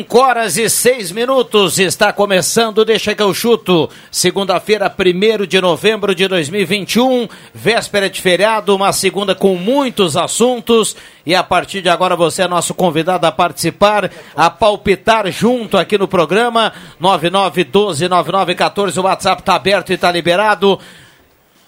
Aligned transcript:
Cinco 0.00 0.18
horas 0.18 0.56
e 0.56 0.70
seis 0.70 1.12
minutos, 1.12 1.78
está 1.78 2.10
começando, 2.10 2.86
deixa 2.86 3.14
que 3.14 3.22
eu 3.22 3.34
chuto. 3.34 3.90
Segunda-feira, 4.10 4.90
1 4.90 5.46
de 5.46 5.60
novembro 5.60 6.14
de 6.14 6.26
2021, 6.26 7.28
véspera 7.52 8.08
de 8.08 8.18
feriado, 8.18 8.74
uma 8.74 8.94
segunda 8.94 9.34
com 9.34 9.56
muitos 9.56 10.16
assuntos. 10.16 10.96
E 11.26 11.34
a 11.34 11.42
partir 11.42 11.82
de 11.82 11.90
agora 11.90 12.16
você 12.16 12.40
é 12.40 12.48
nosso 12.48 12.72
convidado 12.72 13.26
a 13.26 13.32
participar, 13.32 14.10
a 14.34 14.48
palpitar 14.48 15.30
junto 15.30 15.76
aqui 15.76 15.98
no 15.98 16.08
programa. 16.08 16.72
99129914, 16.98 18.96
o 18.96 19.02
WhatsApp 19.02 19.42
está 19.42 19.54
aberto 19.54 19.90
e 19.90 19.96
está 19.96 20.10
liberado. 20.10 20.80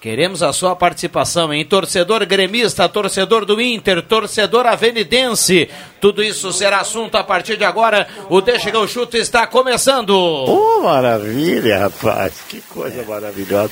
Queremos 0.02 0.42
a 0.42 0.52
sua 0.52 0.74
participação 0.74 1.54
em 1.54 1.64
torcedor 1.64 2.26
gremista, 2.26 2.88
torcedor 2.88 3.44
do 3.44 3.60
Inter, 3.60 4.02
torcedor 4.02 4.66
avenidense. 4.66 5.70
Tudo 6.00 6.24
isso 6.24 6.52
será 6.52 6.80
assunto 6.80 7.14
a 7.14 7.22
partir 7.22 7.56
de 7.56 7.62
agora. 7.62 8.08
O 8.28 8.40
Deixa 8.40 8.68
que 8.72 8.76
eu 8.76 8.88
chuto 8.88 9.16
está 9.16 9.46
começando. 9.46 10.10
Oh, 10.10 10.82
maravilha, 10.82 11.78
rapaz. 11.78 12.34
Que 12.48 12.60
coisa 12.62 13.04
maravilhosa. 13.04 13.70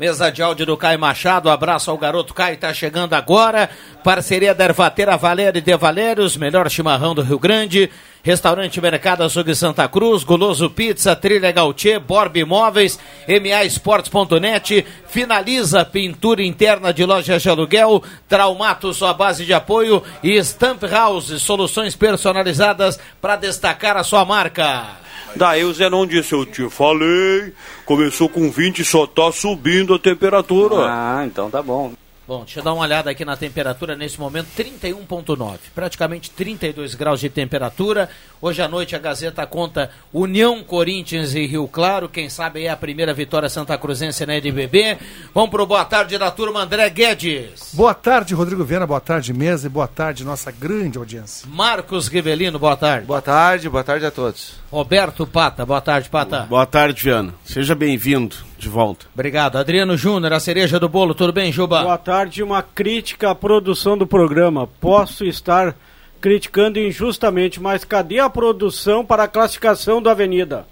Mesa 0.00 0.32
de 0.32 0.42
áudio 0.42 0.64
do 0.64 0.78
Caio 0.78 0.98
Machado, 0.98 1.50
abraço 1.50 1.90
ao 1.90 1.98
garoto 1.98 2.32
Caio, 2.32 2.56
tá 2.56 2.72
chegando 2.72 3.12
agora. 3.12 3.68
Parceria 4.02 4.54
da 4.54 4.64
Ervateira 4.64 5.14
Valéria 5.14 5.58
e 5.58 5.60
De 5.60 5.76
Valérios, 5.76 6.38
melhor 6.38 6.70
chimarrão 6.70 7.14
do 7.14 7.20
Rio 7.20 7.38
Grande. 7.38 7.90
Restaurante 8.22 8.80
Mercado 8.80 9.24
Açougue 9.24 9.54
Santa 9.54 9.86
Cruz, 9.88 10.24
Goloso 10.24 10.70
Pizza, 10.70 11.14
Trilha 11.14 11.52
Gautier, 11.52 12.00
Borb 12.00 12.34
Imóveis, 12.38 12.98
MA 13.28 13.62
Esportes.net, 13.62 14.86
finaliza 15.06 15.84
pintura 15.84 16.42
interna 16.42 16.94
de 16.94 17.04
lojas 17.04 17.42
de 17.42 17.50
aluguel, 17.50 18.02
Traumato, 18.26 18.94
sua 18.94 19.12
base 19.12 19.44
de 19.44 19.52
apoio 19.52 20.02
e 20.22 20.42
Stamp 20.42 20.82
House, 20.84 21.42
soluções 21.42 21.94
personalizadas 21.94 22.98
para 23.20 23.36
destacar 23.36 23.98
a 23.98 24.02
sua 24.02 24.24
marca. 24.24 25.09
Daí 25.36 25.64
o 25.64 25.72
Zenon 25.72 26.06
disse, 26.06 26.32
eu 26.32 26.44
te 26.44 26.68
falei, 26.68 27.52
começou 27.84 28.28
com 28.28 28.50
20 28.50 28.80
e 28.80 28.84
só 28.84 29.06
tá 29.06 29.30
subindo 29.32 29.94
a 29.94 29.98
temperatura. 29.98 30.86
Ah, 30.88 31.22
então 31.24 31.50
tá 31.50 31.62
bom. 31.62 31.92
Bom, 32.30 32.44
deixa 32.44 32.60
eu 32.60 32.62
dar 32.62 32.74
uma 32.74 32.84
olhada 32.84 33.10
aqui 33.10 33.24
na 33.24 33.36
temperatura 33.36 33.96
nesse 33.96 34.20
momento, 34.20 34.50
31.9, 34.56 35.58
praticamente 35.74 36.30
32 36.30 36.94
graus 36.94 37.18
de 37.18 37.28
temperatura. 37.28 38.08
Hoje 38.40 38.62
à 38.62 38.68
noite 38.68 38.94
a 38.94 39.00
Gazeta 39.00 39.44
conta 39.48 39.90
União 40.12 40.62
Corinthians 40.62 41.34
e 41.34 41.44
Rio 41.44 41.66
Claro, 41.66 42.08
quem 42.08 42.30
sabe 42.30 42.62
é 42.62 42.70
a 42.70 42.76
primeira 42.76 43.12
vitória 43.12 43.48
santa 43.48 43.76
cruzense 43.76 44.24
na 44.24 44.36
NBB. 44.36 44.96
Vamos 45.34 45.50
pro 45.50 45.66
boa 45.66 45.84
tarde 45.84 46.16
da 46.18 46.30
turma 46.30 46.62
André 46.62 46.88
Guedes. 46.88 47.74
Boa 47.74 47.94
tarde, 47.94 48.32
Rodrigo 48.32 48.62
Viana, 48.62 48.86
boa 48.86 49.00
tarde, 49.00 49.32
mesa, 49.32 49.66
e 49.66 49.68
boa 49.68 49.88
tarde, 49.88 50.24
nossa 50.24 50.52
grande 50.52 50.98
audiência. 50.98 51.48
Marcos 51.50 52.06
Rivelino, 52.06 52.60
boa 52.60 52.76
tarde. 52.76 53.06
Boa 53.06 53.20
tarde, 53.20 53.68
boa 53.68 53.82
tarde 53.82 54.06
a 54.06 54.10
todos. 54.12 54.52
Roberto 54.70 55.26
Pata, 55.26 55.66
boa 55.66 55.80
tarde, 55.80 56.08
Pata. 56.08 56.46
Boa 56.48 56.64
tarde, 56.64 57.02
Viana. 57.02 57.34
Seja 57.44 57.74
bem-vindo 57.74 58.49
de 58.60 58.68
volta. 58.68 59.06
Obrigado. 59.12 59.56
Adriano 59.56 59.96
Júnior, 59.96 60.32
a 60.32 60.40
cereja 60.40 60.78
do 60.78 60.88
bolo, 60.88 61.14
tudo 61.14 61.32
bem, 61.32 61.50
Juba? 61.50 61.82
Boa 61.82 61.98
tarde, 61.98 62.42
uma 62.42 62.62
crítica 62.62 63.30
à 63.30 63.34
produção 63.34 63.96
do 63.96 64.06
programa. 64.06 64.68
Posso 64.80 65.24
estar 65.24 65.74
criticando 66.20 66.78
injustamente, 66.78 67.60
mas 67.60 67.84
cadê 67.84 68.20
a 68.20 68.28
produção 68.28 69.04
para 69.04 69.24
a 69.24 69.28
classificação 69.28 70.02
da 70.02 70.10
Avenida? 70.10 70.66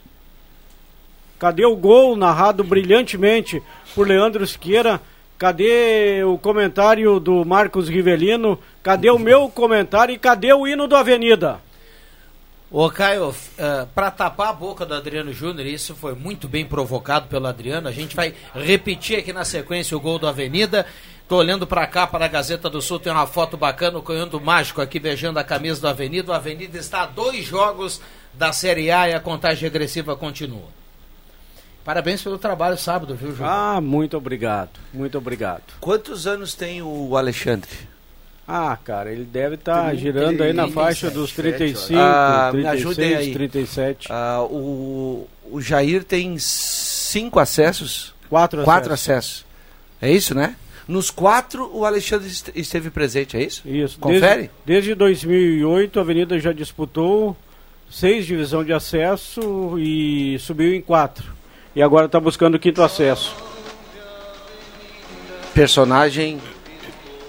Cadê 1.38 1.64
o 1.64 1.76
gol 1.76 2.16
narrado 2.16 2.62
brilhantemente 2.62 3.62
por 3.94 4.06
Leandro 4.06 4.46
Siqueira? 4.46 5.00
Cadê 5.38 6.22
o 6.24 6.36
comentário 6.36 7.18
do 7.20 7.44
Marcos 7.44 7.88
Rivelino? 7.88 8.58
Cadê 8.82 9.08
o 9.08 9.18
meu 9.18 9.48
comentário 9.48 10.12
e 10.12 10.18
cadê 10.18 10.52
o 10.52 10.66
hino 10.66 10.88
do 10.88 10.96
Avenida? 10.96 11.60
Ô 12.70 12.90
Caio, 12.90 13.30
uh, 13.30 13.86
para 13.94 14.10
tapar 14.10 14.48
a 14.48 14.52
boca 14.52 14.84
do 14.84 14.92
Adriano 14.92 15.32
Júnior, 15.32 15.66
isso 15.66 15.94
foi 15.94 16.14
muito 16.14 16.46
bem 16.46 16.66
provocado 16.66 17.26
pelo 17.26 17.46
Adriano. 17.46 17.88
A 17.88 17.92
gente 17.92 18.14
vai 18.14 18.34
repetir 18.54 19.18
aqui 19.18 19.32
na 19.32 19.42
sequência 19.42 19.96
o 19.96 20.00
gol 20.00 20.18
do 20.18 20.28
Avenida. 20.28 20.84
Tô 21.26 21.36
olhando 21.36 21.66
para 21.66 21.86
cá, 21.86 22.06
para 22.06 22.26
a 22.26 22.28
Gazeta 22.28 22.68
do 22.68 22.82
Sul, 22.82 23.00
tem 23.00 23.10
uma 23.10 23.26
foto 23.26 23.56
bacana, 23.56 23.98
o 23.98 24.02
Canhando 24.02 24.38
Mágico 24.38 24.82
aqui 24.82 24.98
beijando 24.98 25.38
a 25.38 25.44
camisa 25.44 25.80
do 25.80 25.88
Avenida. 25.88 26.30
O 26.30 26.34
Avenida 26.34 26.76
está 26.76 27.04
a 27.04 27.06
dois 27.06 27.42
jogos 27.46 28.02
da 28.34 28.52
Série 28.52 28.90
A 28.90 29.08
e 29.08 29.14
a 29.14 29.20
contagem 29.20 29.62
regressiva 29.62 30.14
continua. 30.14 30.68
Parabéns 31.82 32.22
pelo 32.22 32.36
trabalho 32.36 32.76
sábado, 32.76 33.14
viu, 33.14 33.34
João? 33.34 33.48
Ah, 33.48 33.80
muito 33.80 34.14
obrigado, 34.14 34.78
muito 34.92 35.16
obrigado. 35.16 35.62
Quantos 35.80 36.26
anos 36.26 36.54
tem 36.54 36.82
o 36.82 37.16
Alexandre? 37.16 37.70
Ah, 38.50 38.78
cara, 38.82 39.12
ele 39.12 39.24
deve 39.24 39.56
estar 39.56 39.84
tá 39.84 39.94
girando 39.94 40.42
aí 40.42 40.54
na 40.54 40.68
faixa 40.68 41.10
dos 41.10 41.32
35, 41.32 42.00
ah, 42.00 42.48
36, 42.50 43.18
aí. 43.18 43.32
37. 43.34 44.08
Ah, 44.10 44.42
o, 44.42 45.28
o 45.50 45.60
Jair 45.60 46.02
tem 46.02 46.38
cinco 46.38 47.38
acessos? 47.38 48.14
Quatro, 48.30 48.64
quatro 48.64 48.94
acessos. 48.94 49.44
acessos. 49.44 49.46
É 50.00 50.10
isso, 50.10 50.34
né? 50.34 50.56
Nos 50.86 51.10
quatro, 51.10 51.70
o 51.76 51.84
Alexandre 51.84 52.26
esteve 52.54 52.88
presente, 52.88 53.36
é 53.36 53.42
isso? 53.42 53.68
Isso. 53.68 53.98
Confere? 53.98 54.50
Desde, 54.64 54.94
desde 54.94 54.94
2008, 54.94 55.98
a 55.98 56.02
Avenida 56.02 56.38
já 56.38 56.50
disputou 56.50 57.36
seis 57.90 58.24
divisão 58.24 58.64
de 58.64 58.72
acesso 58.72 59.78
e 59.78 60.38
subiu 60.38 60.74
em 60.74 60.80
quatro. 60.80 61.34
E 61.76 61.82
agora 61.82 62.06
está 62.06 62.18
buscando 62.18 62.54
o 62.54 62.58
quinto 62.58 62.82
acesso. 62.82 63.36
Personagem 65.52 66.40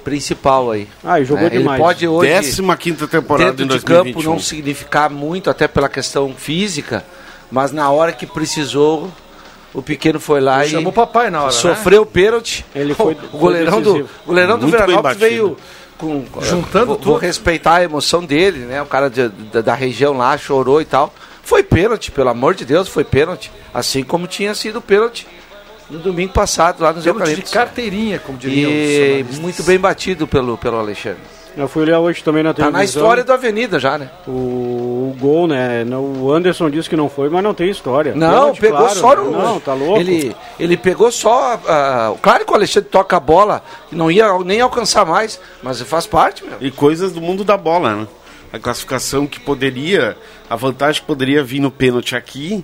principal 0.10 0.72
aí. 0.72 0.88
Ah, 1.04 1.20
e 1.20 1.26
jogou 1.26 1.44
né? 1.44 1.50
demais. 1.52 1.80
Ele 1.80 1.86
pode 1.88 2.08
hoje, 2.08 2.30
15 2.32 3.08
temporada 3.08 3.52
dentro 3.52 3.76
em 3.76 3.78
de 3.80 3.86
2021. 3.86 4.14
campo, 4.14 4.24
não 4.24 4.40
significar 4.40 5.10
muito, 5.10 5.50
até 5.50 5.68
pela 5.68 5.88
questão 5.88 6.34
física, 6.36 7.06
mas 7.52 7.72
na 7.72 7.90
hora 7.92 8.12
que 8.12 8.26
precisou, 8.26 9.12
o 9.74 9.82
pequeno 9.82 10.20
foi 10.20 10.42
lá 10.42 10.66
e 10.66 10.70
Chamou 10.70 10.90
o 10.90 10.94
papai 10.94 11.30
na 11.30 11.44
hora, 11.44 11.52
sofreu 11.52 12.02
o 12.02 12.06
pênalti. 12.06 12.66
Ele 12.74 12.94
foi- 12.94 13.16
o 13.32 13.38
goleirão 13.38 13.74
foi 13.74 13.84
do 13.84 14.10
goleirão 14.26 14.58
do 14.58 14.68
Muito 14.68 14.78
Veranópolis 14.78 15.18
veio 15.18 15.58
com 15.98 16.26
Juntando 16.42 16.86
vou, 16.88 16.96
tudo. 16.96 17.06
Vou 17.12 17.18
respeitar 17.18 17.76
a 17.76 17.84
emoção 17.84 18.24
dele, 18.26 18.60
né? 18.60 18.82
O 18.82 18.86
cara 18.86 19.10
de- 19.10 19.30
da, 19.30 19.62
da 19.62 19.74
região 19.76 20.18
lá 20.18 20.38
chorou 20.38 20.82
e 20.82 20.86
tal. 20.86 21.14
Foi 21.44 21.62
pênalti, 21.62 22.10
pelo 22.12 22.30
amor 22.30 22.56
de 22.56 22.64
Deus, 22.64 22.88
foi 22.88 23.04
pênalti, 23.04 23.52
assim 23.74 24.04
como 24.04 24.28
tinha 24.28 24.54
sido 24.56 24.82
pênalti 24.82 25.28
no 25.90 26.00
domingo 26.00 26.34
passado 26.34 26.82
lá 26.82 26.94
nos 26.94 27.04
Pênalti 27.04 27.24
de 27.24 27.30
Eucaliptos. 27.30 27.54
carteirinha, 27.54 28.20
como 28.20 28.38
diriam 28.38 28.70
os 28.72 28.78
E 28.78 28.98
jornalistas. 29.08 29.40
muito 29.40 29.64
bem 29.64 29.80
batido 29.80 30.28
pelo, 30.28 30.58
pelo 30.58 30.78
Alexandre. 30.78 31.20
Eu 31.58 31.68
fui 31.68 31.82
olhar 31.82 32.00
hoje 32.00 32.24
também 32.24 32.44
na 32.44 32.54
Tá 32.54 32.58
televisão. 32.66 32.78
na 32.80 32.86
história 32.86 33.24
da 33.24 33.34
Avenida 33.34 33.80
já, 33.80 33.98
né? 33.98 34.10
O, 34.28 34.32
o 34.32 35.18
gol, 35.20 35.48
né? 35.48 35.84
O 35.84 36.32
Anderson 36.32 36.70
disse 36.70 36.88
que 36.88 36.96
não 36.96 37.10
foi, 37.10 37.28
mas 37.28 37.44
não 37.44 37.54
tem 37.54 37.70
história. 37.70 38.14
Não, 38.14 38.30
Pênalti, 38.54 38.60
pegou 38.62 38.78
claro, 38.80 38.96
só 39.00 39.16
né? 39.16 39.22
no. 39.24 39.32
Não, 39.32 39.60
tá 39.60 39.74
louco. 39.74 40.00
Ele, 40.00 40.36
ele 40.60 40.78
pegou 40.78 41.12
só. 41.12 41.60
ah, 41.68 42.14
claro 42.22 42.46
que 42.46 42.52
o 42.52 42.56
Alexandre 42.56 42.88
toca 42.90 43.18
a 43.18 43.20
bola, 43.20 43.64
não 43.92 44.12
ia 44.12 44.28
nem 44.46 44.62
alcançar 44.62 45.06
mais, 45.06 45.42
mas 45.62 45.82
faz 45.82 46.06
parte, 46.06 46.46
meu. 46.46 46.54
E 46.62 46.70
coisas 46.72 47.12
do 47.12 47.20
mundo 47.20 47.44
da 47.44 47.58
bola, 47.58 47.96
né? 47.96 48.08
A 48.54 48.60
classificação 48.60 49.28
que 49.28 49.40
poderia, 49.40 50.16
a 50.50 50.56
vantagem 50.56 51.02
que 51.02 51.08
poderia 51.08 51.44
vir 51.44 51.60
no 51.60 51.72
pênalti 51.72 52.16
aqui, 52.16 52.64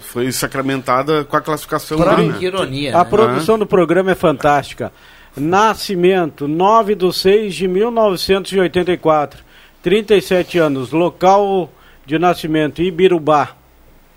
foi 0.00 0.30
sacramentada 0.32 1.24
com 1.24 1.36
a 1.36 1.40
classificação 1.40 1.98
lá, 1.98 2.16
Que 2.16 2.22
né? 2.22 2.36
ironia, 2.40 2.94
A 2.96 3.04
né? 3.04 3.10
produção 3.10 3.58
do 3.58 3.66
programa 3.66 4.10
é 4.12 4.14
fantástica. 4.14 4.92
Nascimento, 5.36 6.46
9 6.48 6.94
de 6.94 7.12
6 7.12 7.54
de 7.54 7.66
1984. 7.68 9.42
37 9.82 10.58
anos, 10.58 10.92
local 10.92 11.72
de 12.04 12.18
nascimento 12.18 12.82
Ibirubá. 12.82 13.50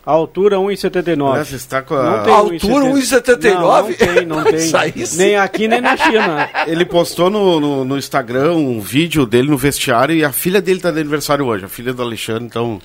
Altura 0.05 0.57
1,79. 0.57 1.15
Nossa, 1.15 1.55
está 1.55 1.81
com 1.81 1.95
a- 1.95 2.03
Não 2.17 2.23
tem 2.23 2.33
Altura 2.33 2.85
1,79? 2.85 3.53
Não, 3.53 3.63
não 3.87 3.93
tem, 3.93 4.25
não 4.25 4.43
tem. 4.43 4.93
Isso. 5.01 5.17
Nem 5.17 5.37
aqui, 5.37 5.65
nem 5.65 5.79
na 5.79 5.95
China. 5.95 6.49
Ele 6.67 6.83
postou 6.83 7.29
no, 7.29 7.57
no, 7.61 7.85
no 7.85 7.97
Instagram 7.97 8.51
um 8.51 8.81
vídeo 8.81 9.25
dele 9.25 9.49
no 9.49 9.57
vestiário 9.57 10.13
e 10.13 10.25
a 10.25 10.33
filha 10.33 10.61
dele 10.61 10.81
tá 10.81 10.91
de 10.91 10.99
aniversário 10.99 11.45
hoje, 11.45 11.63
a 11.63 11.69
filha 11.69 11.93
do 11.93 12.01
Alexandre, 12.01 12.43
então. 12.43 12.81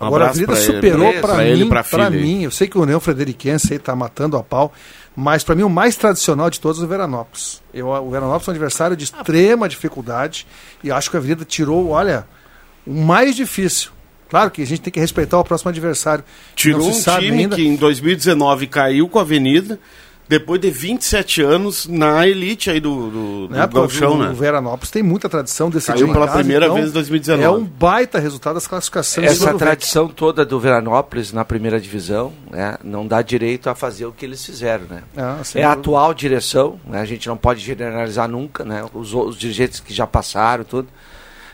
Um 0.00 0.06
Agora 0.06 0.26
a 0.26 0.28
Avenida 0.30 0.56
superou 0.56 1.12
pra 1.20 1.36
mim, 1.36 2.16
aí. 2.16 2.22
mim. 2.22 2.42
Eu 2.42 2.50
sei 2.50 2.66
que 2.68 2.76
o 2.76 2.82
União 2.82 2.98
Frederiquense 3.00 3.72
aí 3.72 3.78
tá 3.78 3.94
matando 3.94 4.36
a 4.36 4.42
pau, 4.42 4.72
mas 5.16 5.44
pra 5.44 5.54
mim 5.54 5.62
o 5.62 5.70
mais 5.70 5.96
tradicional 5.96 6.50
de 6.50 6.58
todos 6.60 6.80
é 6.80 6.84
o 6.84 6.88
Veranópolis. 6.88 7.62
Eu, 7.72 7.88
o 7.88 8.10
Veranópolis 8.10 8.48
é 8.48 8.50
um 8.50 8.54
adversário 8.54 8.96
de 8.96 9.04
extrema 9.04 9.68
dificuldade 9.68 10.46
e 10.82 10.90
acho 10.90 11.10
que 11.10 11.16
a 11.16 11.20
Avenida 11.20 11.44
tirou, 11.44 11.90
olha, 11.90 12.26
o 12.86 12.92
mais 12.92 13.36
difícil. 13.36 13.90
Claro 14.28 14.50
que 14.50 14.62
a 14.62 14.66
gente 14.66 14.80
tem 14.80 14.92
que 14.92 14.98
respeitar 14.98 15.38
o 15.38 15.44
próximo 15.44 15.68
adversário. 15.68 16.24
Tirou 16.56 16.88
um 16.88 17.00
time 17.00 17.42
ainda. 17.42 17.54
que 17.54 17.64
em 17.64 17.76
2019 17.76 18.66
caiu 18.66 19.08
com 19.08 19.18
a 19.18 19.22
Avenida, 19.22 19.78
depois 20.26 20.60
de 20.60 20.70
27 20.70 21.42
anos 21.42 21.86
na 21.86 22.26
elite 22.26 22.70
aí 22.70 22.80
do, 22.80 23.10
do, 23.10 23.48
do 23.48 23.54
né? 23.54 23.66
Porque 23.66 23.78
Gauchão, 23.78 24.14
o, 24.14 24.18
né? 24.18 24.30
o 24.30 24.34
Veranópolis 24.34 24.90
tem 24.90 25.02
muita 25.02 25.28
tradição 25.28 25.68
desse 25.68 25.88
Caiu 25.88 26.10
pela 26.12 26.26
casa, 26.26 26.38
primeira 26.38 26.64
então 26.64 26.76
vez 26.76 26.88
em 26.88 26.92
2019. 26.92 27.44
É 27.44 27.50
um 27.50 27.64
baita 27.64 28.18
resultado 28.18 28.54
das 28.54 28.66
classificações. 28.66 29.30
Essa 29.30 29.52
tradição 29.54 30.08
toda 30.08 30.44
do 30.44 30.58
Veranópolis 30.58 31.32
na 31.32 31.44
primeira 31.44 31.78
divisão 31.78 32.32
né, 32.50 32.76
não 32.82 33.06
dá 33.06 33.20
direito 33.20 33.68
a 33.68 33.74
fazer 33.74 34.06
o 34.06 34.12
que 34.12 34.24
eles 34.24 34.44
fizeram. 34.44 34.86
Né? 34.86 35.02
Ah, 35.16 35.42
é 35.54 35.62
a 35.62 35.72
atual 35.72 36.14
direção, 36.14 36.80
né, 36.86 37.00
a 37.00 37.04
gente 37.04 37.28
não 37.28 37.36
pode 37.36 37.60
generalizar 37.60 38.26
nunca, 38.26 38.64
né, 38.64 38.84
os, 38.94 39.12
os 39.12 39.36
dirigentes 39.36 39.80
que 39.80 39.92
já 39.92 40.06
passaram, 40.06 40.64
tudo. 40.64 40.88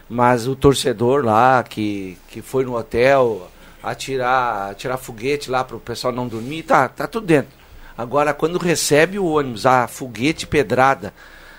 Mas 0.08 0.46
o 0.46 0.54
torcedor 0.54 1.24
lá 1.24 1.62
que, 1.62 2.16
que 2.28 2.40
foi 2.42 2.64
no 2.64 2.76
hotel 2.76 3.48
atirar, 3.82 4.70
atirar 4.70 4.98
foguete 4.98 5.50
lá 5.50 5.64
para 5.64 5.76
o 5.76 5.80
pessoal 5.80 6.12
não 6.12 6.28
dormir, 6.28 6.62
tá, 6.62 6.88
tá 6.88 7.06
tudo 7.06 7.26
dentro. 7.26 7.59
Agora, 8.00 8.32
quando 8.32 8.56
recebe 8.58 9.18
o 9.18 9.26
ônibus, 9.26 9.66
a 9.66 9.86
foguete 9.86 10.46
pedrada 10.46 11.12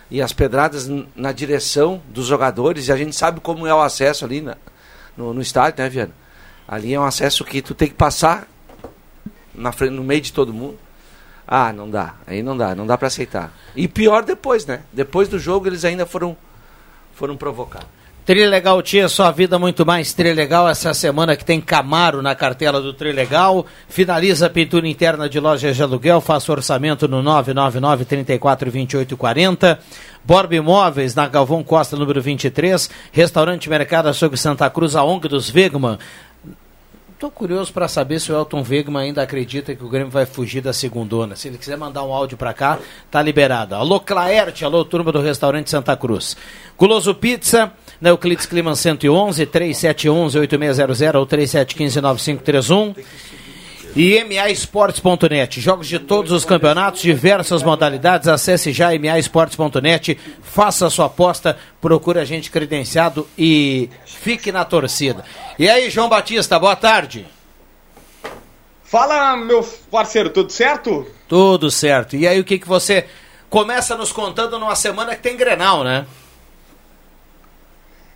e 0.09 0.19
as 0.23 0.33
pedradas 0.33 0.89
na 1.15 1.31
direção 1.31 2.01
dos 2.09 2.25
jogadores, 2.25 2.87
e 2.87 2.91
a 2.91 2.97
gente 2.97 3.15
sabe 3.15 3.39
como 3.39 3.67
é 3.67 3.73
o 3.75 3.79
acesso 3.79 4.25
ali 4.25 4.41
na- 4.41 4.57
no, 5.15 5.35
no 5.35 5.41
estádio, 5.41 5.83
né, 5.83 5.87
Viana? 5.87 6.11
Ali 6.67 6.95
é 6.95 6.99
um 6.99 7.03
acesso 7.03 7.45
que 7.45 7.61
tu 7.61 7.75
tem 7.75 7.87
que 7.89 7.93
passar 7.93 8.47
na 9.53 9.71
frente, 9.71 9.91
no 9.91 10.03
meio 10.03 10.19
de 10.21 10.33
todo 10.33 10.51
mundo. 10.51 10.79
Ah, 11.47 11.71
não 11.71 11.87
dá. 11.87 12.15
Aí 12.25 12.41
não 12.41 12.57
dá, 12.57 12.73
não 12.73 12.87
dá 12.87 12.97
para 12.97 13.07
aceitar. 13.07 13.53
E 13.75 13.87
pior 13.87 14.23
depois, 14.23 14.65
né? 14.65 14.81
Depois 14.91 15.27
do 15.29 15.37
jogo 15.37 15.67
eles 15.67 15.85
ainda 15.85 16.07
foram 16.07 16.35
foram 17.13 17.37
provocar. 17.37 17.83
Trilegal 18.23 18.83
Tia, 18.83 19.09
sua 19.09 19.31
vida 19.31 19.57
muito 19.57 19.83
mais 19.83 20.13
Trilegal. 20.13 20.69
Essa 20.69 20.93
semana 20.93 21.35
que 21.35 21.43
tem 21.43 21.59
Camaro 21.59 22.21
na 22.21 22.35
cartela 22.35 22.79
do 22.79 22.93
Trilegal. 22.93 23.65
Finaliza 23.89 24.45
a 24.45 24.49
pintura 24.49 24.87
interna 24.87 25.27
de 25.27 25.39
lojas 25.39 25.75
de 25.75 25.81
aluguel. 25.81 26.21
Faça 26.21 26.51
orçamento 26.51 27.07
no 27.07 27.23
999 27.23 28.05
34 28.05 28.69
28 28.69 29.17
40. 29.17 29.79
Borba 30.23 30.55
Imóveis 30.55 31.15
na 31.15 31.27
Galvão 31.27 31.63
Costa, 31.63 31.97
número 31.97 32.21
23. 32.21 32.91
Restaurante 33.11 33.67
Mercado 33.67 34.07
Açougue 34.07 34.37
Santa 34.37 34.69
Cruz, 34.69 34.95
a 34.95 35.03
ONG 35.03 35.27
dos 35.27 35.49
Vegman. 35.49 35.97
Tô 37.21 37.29
curioso 37.29 37.71
para 37.71 37.87
saber 37.87 38.19
se 38.19 38.31
o 38.31 38.35
Elton 38.35 38.65
Wegman 38.67 39.03
ainda 39.03 39.21
acredita 39.21 39.75
que 39.75 39.85
o 39.85 39.89
Grêmio 39.89 40.09
vai 40.09 40.25
fugir 40.25 40.59
da 40.59 40.73
segundona. 40.73 41.35
Se 41.35 41.47
ele 41.47 41.59
quiser 41.59 41.77
mandar 41.77 42.03
um 42.03 42.11
áudio 42.11 42.35
para 42.35 42.51
cá, 42.51 42.79
tá 43.11 43.21
liberado. 43.21 43.75
Alô 43.75 43.99
Claerte, 43.99 44.65
alô 44.65 44.83
turma 44.83 45.11
do 45.11 45.21
restaurante 45.21 45.69
Santa 45.69 45.95
Cruz. 45.95 46.35
Guloso 46.75 47.13
Pizza, 47.13 47.71
na 48.01 48.09
Euclides 48.09 48.47
Climan 48.47 48.75
111, 48.75 49.45
3711 49.45 50.39
8600 50.39 51.19
ou 51.19 51.25
3715 51.27 52.01
9531. 52.01 52.95
E 53.93 54.23
MAEsportes.net. 54.23 55.59
Jogos 55.59 55.87
de 55.87 55.99
todos 55.99 56.31
os 56.31 56.45
campeonatos, 56.45 57.01
diversas 57.01 57.61
modalidades. 57.61 58.27
Acesse 58.27 58.71
já 58.71 58.97
MAEsportes.net, 58.97 60.17
faça 60.41 60.87
a 60.87 60.89
sua 60.89 61.07
aposta, 61.07 61.57
procure 61.81 62.17
a 62.17 62.25
gente 62.25 62.49
credenciado 62.49 63.27
e 63.37 63.89
fique 64.05 64.51
na 64.51 64.63
torcida. 64.63 65.25
E 65.59 65.69
aí, 65.69 65.89
João 65.89 66.07
Batista, 66.07 66.57
boa 66.57 66.75
tarde. 66.75 67.27
Fala, 68.83 69.35
meu 69.37 69.61
parceiro, 69.89 70.29
tudo 70.29 70.51
certo? 70.51 71.05
Tudo 71.27 71.69
certo. 71.69 72.15
E 72.15 72.25
aí, 72.25 72.39
o 72.39 72.45
que, 72.45 72.59
que 72.59 72.67
você 72.67 73.05
começa 73.49 73.97
nos 73.97 74.13
contando 74.13 74.57
numa 74.57 74.75
semana 74.75 75.15
que 75.15 75.21
tem 75.21 75.35
Grenal, 75.35 75.83
né? 75.83 76.05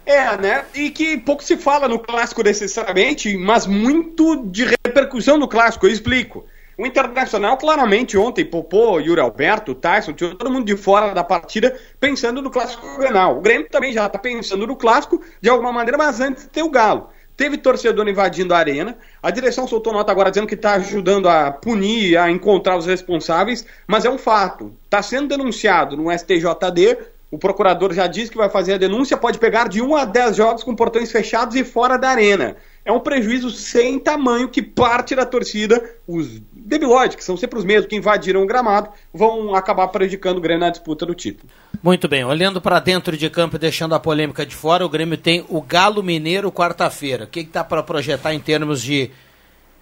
É, 0.06 0.38
né? 0.38 0.66
E 0.74 0.92
que 0.92 1.18
pouco 1.18 1.44
se 1.44 1.58
fala 1.58 1.88
no 1.88 2.00
clássico 2.00 2.44
necessariamente, 2.44 3.36
mas 3.38 3.66
muito 3.66 4.46
de 4.46 4.66
repercussão 4.66 5.38
no 5.38 5.48
clássico, 5.48 5.88
eu 5.88 5.92
explico. 5.92 6.46
O 6.78 6.86
Internacional 6.86 7.58
claramente 7.58 8.18
ontem 8.18 8.44
poupou 8.44 9.00
Yuri 9.00 9.22
Alberto, 9.22 9.74
Tyson, 9.74 10.12
tirou 10.12 10.36
todo 10.36 10.52
mundo 10.52 10.66
de 10.66 10.76
fora 10.76 11.14
da 11.14 11.24
partida 11.24 11.80
pensando 12.00 12.42
no 12.42 12.52
clássico 12.52 12.98
Grenal. 12.98 13.38
O 13.38 13.42
Grêmio 13.42 13.70
também 13.70 13.94
já 13.94 14.06
está 14.06 14.20
pensando 14.20 14.68
no 14.68 14.76
clássico 14.76 15.22
de 15.40 15.50
alguma 15.50 15.72
maneira, 15.72 15.98
mas 15.98 16.20
antes 16.20 16.48
ter 16.48 16.64
o 16.64 16.70
Galo. 16.70 17.10
Teve 17.38 17.58
torcedor 17.58 18.08
invadindo 18.08 18.54
a 18.54 18.58
arena. 18.58 18.98
A 19.22 19.30
direção 19.30 19.68
soltou 19.68 19.92
nota 19.92 20.12
agora 20.12 20.30
dizendo 20.30 20.48
que 20.48 20.56
está 20.56 20.74
ajudando 20.74 21.28
a 21.28 21.52
punir, 21.52 22.18
a 22.18 22.30
encontrar 22.30 22.78
os 22.78 22.86
responsáveis, 22.86 23.66
mas 23.88 24.06
é 24.06 24.10
um 24.10 24.18
fato. 24.18 24.74
Está 24.84 25.02
sendo 25.02 25.30
denunciado 25.30 25.98
no 25.98 26.12
STJD. 26.12 26.98
O 27.36 27.38
procurador 27.38 27.94
já 27.94 28.08
disse 28.08 28.32
que 28.32 28.38
vai 28.38 28.50
fazer 28.50 28.76
a 28.76 28.78
denúncia. 28.78 29.18
Pode 29.18 29.40
pegar 29.40 29.68
de 29.68 29.82
1 29.82 29.94
a 29.94 30.06
10 30.06 30.38
jogos 30.38 30.64
com 30.64 30.74
portões 30.74 31.12
fechados 31.12 31.54
e 31.58 31.66
fora 31.66 31.98
da 31.98 32.08
arena. 32.08 32.56
É 32.86 32.94
um 32.94 33.00
prejuízo 33.02 33.50
sem 33.50 34.00
tamanho 34.00 34.48
que 34.48 34.62
parte 34.62 35.14
da 35.14 35.26
torcida, 35.26 35.84
os 36.08 36.40
debilóides, 36.54 37.18
que 37.18 37.24
são 37.26 37.36
sempre 37.36 37.60
os 37.60 37.66
mesmos 37.66 37.88
que 37.88 37.96
invadiram 37.98 38.42
o 38.42 38.48
gramado, 38.48 38.90
vão 39.14 39.54
acabar 39.54 39.90
prejudicando 39.90 40.38
o 40.38 40.40
Grêmio 40.40 40.62
na 40.62 40.70
disputa 40.70 41.06
do 41.06 41.14
título. 41.14 41.50
Muito 41.84 42.08
bem, 42.08 42.24
olhando 42.24 42.62
para 42.62 42.80
dentro 42.80 43.18
de 43.18 43.30
campo 43.30 43.58
e 43.58 43.60
deixando 43.60 43.96
a 43.96 44.00
polêmica 44.00 44.46
de 44.46 44.56
fora, 44.56 44.86
o 44.86 44.90
Grêmio 44.90 45.18
tem 45.18 45.46
o 45.50 45.62
Galo 45.62 46.02
Mineiro 46.02 46.50
quarta-feira. 46.54 47.26
O 47.26 47.28
que 47.28 47.42
está 47.42 47.66
para 47.66 47.84
projetar 47.84 48.34
em 48.34 48.40
termos 48.40 48.82
de, 48.82 49.12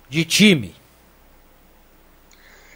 de 0.10 0.26
time? 0.26 0.74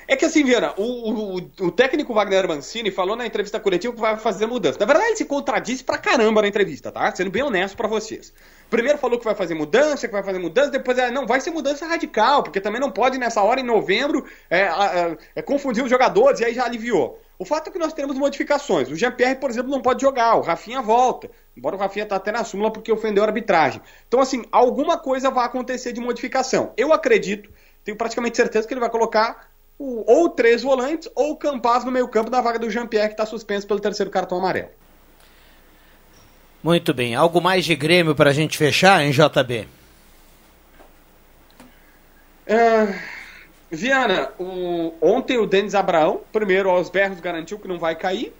É 0.07 0.15
que 0.15 0.23
assim, 0.23 0.43
Viana, 0.45 0.73
o, 0.77 0.83
o, 0.83 1.35
o, 1.35 1.71
técnico 1.71 2.13
Wagner 2.13 2.47
Mancini 2.47 2.89
falou 2.89 3.15
na 3.15 3.25
entrevista 3.25 3.59
coletiva 3.59 3.93
que 3.93 3.99
vai 3.99 4.17
fazer 4.17 4.45
mudança. 4.45 4.79
Na 4.79 4.85
verdade, 4.85 5.09
ele 5.09 5.17
se 5.17 5.25
contradisse 5.25 5.83
pra 5.83 5.97
caramba 5.97 6.41
na 6.41 6.47
entrevista, 6.47 6.91
tá? 6.91 7.13
Sendo 7.13 7.29
bem 7.29 7.43
honesto 7.43 7.75
para 7.75 7.89
vocês. 7.89 8.33
Primeiro 8.69 8.97
falou 8.97 9.19
que 9.19 9.25
vai 9.25 9.35
fazer 9.35 9.53
mudança, 9.53 10.07
que 10.07 10.13
vai 10.13 10.23
fazer 10.23 10.39
mudança, 10.39 10.71
depois 10.71 10.97
é, 10.97 11.11
não, 11.11 11.27
vai 11.27 11.41
ser 11.41 11.51
mudança 11.51 11.85
radical, 11.85 12.41
porque 12.41 12.61
também 12.61 12.79
não 12.79 12.89
pode 12.89 13.17
nessa 13.17 13.41
hora, 13.41 13.59
em 13.59 13.63
novembro, 13.63 14.25
é, 14.49 14.61
é, 14.61 15.17
é, 15.35 15.41
confundir 15.41 15.83
os 15.83 15.89
jogadores, 15.89 16.39
e 16.39 16.45
aí 16.45 16.53
já 16.53 16.63
aliviou. 16.63 17.21
O 17.37 17.43
fato 17.45 17.69
é 17.69 17.71
que 17.71 17.79
nós 17.79 17.93
teremos 17.93 18.17
modificações. 18.17 18.89
O 18.89 18.95
Jean-Pierre, 18.95 19.35
por 19.35 19.49
exemplo, 19.49 19.69
não 19.69 19.81
pode 19.81 20.01
jogar, 20.01 20.35
o 20.35 20.41
Rafinha 20.41 20.81
volta. 20.81 21.29
Embora 21.55 21.75
o 21.75 21.79
Rafinha 21.79 22.05
tá 22.05 22.15
até 22.15 22.31
na 22.31 22.43
súmula 22.43 22.71
porque 22.71 22.91
ofendeu 22.91 23.23
a 23.23 23.27
arbitragem. 23.27 23.81
Então, 24.07 24.19
assim, 24.19 24.43
alguma 24.51 24.97
coisa 24.97 25.29
vai 25.29 25.45
acontecer 25.45 25.91
de 25.93 26.01
modificação. 26.01 26.73
Eu 26.75 26.91
acredito, 26.91 27.49
tenho 27.83 27.95
praticamente 27.95 28.35
certeza 28.35 28.67
que 28.67 28.73
ele 28.73 28.81
vai 28.81 28.89
colocar 28.89 29.46
o, 29.79 30.03
ou 30.11 30.29
três 30.29 30.63
volantes 30.63 31.09
ou 31.15 31.31
o 31.31 31.37
Campaz 31.37 31.83
no 31.83 31.91
meio 31.91 32.07
campo 32.07 32.29
da 32.29 32.41
vaga 32.41 32.59
do 32.59 32.69
Jean-Pierre, 32.69 33.09
que 33.09 33.13
está 33.13 33.25
suspenso 33.25 33.67
pelo 33.67 33.79
terceiro 33.79 34.11
cartão 34.11 34.37
amarelo. 34.37 34.69
Muito 36.63 36.93
bem. 36.93 37.15
Algo 37.15 37.41
mais 37.41 37.65
de 37.65 37.75
Grêmio 37.75 38.15
para 38.15 38.31
a 38.31 38.33
gente 38.33 38.57
fechar, 38.57 39.03
em 39.03 39.11
JB? 39.11 39.67
É, 42.45 42.95
Viana, 43.69 44.29
o, 44.39 44.93
ontem 45.01 45.37
o 45.37 45.45
Denis 45.45 45.75
Abraão, 45.75 46.21
primeiro 46.31 46.69
aos 46.69 46.89
berros, 46.89 47.19
garantiu 47.19 47.59
que 47.59 47.67
não 47.67 47.77
vai 47.77 47.95
cair, 47.95 48.33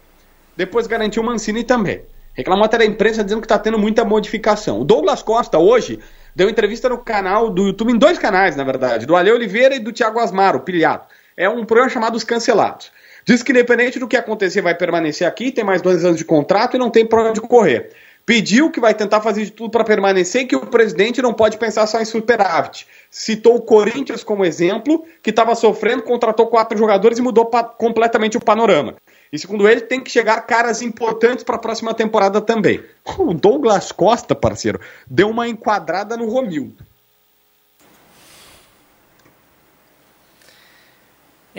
depois 0.55 0.87
garantiu 0.87 1.21
o 1.21 1.25
Mancini 1.25 1.63
também. 1.63 2.01
Reclamou 2.33 2.65
até 2.65 2.77
da 2.77 2.85
imprensa 2.85 3.23
dizendo 3.23 3.41
que 3.41 3.45
está 3.45 3.59
tendo 3.59 3.77
muita 3.77 4.05
modificação. 4.05 4.81
O 4.81 4.85
Douglas 4.85 5.21
Costa, 5.21 5.57
hoje, 5.57 5.99
deu 6.35 6.49
entrevista 6.49 6.87
no 6.87 6.99
canal 6.99 7.49
do 7.49 7.67
YouTube, 7.67 7.91
em 7.91 7.97
dois 7.97 8.17
canais, 8.17 8.55
na 8.55 8.63
verdade, 8.63 9.05
do 9.05 9.15
Ale 9.15 9.31
Oliveira 9.31 9.75
e 9.75 9.79
do 9.79 9.91
Thiago 9.91 10.19
Asmaro, 10.19 10.61
pilhado. 10.61 11.05
É 11.37 11.47
um 11.47 11.63
programa 11.63 11.87
chamado 11.87 12.15
Os 12.15 12.23
Cancelados. 12.23 12.91
Diz 13.23 13.43
que 13.43 13.51
independente 13.51 13.99
do 13.99 14.07
que 14.07 14.17
acontecer, 14.17 14.59
vai 14.59 14.73
permanecer 14.73 15.27
aqui, 15.27 15.51
tem 15.51 15.63
mais 15.63 15.83
dois 15.83 16.03
anos 16.03 16.17
de 16.17 16.25
contrato 16.25 16.75
e 16.75 16.79
não 16.79 16.89
tem 16.89 17.05
pra 17.05 17.29
onde 17.29 17.39
correr. 17.39 17.91
Pediu 18.25 18.71
que 18.71 18.79
vai 18.79 18.95
tentar 18.95 19.21
fazer 19.21 19.45
de 19.45 19.51
tudo 19.51 19.69
para 19.69 19.83
permanecer 19.83 20.41
e 20.41 20.45
que 20.47 20.55
o 20.55 20.65
presidente 20.65 21.21
não 21.21 21.33
pode 21.33 21.57
pensar 21.57 21.85
só 21.85 22.01
em 22.01 22.05
superávit. 22.05 22.87
Citou 23.11 23.55
o 23.55 23.61
Corinthians 23.61 24.23
como 24.23 24.43
exemplo, 24.43 25.05
que 25.21 25.29
estava 25.29 25.53
sofrendo, 25.53 26.01
contratou 26.01 26.47
quatro 26.47 26.75
jogadores 26.75 27.19
e 27.19 27.21
mudou 27.21 27.45
completamente 27.77 28.35
o 28.35 28.41
panorama. 28.41 28.95
E 29.31 29.37
segundo 29.37 29.69
ele, 29.69 29.81
tem 29.81 30.01
que 30.01 30.09
chegar 30.09 30.41
caras 30.41 30.81
importantes 30.81 31.43
para 31.43 31.55
a 31.55 31.59
próxima 31.59 31.93
temporada 31.93 32.41
também. 32.41 32.83
O 33.17 33.33
Douglas 33.33 33.91
Costa, 33.91 34.33
parceiro, 34.33 34.79
deu 35.07 35.29
uma 35.29 35.47
enquadrada 35.47 36.17
no 36.17 36.27
Romildo. 36.29 36.83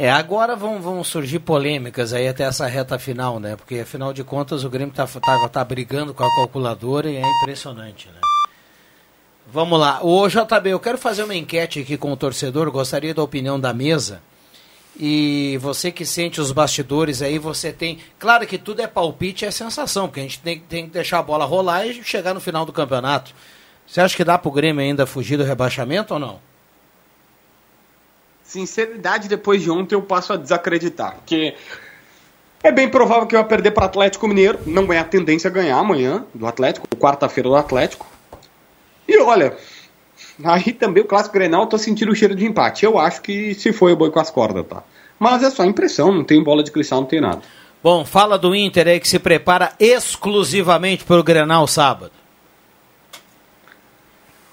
É, 0.01 0.09
agora 0.13 0.55
vão, 0.55 0.81
vão 0.81 1.03
surgir 1.03 1.41
polêmicas 1.41 2.13
aí 2.13 2.29
até 2.29 2.45
essa 2.45 2.69
reta 2.69 2.97
final, 3.01 3.41
né? 3.41 3.57
Porque 3.57 3.81
afinal 3.81 4.13
de 4.13 4.23
contas 4.23 4.63
o 4.63 4.71
Grêmio 4.71 4.95
tá, 4.95 5.05
tá, 5.05 5.49
tá 5.49 5.65
brigando 5.65 6.15
com 6.15 6.23
a 6.23 6.37
calculadora 6.37 7.11
e 7.11 7.17
é 7.17 7.23
impressionante, 7.43 8.07
né? 8.07 8.21
Vamos 9.53 9.77
lá. 9.77 9.99
Ô 10.01 10.29
JB, 10.29 10.71
eu 10.71 10.79
quero 10.79 10.99
fazer 10.99 11.25
uma 11.25 11.35
enquete 11.35 11.81
aqui 11.81 11.97
com 11.97 12.13
o 12.13 12.17
torcedor, 12.17 12.71
gostaria 12.71 13.13
da 13.13 13.25
opinião 13.25 13.59
da 13.59 13.75
mesa. 13.75 14.23
E 14.97 15.59
você 15.61 15.91
que 15.91 16.07
sente 16.07 16.41
os 16.41 16.53
bastidores 16.53 17.21
aí, 17.21 17.37
você 17.37 17.73
tem. 17.73 17.99
Claro 18.21 18.47
que 18.47 18.57
tudo 18.57 18.81
é 18.81 18.87
palpite, 18.87 19.47
é 19.47 19.51
sensação, 19.51 20.07
porque 20.07 20.21
a 20.21 20.23
gente 20.23 20.39
tem, 20.39 20.61
tem 20.61 20.87
que 20.87 20.93
deixar 20.93 21.19
a 21.19 21.23
bola 21.25 21.45
rolar 21.45 21.85
e 21.85 22.05
chegar 22.05 22.33
no 22.35 22.41
final 22.41 22.65
do 22.65 22.73
campeonato. 22.73 23.35
Você 23.85 24.01
acha 24.01 24.17
que 24.17 24.23
dá 24.23 24.39
pro 24.39 24.53
Grêmio 24.53 24.81
ainda 24.81 25.07
fugir 25.07 25.37
do 25.37 25.43
rebaixamento 25.43 26.15
ou 26.15 26.21
não? 26.21 26.39
Sinceridade, 28.49 29.29
depois 29.29 29.61
de 29.61 29.71
ontem 29.71 29.95
eu 29.95 30.01
passo 30.01 30.33
a 30.33 30.37
desacreditar. 30.39 31.17
Porque 31.17 31.55
é 32.63 32.73
bem 32.73 32.89
provável 32.89 33.27
que 33.27 33.37
eu 33.37 33.41
vá 33.41 33.45
perder 33.45 33.73
para 33.73 33.85
Atlético 33.85 34.27
Mineiro. 34.27 34.59
Não 34.65 34.91
é 34.91 34.99
a 34.99 35.05
tendência 35.05 35.51
ganhar 35.51 35.77
amanhã 35.77 36.25
do 36.35 36.47
Atlético, 36.47 36.87
quarta-feira 36.97 37.51
do 37.51 37.55
Atlético. 37.55 38.07
E 39.07 39.19
olha, 39.19 39.55
aí 40.43 40.73
também 40.73 41.03
o 41.03 41.07
Clássico 41.07 41.35
Grenal 41.35 41.65
eu 41.65 41.67
tô 41.67 41.77
sentindo 41.77 42.11
o 42.11 42.15
cheiro 42.15 42.35
de 42.35 42.47
empate. 42.47 42.87
Eu 42.87 42.99
acho 42.99 43.21
que 43.21 43.53
se 43.53 43.71
foi 43.71 43.93
o 43.93 43.97
boi 43.97 44.11
com 44.11 44.19
as 44.19 44.31
cordas, 44.31 44.67
tá? 44.67 44.83
Mas 45.19 45.43
é 45.43 45.51
só 45.51 45.63
impressão, 45.67 46.11
não 46.11 46.25
tem 46.25 46.43
bola 46.43 46.63
de 46.63 46.71
cristal, 46.71 47.03
não 47.03 47.07
tem 47.07 47.21
nada. 47.21 47.43
Bom, 47.83 48.03
fala 48.03 48.39
do 48.39 48.55
Inter 48.55 48.89
aí 48.89 48.99
que 48.99 49.09
se 49.09 49.19
prepara 49.19 49.75
exclusivamente 49.79 51.05
para 51.05 51.21
o 51.21 51.23
Grenal 51.23 51.67
sábado. 51.67 52.13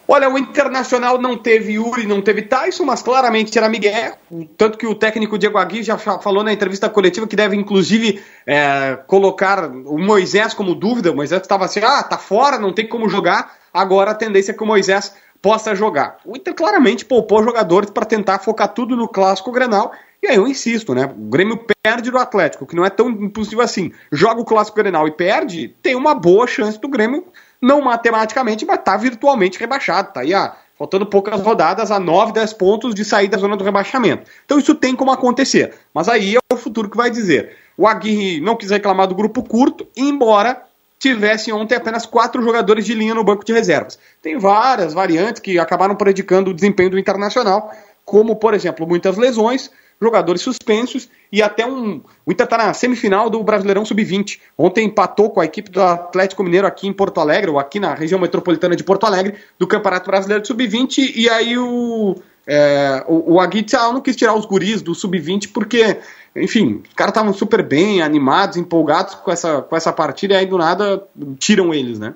Olha, 0.08 0.30
o 0.30 0.38
Internacional 0.38 1.20
não 1.20 1.36
teve 1.36 1.74
Yuri, 1.74 2.06
não 2.06 2.22
teve 2.22 2.44
Tyson, 2.44 2.86
mas 2.86 3.02
claramente 3.02 3.58
era 3.58 3.68
Miguel. 3.68 4.14
Tanto 4.56 4.78
que 4.78 4.86
o 4.86 4.94
técnico 4.94 5.38
Diego 5.38 5.58
Agui 5.58 5.82
já 5.82 5.98
falou 5.98 6.44
na 6.44 6.54
entrevista 6.54 6.88
coletiva 6.90 7.26
que 7.28 7.36
deve, 7.36 7.56
inclusive, 7.56 8.22
é, 8.46 8.98
colocar 9.08 9.66
o 9.66 9.98
Moisés 9.98 10.54
como 10.54 10.76
dúvida. 10.76 11.12
O 11.12 11.16
Moisés 11.16 11.42
estava 11.42 11.66
assim, 11.66 11.80
ah, 11.84 12.04
tá 12.04 12.20
fora, 12.20 12.60
não 12.60 12.72
tem 12.72 12.88
como 12.88 13.10
jogar. 13.10 13.56
Agora 13.74 14.12
a 14.12 14.16
tendência 14.16 14.52
é 14.52 14.56
que 14.56 14.64
o 14.64 14.68
Moisés 14.68 15.16
possa 15.42 15.76
jogar. 15.76 16.18
O 16.24 16.36
Inter 16.36 16.54
claramente 16.54 17.04
poupou 17.04 17.44
jogadores 17.44 17.90
para 17.90 18.06
tentar 18.06 18.40
focar 18.40 18.74
tudo 18.74 18.96
no 18.96 19.08
clássico 19.08 19.52
Grenal. 19.52 19.92
E 20.22 20.28
aí 20.28 20.36
eu 20.38 20.48
insisto, 20.48 20.96
né? 20.96 21.06
O 21.06 21.30
Grêmio 21.30 21.60
perde 21.84 22.10
do 22.10 22.18
Atlético, 22.18 22.66
que 22.66 22.76
não 22.76 22.86
é 22.86 22.90
tão 22.90 23.10
impossível 23.10 23.62
assim. 23.64 23.92
Joga 24.12 24.42
o 24.42 24.46
clássico 24.46 24.78
Grenal 24.78 25.08
e 25.08 25.12
perde, 25.12 25.76
tem 25.82 25.96
uma 25.96 26.16
boa 26.16 26.48
chance 26.48 26.80
do 26.80 26.88
Grêmio 26.88 27.26
não 27.62 27.82
matematicamente, 27.82 28.66
mas 28.66 28.80
está 28.80 28.98
virtualmente 28.98 29.60
rebaixado. 29.60 30.10
Está 30.10 30.22
aí, 30.22 30.34
ah, 30.34 30.56
faltando 30.78 31.06
poucas 31.06 31.42
rodadas, 31.42 31.92
a 31.92 32.00
9, 32.00 32.34
10 32.34 32.54
pontos 32.54 32.94
de 32.94 33.04
sair 33.06 33.28
da 33.28 33.38
zona 33.38 33.56
do 33.56 33.64
rebaixamento. 33.64 34.30
Então 34.46 34.60
isso 34.60 34.76
tem 34.76 34.96
como 34.96 35.12
acontecer. 35.12 35.74
Mas 35.94 36.08
aí 36.10 36.36
é 36.36 36.54
o 36.54 36.58
futuro 36.58 36.90
que 36.90 36.98
vai 36.98 37.10
dizer. 37.10 37.56
O 37.78 37.88
Aguirre 37.88 38.40
não 38.40 38.56
quis 38.56 38.70
reclamar 38.70 39.08
do 39.08 39.16
grupo 39.16 39.44
curto, 39.44 39.88
embora 39.96 40.62
tivesse 40.98 41.52
ontem 41.52 41.76
apenas 41.76 42.06
quatro 42.06 42.42
jogadores 42.42 42.86
de 42.86 42.94
linha 42.94 43.14
no 43.14 43.24
banco 43.24 43.46
de 43.46 43.54
reservas. 43.54 44.00
Tem 44.22 44.38
várias 44.38 44.94
variantes 44.94 45.42
que 45.42 45.60
acabaram 45.60 45.96
predicando 45.96 46.52
o 46.52 46.54
desempenho 46.54 46.90
do 46.90 47.00
Internacional, 47.00 47.72
como, 48.04 48.36
por 48.36 48.54
exemplo, 48.54 48.88
muitas 48.88 49.18
lesões, 49.18 49.70
jogadores 50.02 50.42
suspensos 50.42 51.10
e 51.32 51.42
até 51.42 51.66
um. 51.66 52.02
O 52.26 52.32
Inter 52.32 52.46
está 52.46 52.58
na 52.58 52.74
semifinal 52.74 53.30
do 53.30 53.44
Brasileirão 53.44 53.86
Sub-20. 53.86 54.40
Ontem 54.58 54.86
empatou 54.86 55.30
com 55.30 55.42
a 55.42 55.46
equipe 55.46 55.70
do 55.70 55.82
Atlético 55.82 56.44
Mineiro 56.44 56.68
aqui 56.68 56.88
em 56.88 56.94
Porto 56.94 57.20
Alegre, 57.20 57.52
ou 57.52 57.60
aqui 57.60 57.80
na 57.80 57.94
região 57.94 58.20
metropolitana 58.20 58.76
de 58.76 58.84
Porto 58.84 59.06
Alegre, 59.06 59.36
do 59.58 59.68
Campeonato 59.68 60.10
Brasileiro 60.10 60.46
Sub-20, 60.46 61.14
e 61.16 61.30
aí 61.30 61.58
o. 61.58 62.16
É, 62.48 63.04
o, 63.08 63.34
o 63.34 63.40
Aguitzal 63.42 63.92
não 63.92 64.02
quis 64.02 64.16
tirar 64.16 64.36
os 64.36 64.46
guris 64.46 64.80
do 64.80 64.94
Sub-20 64.94 65.52
porque, 65.52 65.98
enfim, 66.36 66.84
os 66.88 66.94
caras 66.94 67.12
estavam 67.12 67.34
super 67.34 67.64
bem, 67.64 68.04
animados, 68.04 68.56
empolgados 68.56 69.16
com 69.16 69.32
essa, 69.32 69.64
com 69.64 69.76
essa 69.76 69.92
partida 69.92 70.36
e 70.36 70.38
aí 70.38 70.46
do 70.46 70.56
nada 70.56 71.04
tiram 71.40 71.74
eles, 71.74 71.98
né? 71.98 72.14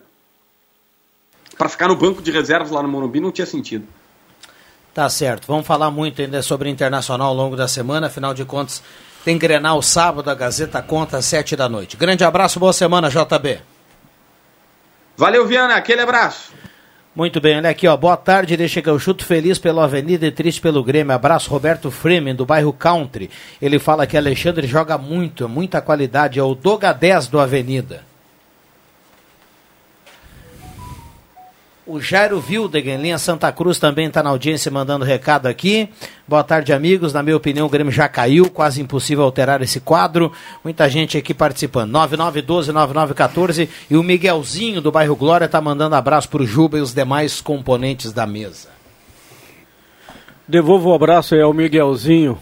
Para 1.58 1.68
ficar 1.68 1.88
no 1.88 1.96
banco 1.96 2.22
de 2.22 2.30
reservas 2.30 2.70
lá 2.70 2.84
no 2.84 2.88
Morumbi 2.88 3.20
não 3.20 3.32
tinha 3.32 3.48
sentido. 3.48 3.88
Tá 4.94 5.08
certo. 5.10 5.48
Vamos 5.48 5.68
falar 5.68 5.92
muito 5.92 6.22
ainda 6.22 6.42
sobre 6.42 6.70
Internacional 6.70 7.28
ao 7.28 7.34
longo 7.34 7.56
da 7.56 7.68
semana. 7.68 8.08
Afinal 8.08 8.34
de 8.34 8.44
contas, 8.44 8.82
tem 9.24 9.38
Grenal 9.38 9.82
sábado, 9.82 10.30
a 10.30 10.36
Gazeta 10.36 10.82
conta 10.82 11.18
às 11.18 11.26
sete 11.26 11.56
da 11.56 11.70
noite. 11.70 11.98
Grande 11.98 12.24
abraço, 12.24 12.60
boa 12.60 12.74
semana, 12.74 13.10
JB. 13.10 13.60
Valeu, 15.16 15.46
Viana. 15.46 15.76
Aquele 15.76 16.02
abraço. 16.02 16.52
Muito 17.16 17.42
bem, 17.42 17.58
olha 17.58 17.70
aqui, 17.70 17.88
ó. 17.88 17.98
Boa 17.98 18.16
tarde, 18.16 18.56
deixa 18.56 18.82
que 18.82 18.90
eu 18.90 18.98
chuto 18.98 19.26
feliz 19.26 19.60
pela 19.60 19.84
Avenida 19.84 20.26
e 20.26 20.32
triste 20.32 20.62
pelo 20.62 20.84
Grêmio. 20.84 21.14
Abraço, 21.14 21.50
Roberto 21.50 21.92
Freeman, 21.92 22.34
do 22.34 22.46
bairro 22.46 22.72
Country. 22.72 23.30
Ele 23.62 23.78
fala 23.78 24.08
que 24.08 24.16
Alexandre 24.16 24.66
joga 24.66 24.98
muito, 24.98 25.50
muita 25.50 25.82
qualidade. 25.82 26.40
É 26.40 26.44
o 26.44 26.56
Doga 26.56 26.94
10 26.94 27.28
do 27.28 27.40
Avenida. 27.40 28.09
O 31.92 32.00
Jairo 32.00 32.44
Wildegen, 32.48 33.02
linha 33.02 33.18
Santa 33.18 33.52
Cruz, 33.52 33.80
também 33.80 34.06
está 34.06 34.22
na 34.22 34.30
audiência 34.30 34.72
mandando 34.72 35.04
recado 35.04 35.48
aqui. 35.48 35.90
Boa 36.28 36.44
tarde, 36.44 36.72
amigos. 36.72 37.14
Na 37.14 37.24
minha 37.24 37.36
opinião, 37.36 37.66
o 37.66 37.70
Grêmio 37.70 37.92
já 37.92 38.08
caiu, 38.08 38.48
quase 38.48 38.80
impossível 38.80 39.24
alterar 39.24 39.60
esse 39.64 39.80
quadro. 39.80 40.32
Muita 40.64 40.88
gente 40.88 41.18
aqui 41.18 41.34
participando. 41.34 41.92
9912-9914. 41.94 43.68
E 43.90 43.98
o 43.98 44.04
Miguelzinho, 44.04 44.82
do 44.82 44.92
bairro 44.92 45.16
Glória, 45.16 45.46
está 45.46 45.60
mandando 45.60 45.96
abraço 45.96 46.30
para 46.30 46.44
o 46.44 46.46
Juba 46.46 46.78
e 46.78 46.82
os 46.82 46.94
demais 46.94 47.42
componentes 47.42 48.14
da 48.14 48.28
mesa. 48.28 48.68
Devolvo 50.48 50.90
o 50.90 50.92
um 50.92 50.96
abraço 50.96 51.34
aí 51.34 51.42
ao 51.42 51.56
Miguelzinho. 51.56 52.38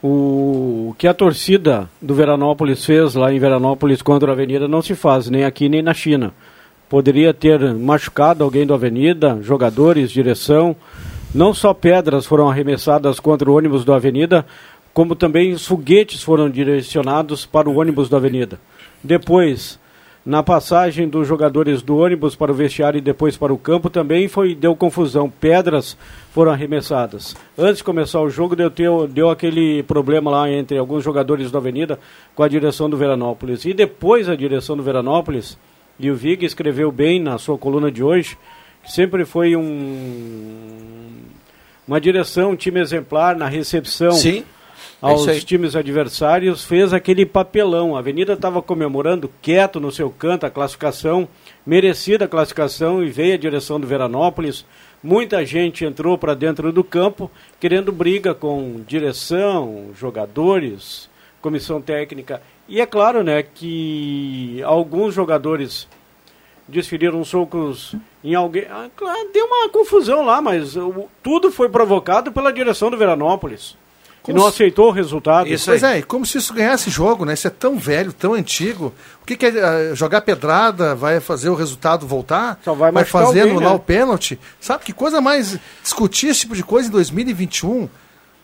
O 0.00 0.94
que 0.96 1.08
a 1.08 1.14
torcida 1.14 1.90
do 2.00 2.14
Veranópolis 2.14 2.84
fez 2.84 3.16
lá 3.16 3.32
em 3.32 3.40
Veranópolis 3.40 4.00
contra 4.00 4.30
a 4.30 4.32
Avenida 4.32 4.68
não 4.68 4.80
se 4.80 4.94
faz, 4.94 5.28
nem 5.28 5.44
aqui 5.44 5.68
nem 5.68 5.82
na 5.82 5.92
China 5.92 6.32
poderia 6.92 7.32
ter 7.32 7.74
machucado 7.74 8.44
alguém 8.44 8.66
da 8.66 8.74
avenida, 8.74 9.38
jogadores, 9.40 10.10
direção. 10.10 10.76
Não 11.34 11.54
só 11.54 11.72
pedras 11.72 12.26
foram 12.26 12.50
arremessadas 12.50 13.18
contra 13.18 13.50
o 13.50 13.56
ônibus 13.56 13.82
da 13.82 13.96
avenida, 13.96 14.44
como 14.92 15.16
também 15.16 15.56
foguetes 15.56 16.22
foram 16.22 16.50
direcionados 16.50 17.46
para 17.46 17.66
o 17.66 17.80
ônibus 17.80 18.10
da 18.10 18.18
avenida. 18.18 18.60
Depois, 19.02 19.80
na 20.22 20.42
passagem 20.42 21.08
dos 21.08 21.26
jogadores 21.26 21.80
do 21.80 21.96
ônibus 21.96 22.36
para 22.36 22.52
o 22.52 22.54
vestiário 22.54 22.98
e 22.98 23.00
depois 23.00 23.38
para 23.38 23.54
o 23.54 23.58
campo 23.58 23.88
também 23.88 24.28
foi 24.28 24.54
deu 24.54 24.76
confusão. 24.76 25.30
Pedras 25.30 25.96
foram 26.30 26.52
arremessadas. 26.52 27.34
Antes 27.56 27.78
de 27.78 27.84
começar 27.84 28.20
o 28.20 28.28
jogo 28.28 28.54
deu, 28.54 28.68
deu, 28.68 29.08
deu 29.08 29.30
aquele 29.30 29.82
problema 29.84 30.30
lá 30.30 30.50
entre 30.50 30.76
alguns 30.76 31.02
jogadores 31.02 31.50
da 31.50 31.58
Avenida 31.58 31.98
com 32.34 32.42
a 32.42 32.48
direção 32.48 32.90
do 32.90 32.98
Veranópolis. 32.98 33.64
E 33.64 33.72
depois 33.72 34.28
a 34.28 34.36
direção 34.36 34.76
do 34.76 34.82
Veranópolis 34.82 35.56
e 35.98 36.10
o 36.10 36.16
Vig 36.16 36.44
escreveu 36.44 36.90
bem 36.90 37.20
na 37.20 37.38
sua 37.38 37.56
coluna 37.58 37.90
de 37.90 38.02
hoje, 38.02 38.36
que 38.82 38.90
sempre 38.90 39.24
foi 39.24 39.54
um, 39.54 41.20
uma 41.86 42.00
direção, 42.00 42.50
um 42.50 42.56
time 42.56 42.80
exemplar 42.80 43.36
na 43.36 43.46
recepção 43.48 44.12
Sim, 44.12 44.44
é 45.02 45.06
aos 45.06 45.44
times 45.44 45.76
adversários, 45.76 46.64
fez 46.64 46.92
aquele 46.92 47.26
papelão. 47.26 47.96
A 47.96 47.98
Avenida 47.98 48.32
estava 48.34 48.62
comemorando 48.62 49.30
quieto 49.40 49.80
no 49.80 49.90
seu 49.90 50.10
canto 50.10 50.46
a 50.46 50.50
classificação, 50.50 51.28
merecida 51.66 52.24
a 52.24 52.28
classificação, 52.28 53.02
e 53.02 53.10
veio 53.10 53.34
a 53.34 53.38
direção 53.38 53.80
do 53.80 53.86
Veranópolis. 53.86 54.64
Muita 55.02 55.44
gente 55.44 55.84
entrou 55.84 56.16
para 56.16 56.34
dentro 56.34 56.72
do 56.72 56.84
campo 56.84 57.30
querendo 57.58 57.90
briga 57.90 58.34
com 58.34 58.80
direção, 58.86 59.90
jogadores, 59.98 61.10
comissão 61.40 61.82
técnica 61.82 62.40
e 62.68 62.80
é 62.80 62.86
claro, 62.86 63.22
né, 63.22 63.42
que 63.42 64.62
alguns 64.64 65.14
jogadores 65.14 65.88
desferiram 66.66 67.24
socos 67.24 67.94
em 68.22 68.34
alguém. 68.34 68.66
Ah, 68.70 68.88
deu 69.32 69.46
uma 69.46 69.68
confusão 69.68 70.24
lá, 70.24 70.40
mas 70.40 70.74
tudo 71.22 71.50
foi 71.50 71.68
provocado 71.68 72.32
pela 72.32 72.52
direção 72.52 72.90
do 72.90 72.96
Veranópolis. 72.96 73.76
Como 74.22 74.38
não 74.38 74.44
se... 74.44 74.50
aceitou 74.50 74.88
o 74.88 74.92
resultado. 74.92 75.48
Isso 75.48 75.66
pois 75.66 75.82
é, 75.82 76.00
como 76.00 76.24
se 76.24 76.38
isso 76.38 76.54
ganhasse 76.54 76.88
jogo, 76.88 77.24
né? 77.24 77.34
Isso 77.34 77.48
é 77.48 77.50
tão 77.50 77.76
velho, 77.76 78.12
tão 78.12 78.34
antigo. 78.34 78.94
O 79.20 79.26
que, 79.26 79.36
que 79.36 79.46
é 79.46 79.50
uh, 79.92 79.96
jogar 79.96 80.20
pedrada? 80.20 80.94
Vai 80.94 81.18
fazer 81.18 81.50
o 81.50 81.54
resultado 81.54 82.06
voltar? 82.06 82.60
Só 82.64 82.72
vai, 82.72 82.92
vai 82.92 83.04
alguém, 83.14 83.42
anular 83.42 83.70
né? 83.70 83.76
o 83.76 83.80
pênalti? 83.80 84.38
Sabe 84.60 84.84
que 84.84 84.92
coisa 84.92 85.20
mais 85.20 85.58
discutir 85.82 86.28
esse 86.28 86.40
tipo 86.40 86.54
de 86.54 86.62
coisa 86.62 86.88
em 86.88 86.92
2021? 86.92 87.88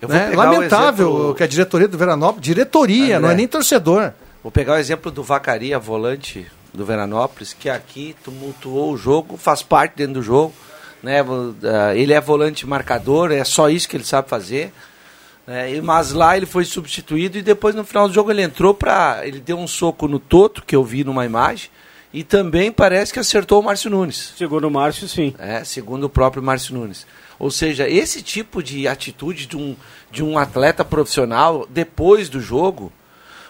Né? 0.01 0.31
Lamentável 0.35 1.09
exemplo... 1.09 1.35
que 1.35 1.43
a 1.43 1.47
diretoria 1.47 1.89
do 1.89 1.99
Veranópolis, 1.99 2.45
diretoria, 2.45 3.17
ah, 3.17 3.21
não 3.21 3.31
é 3.31 3.35
nem 3.35 3.49
torcedor. 3.49 4.13
Vou 4.43 4.53
pegar 4.53 4.75
o 4.75 4.77
exemplo 4.77 5.11
do 5.11 5.23
Vacaria, 5.23 5.79
volante 5.79 6.47
do 6.73 6.85
Veranópolis, 6.85 7.53
que 7.53 7.69
aqui 7.69 8.15
tumultuou 8.23 8.93
o 8.93 8.97
jogo, 8.97 9.37
faz 9.37 9.63
parte 9.63 9.97
dentro 9.97 10.15
do 10.15 10.23
jogo. 10.23 10.55
Né? 11.03 11.19
Ele 11.95 12.13
é 12.13 12.21
volante 12.21 12.67
marcador, 12.67 13.33
é 13.33 13.43
só 13.43 13.69
isso 13.69 13.89
que 13.89 13.97
ele 13.97 14.05
sabe 14.05 14.29
fazer. 14.29 14.73
Né? 15.47 15.81
Mas 15.81 16.13
lá 16.13 16.37
ele 16.37 16.47
foi 16.47 16.65
substituído 16.65 17.39
e 17.39 17.43
depois 17.43 17.75
no 17.75 17.85
final 17.85 18.07
do 18.07 18.15
jogo 18.15 18.31
ele 18.31 18.43
entrou 18.43 18.75
para. 18.75 19.27
Ele 19.27 19.41
deu 19.41 19.59
um 19.59 19.67
soco 19.67 20.07
no 20.07 20.19
Toto, 20.19 20.63
que 20.65 20.77
eu 20.77 20.85
vi 20.85 21.03
numa 21.03 21.25
imagem, 21.25 21.71
e 22.13 22.25
também 22.25 22.73
parece 22.73 23.13
que 23.13 23.19
acertou 23.19 23.61
o 23.61 23.63
Márcio 23.63 23.91
Nunes. 23.91 24.33
Segundo 24.37 24.67
o 24.67 24.71
Márcio, 24.71 25.09
sim. 25.09 25.35
É, 25.39 25.63
segundo 25.65 26.05
o 26.05 26.09
próprio 26.09 26.43
Márcio 26.43 26.75
Nunes. 26.75 27.07
Ou 27.39 27.51
seja, 27.51 27.89
esse 27.89 28.23
tipo 28.23 28.63
de 28.63 28.89
atitude 28.89 29.47
de 29.47 29.57
um, 29.57 29.77
de 30.11 30.25
um 30.25 30.39
atleta 30.39 30.85
profissional 30.85 31.67
depois 31.69 32.29
do 32.29 32.41
jogo, 32.41 32.93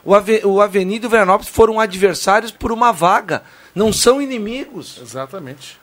o, 0.05 0.15
Ave, 0.15 0.43
o 0.45 0.61
Avenida 0.61 1.07
e 1.07 1.09
o 1.09 1.11
Veranópolis 1.11 1.49
foram 1.49 1.81
adversários 1.81 2.51
por 2.51 2.73
uma 2.73 2.93
vaga, 2.93 3.43
não 3.75 3.93
são 3.93 4.21
inimigos. 4.21 4.99
Exatamente. 5.01 5.79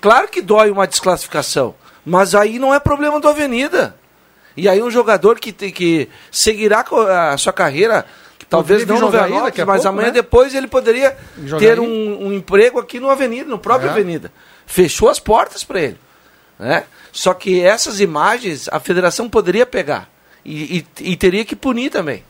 Claro 0.00 0.28
que 0.28 0.42
dói 0.42 0.70
uma 0.70 0.86
desclassificação, 0.86 1.74
mas 2.04 2.34
aí 2.34 2.58
não 2.58 2.74
é 2.74 2.78
problema 2.78 3.18
do 3.18 3.28
Avenida. 3.28 3.96
E 4.56 4.68
aí 4.68 4.82
um 4.82 4.90
jogador 4.90 5.40
que, 5.40 5.52
tem, 5.52 5.72
que 5.72 6.08
seguirá 6.30 6.84
a 7.32 7.36
sua 7.36 7.52
carreira, 7.52 8.06
talvez 8.48 8.86
não 8.86 9.00
no 9.00 9.10
a 9.62 9.66
mas 9.66 9.82
pouco, 9.82 9.88
amanhã 9.88 10.08
né? 10.08 10.12
depois 10.14 10.54
ele 10.54 10.66
poderia 10.68 11.16
Jogar 11.44 11.58
ter 11.60 11.80
um, 11.80 12.26
um 12.26 12.32
emprego 12.32 12.78
aqui 12.78 13.00
no 13.00 13.10
Avenida, 13.10 13.48
no 13.48 13.58
próprio 13.58 13.88
É. 13.88 13.92
Avenida. 13.92 14.32
Fechou 14.66 15.08
as 15.08 15.18
portas 15.18 15.64
para 15.64 15.80
ele. 15.80 15.98
Né? 16.58 16.84
Só 17.12 17.34
que 17.34 17.60
essas 17.60 18.00
imagens 18.00 18.68
a 18.70 18.78
federação 18.80 19.28
poderia 19.28 19.66
pegar 19.66 20.08
e, 20.44 20.78
e- 20.78 21.12
e 21.12 21.16
teria 21.16 21.44
que 21.44 21.56
punir 21.56 21.90
também. 21.90 22.24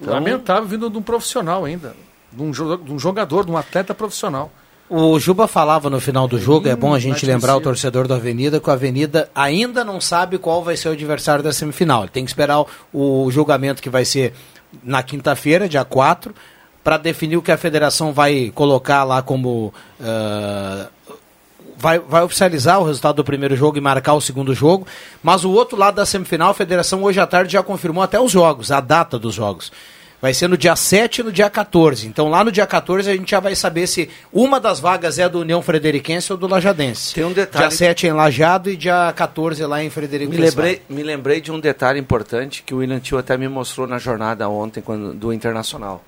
Então- 0.00 0.14
Lamentável 0.14 0.64
vindo 0.68 0.88
de 0.90 0.96
um 0.98 1.02
profissional 1.02 1.64
ainda. 1.64 1.94
Um, 2.38 2.50
de 2.50 2.62
um 2.92 2.98
jogador, 2.98 3.44
de 3.44 3.50
um 3.50 3.56
atleta 3.56 3.94
profissional. 3.94 4.52
O 4.90 5.18
Juba 5.18 5.46
falava 5.46 5.90
no 5.90 6.00
final 6.00 6.26
do 6.26 6.38
jogo, 6.38 6.66
é 6.66 6.74
bom 6.74 6.94
a 6.94 6.98
gente 6.98 7.26
lembrar 7.26 7.54
o 7.56 7.60
torcedor 7.60 8.08
do 8.08 8.14
Avenida 8.14 8.58
que 8.58 8.70
o 8.70 8.72
Avenida 8.72 9.28
ainda 9.34 9.84
não 9.84 10.00
sabe 10.00 10.38
qual 10.38 10.64
vai 10.64 10.78
ser 10.78 10.88
o 10.88 10.92
adversário 10.92 11.44
da 11.44 11.52
semifinal. 11.52 12.02
Ele 12.02 12.10
tem 12.10 12.24
que 12.24 12.30
esperar 12.30 12.64
o, 12.92 13.30
julgamento 13.30 13.82
que 13.82 13.90
vai 13.90 14.06
ser 14.06 14.32
na 14.82 15.02
quinta-feira, 15.02 15.68
dia 15.68 15.84
4, 15.84 16.34
para 16.82 16.96
definir 16.96 17.36
o 17.36 17.42
que 17.42 17.52
a 17.52 17.58
federação 17.58 18.14
vai 18.14 18.50
colocar 18.54 19.04
lá 19.04 19.20
como. 19.20 19.74
ah, 20.00 20.88
vai, 21.78 21.98
vai 21.98 22.22
oficializar 22.24 22.80
o 22.80 22.84
resultado 22.84 23.16
do 23.16 23.24
primeiro 23.24 23.54
jogo 23.54 23.78
e 23.78 23.80
marcar 23.80 24.14
o 24.14 24.20
segundo 24.20 24.52
jogo. 24.54 24.86
Mas 25.22 25.44
o 25.44 25.50
outro 25.50 25.78
lado 25.78 25.94
da 25.94 26.04
semifinal, 26.04 26.50
a 26.50 26.54
federação 26.54 27.02
hoje 27.04 27.20
à 27.20 27.26
tarde 27.26 27.52
já 27.52 27.62
confirmou 27.62 28.02
até 28.02 28.20
os 28.20 28.32
jogos, 28.32 28.72
a 28.72 28.80
data 28.80 29.18
dos 29.18 29.34
jogos. 29.34 29.70
Vai 30.20 30.34
ser 30.34 30.48
no 30.48 30.56
dia 30.58 30.74
7 30.74 31.20
e 31.20 31.22
no 31.24 31.30
dia 31.30 31.48
14. 31.48 32.08
Então 32.08 32.28
lá 32.28 32.42
no 32.42 32.50
dia 32.50 32.66
14 32.66 33.08
a 33.08 33.14
gente 33.16 33.30
já 33.30 33.38
vai 33.38 33.54
saber 33.54 33.86
se 33.86 34.10
uma 34.32 34.58
das 34.58 34.80
vagas 34.80 35.16
é 35.16 35.28
do 35.28 35.38
União 35.40 35.62
Frederiquense 35.62 36.32
ou 36.32 36.36
do 36.36 36.48
Lajadense. 36.48 37.14
Tem 37.14 37.24
um 37.24 37.32
detalhe- 37.32 37.68
Dia 37.68 37.76
7 37.76 38.08
em 38.08 38.12
Lajado 38.12 38.68
e 38.68 38.76
dia 38.76 39.12
14 39.14 39.64
lá 39.64 39.80
em 39.82 39.88
Frederico 39.90 40.32
Me 40.32 40.36
lembrei, 40.38 40.82
me 40.88 41.02
lembrei 41.04 41.40
de 41.40 41.52
um 41.52 41.60
detalhe 41.60 42.00
importante 42.00 42.64
que 42.66 42.74
o 42.74 42.78
William 42.78 42.98
Tio 42.98 43.16
até 43.16 43.36
me 43.36 43.46
mostrou 43.48 43.86
na 43.86 43.98
jornada 43.98 44.48
ontem 44.48 44.80
quando, 44.80 45.14
do 45.14 45.32
Internacional. 45.32 46.02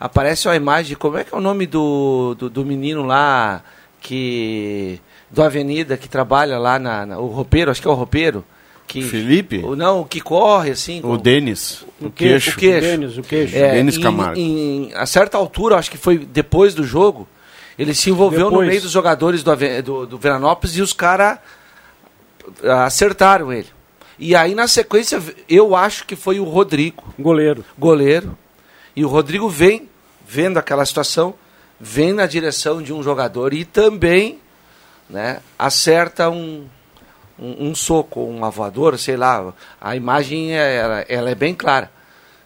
Aparece 0.00 0.48
uma 0.48 0.56
imagem, 0.56 0.96
como 0.96 1.16
é 1.16 1.22
que 1.22 1.32
é 1.32 1.38
o 1.38 1.40
nome 1.40 1.64
do, 1.66 2.34
do, 2.36 2.50
do 2.50 2.64
menino 2.64 3.04
lá 3.04 3.62
que 4.00 5.00
do 5.30 5.42
Avenida 5.42 5.96
que 5.96 6.08
trabalha 6.08 6.58
lá 6.58 6.78
na, 6.78 7.06
na- 7.06 7.18
o 7.18 7.26
roupeiro, 7.28 7.70
acho 7.70 7.80
que 7.80 7.86
é 7.88 7.90
o 7.90 7.94
roupeiro 7.94 8.44
que 8.86 9.02
Felipe? 9.02 9.58
o, 9.64 9.74
não, 9.74 10.00
o 10.00 10.04
que 10.04 10.20
corre 10.20 10.70
assim, 10.72 11.00
O 11.02 11.16
Denis. 11.16 11.84
O 12.00 12.10
que- 12.10 12.28
queixo. 12.28 12.50
o 12.50 12.54
queixo. 12.56 12.80
Denis, 12.86 13.18
o 13.18 13.22
queixo. 13.22 13.56
É, 13.56 13.72
Denis 13.72 13.96
em- 13.96 14.00
Camargo. 14.00 14.38
Em, 14.38 14.92
a 14.94 15.06
certa 15.06 15.36
altura, 15.38 15.76
acho 15.76 15.90
que 15.90 15.96
foi 15.98 16.18
depois 16.18 16.74
do 16.74 16.84
jogo, 16.84 17.26
ele 17.78 17.94
se 17.94 18.10
envolveu 18.10 18.44
no 18.46 18.50
Depois. 18.50 18.68
meio 18.68 18.82
dos 18.82 18.90
jogadores 18.92 19.42
do, 19.42 19.56
do, 19.82 20.06
do 20.06 20.18
Veranópolis 20.18 20.76
e 20.76 20.82
os 20.82 20.92
caras 20.92 21.38
acertaram 22.84 23.52
ele. 23.52 23.68
E 24.18 24.36
aí, 24.36 24.54
na 24.54 24.68
sequência, 24.68 25.20
eu 25.48 25.74
acho 25.74 26.06
que 26.06 26.14
foi 26.14 26.38
o 26.38 26.44
Rodrigo, 26.44 27.02
Goleiro. 27.18 27.64
goleiro. 27.76 28.36
E 28.94 29.04
o 29.04 29.08
Rodrigo 29.08 29.48
vem, 29.48 29.88
vendo 30.26 30.56
aquela 30.58 30.84
situação, 30.86 31.34
vem 31.80 32.12
na 32.12 32.26
direção 32.26 32.80
de 32.80 32.92
um 32.92 33.02
jogador 33.02 33.52
e 33.52 33.64
também 33.64 34.38
né, 35.10 35.40
acerta 35.58 36.30
um, 36.30 36.64
um, 37.38 37.68
um 37.70 37.74
soco, 37.74 38.24
uma 38.24 38.50
voadora, 38.50 38.96
sei 38.96 39.16
lá. 39.16 39.52
A 39.80 39.96
imagem 39.96 40.56
é, 40.56 40.76
ela, 40.76 41.04
ela 41.08 41.30
é 41.30 41.34
bem 41.34 41.54
clara. 41.54 41.90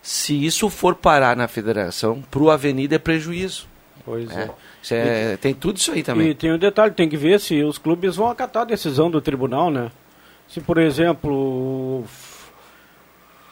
Se 0.02 0.44
isso 0.44 0.70
for 0.70 0.94
parar 0.94 1.36
na 1.36 1.48
federação, 1.48 2.22
para 2.30 2.40
o 2.40 2.50
Avenida 2.50 2.94
é 2.94 2.98
prejuízo. 2.98 3.66
Pois 4.04 4.30
é. 4.34 4.50
Isso 4.82 4.94
é- 4.94 5.36
tem 5.36 5.52
tudo 5.52 5.76
isso 5.76 5.92
aí 5.92 6.02
também. 6.02 6.28
E 6.28 6.34
tem 6.34 6.52
um 6.52 6.58
detalhe, 6.58 6.94
tem 6.94 7.08
que 7.08 7.16
ver 7.16 7.38
se 7.40 7.62
os 7.62 7.76
clubes 7.78 8.16
vão 8.16 8.30
acatar 8.30 8.62
a 8.62 8.66
decisão 8.66 9.10
do 9.10 9.20
tribunal, 9.20 9.70
né? 9.70 9.90
Se, 10.48 10.60
por 10.62 10.78
exemplo, 10.78 12.04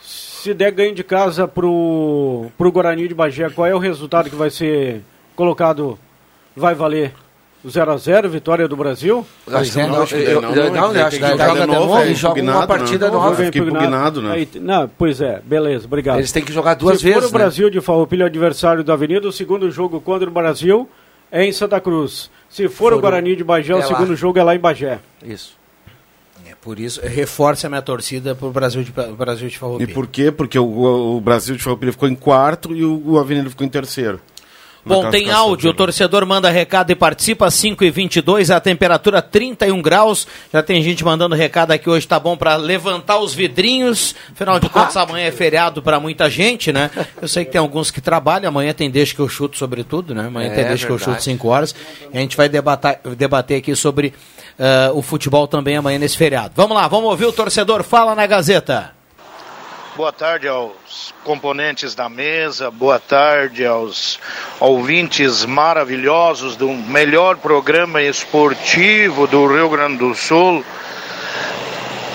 se 0.00 0.54
der 0.54 0.70
ganho 0.72 0.94
de 0.94 1.04
casa 1.04 1.46
pro, 1.46 2.46
pro 2.56 2.72
Guarani 2.72 3.08
de 3.08 3.14
Bagé, 3.14 3.50
qual 3.50 3.66
é 3.66 3.74
o 3.74 3.78
resultado 3.78 4.30
que 4.30 4.36
vai 4.36 4.48
ser 4.48 5.02
colocado? 5.34 5.98
Vai 6.54 6.74
valer 6.74 7.12
0 7.68 7.92
a 7.92 7.96
0 7.96 8.28
vitória 8.28 8.66
do 8.68 8.76
Brasil? 8.76 9.26
Acho 9.50 9.72
que 9.72 9.80
é, 9.80 9.86
não, 9.86 10.02
acho 10.02 10.14
que 10.16 10.22
eu- 10.22 10.40
não, 10.40 10.90
acho 11.06 11.18
que 11.18 11.26
jogar 11.26 11.48
joga 11.48 11.60
de 11.60 11.66
novo, 11.66 11.98
é 11.98 12.10
e 12.10 12.14
joga 12.14 12.34
uma 12.34 12.40
impugnado, 12.42 12.66
partida 12.68 13.06
né? 13.06 13.12
nova. 13.12 13.36
Fica 13.44 13.58
impugnado, 13.58 14.22
né? 14.22 14.32
Aí, 14.32 14.48
não, 14.60 14.88
pois 14.96 15.20
é, 15.20 15.40
beleza, 15.44 15.84
obrigado. 15.86 16.18
Eles 16.18 16.30
têm 16.32 16.44
que 16.44 16.52
jogar 16.52 16.74
duas 16.74 16.98
Se 16.98 17.04
vezes. 17.04 17.18
for 17.22 17.28
o 17.28 17.32
né? 17.32 17.38
Brasil 17.38 17.70
de 17.70 17.80
Farroupilha 17.80 18.26
adversário 18.26 18.84
da 18.84 18.92
Avenida, 18.92 19.26
o 19.26 19.32
segundo 19.32 19.70
jogo 19.70 20.00
contra 20.00 20.28
o 20.28 20.32
Brasil 20.32 20.88
é 21.30 21.44
em 21.44 21.52
Santa 21.52 21.80
Cruz. 21.80 22.30
Se 22.48 22.68
for, 22.68 22.92
o 22.92 22.98
o- 22.98 23.00
Guarani 23.00 23.34
de 23.34 23.42
Bagé, 23.42 23.72
é 23.72 23.76
o 23.76 23.78
lá. 23.80 23.86
segundo 23.86 24.14
jogo 24.14 24.38
é 24.38 24.42
lá 24.44 24.54
em 24.54 24.58
Bagé. 24.60 25.00
Isso. 25.24 25.56
É 26.48 26.54
por 26.54 26.78
isso, 26.78 27.00
reforça 27.04 27.66
a 27.66 27.70
minha 27.70 27.82
torcida 27.82 28.32
pro 28.34 28.50
Brasil 28.50 28.84
de, 28.84 28.92
Brasil 28.92 29.48
de 29.48 29.56
E 29.56 29.58
Farroupilha. 29.58 29.92
por 29.94 30.06
quê? 30.06 30.30
Porque 30.30 30.56
o, 30.58 31.16
o 31.16 31.20
Brasil 31.20 31.56
de 31.56 31.62
Farroupilha 31.62 31.90
ficou 31.90 32.08
em 32.08 32.14
quarto 32.14 32.72
e 32.72 32.84
o, 32.84 33.02
o 33.04 33.18
Avenida 33.18 33.50
ficou 33.50 33.66
em 33.66 33.70
terceiro. 33.70 34.20
Bom, 34.86 35.10
tem 35.10 35.30
áudio, 35.30 35.70
o 35.70 35.74
torcedor 35.74 36.24
manda 36.24 36.48
recado 36.48 36.92
e 36.92 36.94
participa, 36.94 37.50
5 37.50 37.84
e 37.84 37.90
22 37.90 38.50
a 38.50 38.60
temperatura 38.60 39.20
31 39.20 39.82
graus. 39.82 40.28
Já 40.52 40.62
tem 40.62 40.80
gente 40.82 41.04
mandando 41.04 41.34
recado 41.34 41.72
aqui 41.72 41.90
hoje, 41.90 42.06
tá 42.06 42.20
bom 42.20 42.36
para 42.36 42.54
levantar 42.54 43.18
os 43.18 43.34
vidrinhos. 43.34 44.14
Afinal 44.32 44.60
de 44.60 44.68
contas, 44.68 44.96
amanhã 44.96 45.26
é 45.26 45.32
feriado 45.32 45.82
para 45.82 45.98
muita 45.98 46.30
gente, 46.30 46.72
né? 46.72 46.90
Eu 47.20 47.26
sei 47.26 47.44
que 47.44 47.50
tem 47.50 47.58
alguns 47.58 47.90
que 47.90 48.00
trabalham, 48.00 48.48
amanhã 48.48 48.72
tem 48.72 48.90
deixa 48.90 49.14
que 49.14 49.20
eu 49.20 49.28
chuto 49.28 49.58
sobretudo, 49.58 50.14
né? 50.14 50.26
Amanhã 50.28 50.50
É, 50.52 50.54
tem 50.54 50.64
deixa 50.64 50.86
que 50.86 50.92
eu 50.92 50.98
chuto 50.98 51.22
5 51.22 51.48
horas. 51.48 51.74
E 52.12 52.16
a 52.16 52.20
gente 52.20 52.36
vai 52.36 52.48
debatar, 52.48 53.00
debater 53.16 53.58
aqui 53.58 53.74
sobre 53.74 54.14
ah, 54.58 54.90
o 54.94 55.02
futebol 55.02 55.46
também 55.46 55.76
amanhã 55.76 55.98
nesse 55.98 56.16
feriado. 56.16 56.52
Vamos 56.54 56.76
lá, 56.76 56.88
vamos 56.88 57.10
ouvir 57.10 57.26
o 57.26 57.32
torcedor 57.32 57.82
Fala 57.82 58.14
na 58.14 58.26
Gazeta. 58.26 58.95
Boa 59.96 60.12
tarde 60.12 60.46
aos 60.46 61.14
componentes 61.24 61.94
da 61.94 62.06
mesa, 62.06 62.70
boa 62.70 63.00
tarde 63.00 63.64
aos 63.64 64.20
ouvintes 64.60 65.46
maravilhosos 65.46 66.54
do 66.54 66.68
melhor 66.68 67.38
programa 67.38 68.02
esportivo 68.02 69.26
do 69.26 69.46
Rio 69.46 69.70
Grande 69.70 69.96
do 69.96 70.14
Sul. 70.14 70.62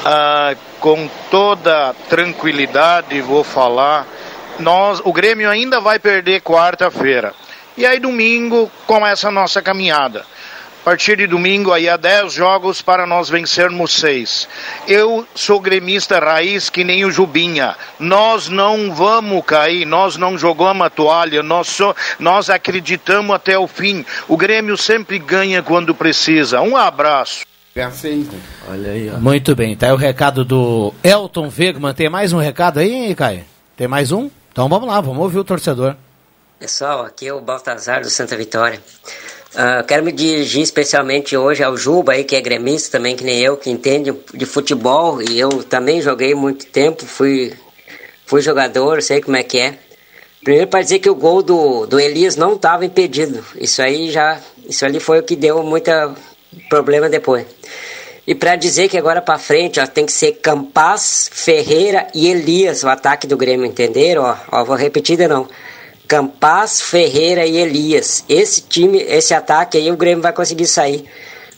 Ah, 0.05 0.55
com 0.79 1.09
toda 1.31 1.95
tranquilidade 2.07 3.19
vou 3.19 3.43
falar, 3.43 4.05
nós, 4.59 5.01
o 5.03 5.11
Grêmio 5.11 5.49
ainda 5.49 5.79
vai 5.79 5.97
perder 5.97 6.41
quarta-feira. 6.41 7.33
E 7.75 7.83
aí 7.83 7.99
domingo 7.99 8.71
começa 8.85 9.29
a 9.29 9.31
nossa 9.31 9.59
caminhada. 9.59 10.23
A 10.81 10.83
partir 10.83 11.15
de 11.15 11.27
domingo 11.27 11.71
aí 11.71 11.87
há 11.87 11.95
10 11.95 12.33
jogos 12.33 12.81
para 12.81 13.05
nós 13.05 13.29
vencermos 13.29 13.93
seis. 13.93 14.49
Eu 14.87 15.27
sou 15.35 15.59
gremista 15.59 16.17
raiz 16.17 16.71
que 16.71 16.83
nem 16.83 17.05
o 17.05 17.11
Jubinha. 17.11 17.75
Nós 17.99 18.49
não 18.49 18.91
vamos 18.91 19.45
cair, 19.45 19.85
nós 19.85 20.17
não 20.17 20.35
jogamos 20.39 20.87
a 20.87 20.89
toalha, 20.89 21.43
nós, 21.43 21.67
só, 21.67 21.93
nós 22.17 22.49
acreditamos 22.49 23.35
até 23.35 23.59
o 23.59 23.67
fim. 23.67 24.03
O 24.27 24.35
Grêmio 24.35 24.75
sempre 24.75 25.19
ganha 25.19 25.61
quando 25.61 25.93
precisa. 25.93 26.61
Um 26.61 26.75
abraço. 26.75 27.45
Olha 28.67 28.91
aí, 28.91 29.11
ó. 29.15 29.19
Muito 29.19 29.55
bem, 29.55 29.77
tá 29.77 29.85
aí 29.85 29.91
o 29.91 29.95
recado 29.95 30.43
do 30.43 30.91
Elton 31.03 31.51
Wegman. 31.55 31.93
Tem 31.93 32.09
mais 32.09 32.33
um 32.33 32.39
recado 32.39 32.79
aí, 32.79 33.13
Caio? 33.13 33.45
Tem 33.77 33.87
mais 33.87 34.11
um? 34.11 34.31
Então 34.51 34.67
vamos 34.67 34.87
lá, 34.87 34.99
vamos 34.99 35.21
ouvir 35.21 35.37
o 35.37 35.43
torcedor. 35.43 35.95
Pessoal, 36.59 37.05
aqui 37.05 37.27
é 37.27 37.33
o 37.33 37.39
Baltazar 37.39 38.01
do 38.01 38.09
Santa 38.09 38.35
Vitória. 38.35 38.81
Ah, 39.53 39.83
quero 39.85 40.03
me 40.03 40.13
dirigir 40.13 40.61
especialmente 40.61 41.35
hoje 41.35 41.61
ao 41.61 41.75
Juba 41.75 42.13
aí, 42.13 42.23
que 42.23 42.35
é 42.35 42.41
gremista 42.41 42.97
também, 42.97 43.15
que 43.15 43.23
nem 43.23 43.39
eu, 43.39 43.57
que 43.57 43.69
entende 43.69 44.13
de 44.33 44.45
futebol, 44.45 45.21
e 45.21 45.37
eu 45.37 45.61
também 45.63 46.01
joguei 46.01 46.33
muito 46.33 46.65
tempo, 46.67 47.05
fui, 47.05 47.53
fui 48.25 48.41
jogador, 48.41 49.01
sei 49.01 49.19
como 49.19 49.35
é 49.35 49.43
que 49.43 49.59
é. 49.59 49.77
Primeiro 50.41 50.67
para 50.67 50.81
dizer 50.81 50.99
que 50.99 51.09
o 51.09 51.15
gol 51.15 51.43
do, 51.43 51.85
do 51.85 51.99
Elias 51.99 52.35
não 52.35 52.55
estava 52.55 52.85
impedido. 52.85 53.45
Isso 53.55 53.81
aí 53.81 54.09
já, 54.09 54.39
isso 54.67 54.85
ali 54.85 54.99
foi 54.99 55.19
o 55.19 55.23
que 55.23 55.35
deu 55.35 55.61
muita 55.61 56.15
problema 56.69 57.09
depois. 57.09 57.45
E 58.25 58.33
para 58.33 58.55
dizer 58.55 58.87
que 58.87 58.97
agora 58.97 59.21
para 59.21 59.37
frente 59.37 59.79
ó, 59.79 59.85
tem 59.85 60.05
que 60.05 60.11
ser 60.11 60.33
Campaz, 60.41 61.29
Ferreira 61.31 62.07
e 62.15 62.27
Elias 62.27 62.83
o 62.83 62.87
ataque 62.87 63.27
do 63.27 63.37
Grêmio, 63.37 63.65
entenderam? 63.65 64.23
Ó, 64.23 64.35
ó, 64.51 64.63
vou 64.63 64.75
repetir 64.75 65.17
de 65.17 65.27
não. 65.27 65.47
Campaz, 66.11 66.81
Ferreira 66.81 67.45
e 67.45 67.55
Elias. 67.55 68.25
Esse 68.27 68.59
time, 68.59 68.97
esse 68.97 69.33
ataque 69.33 69.77
aí, 69.77 69.89
o 69.89 69.95
Grêmio 69.95 70.21
vai 70.21 70.33
conseguir 70.33 70.67
sair. 70.67 71.05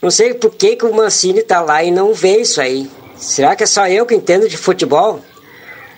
Não 0.00 0.12
sei 0.12 0.32
por 0.32 0.54
que, 0.54 0.76
que 0.76 0.86
o 0.86 0.94
Mancini 0.94 1.42
tá 1.42 1.60
lá 1.60 1.82
e 1.82 1.90
não 1.90 2.14
vê 2.14 2.36
isso 2.36 2.60
aí. 2.60 2.88
Será 3.16 3.56
que 3.56 3.64
é 3.64 3.66
só 3.66 3.88
eu 3.88 4.06
que 4.06 4.14
entendo 4.14 4.48
de 4.48 4.56
futebol? 4.56 5.20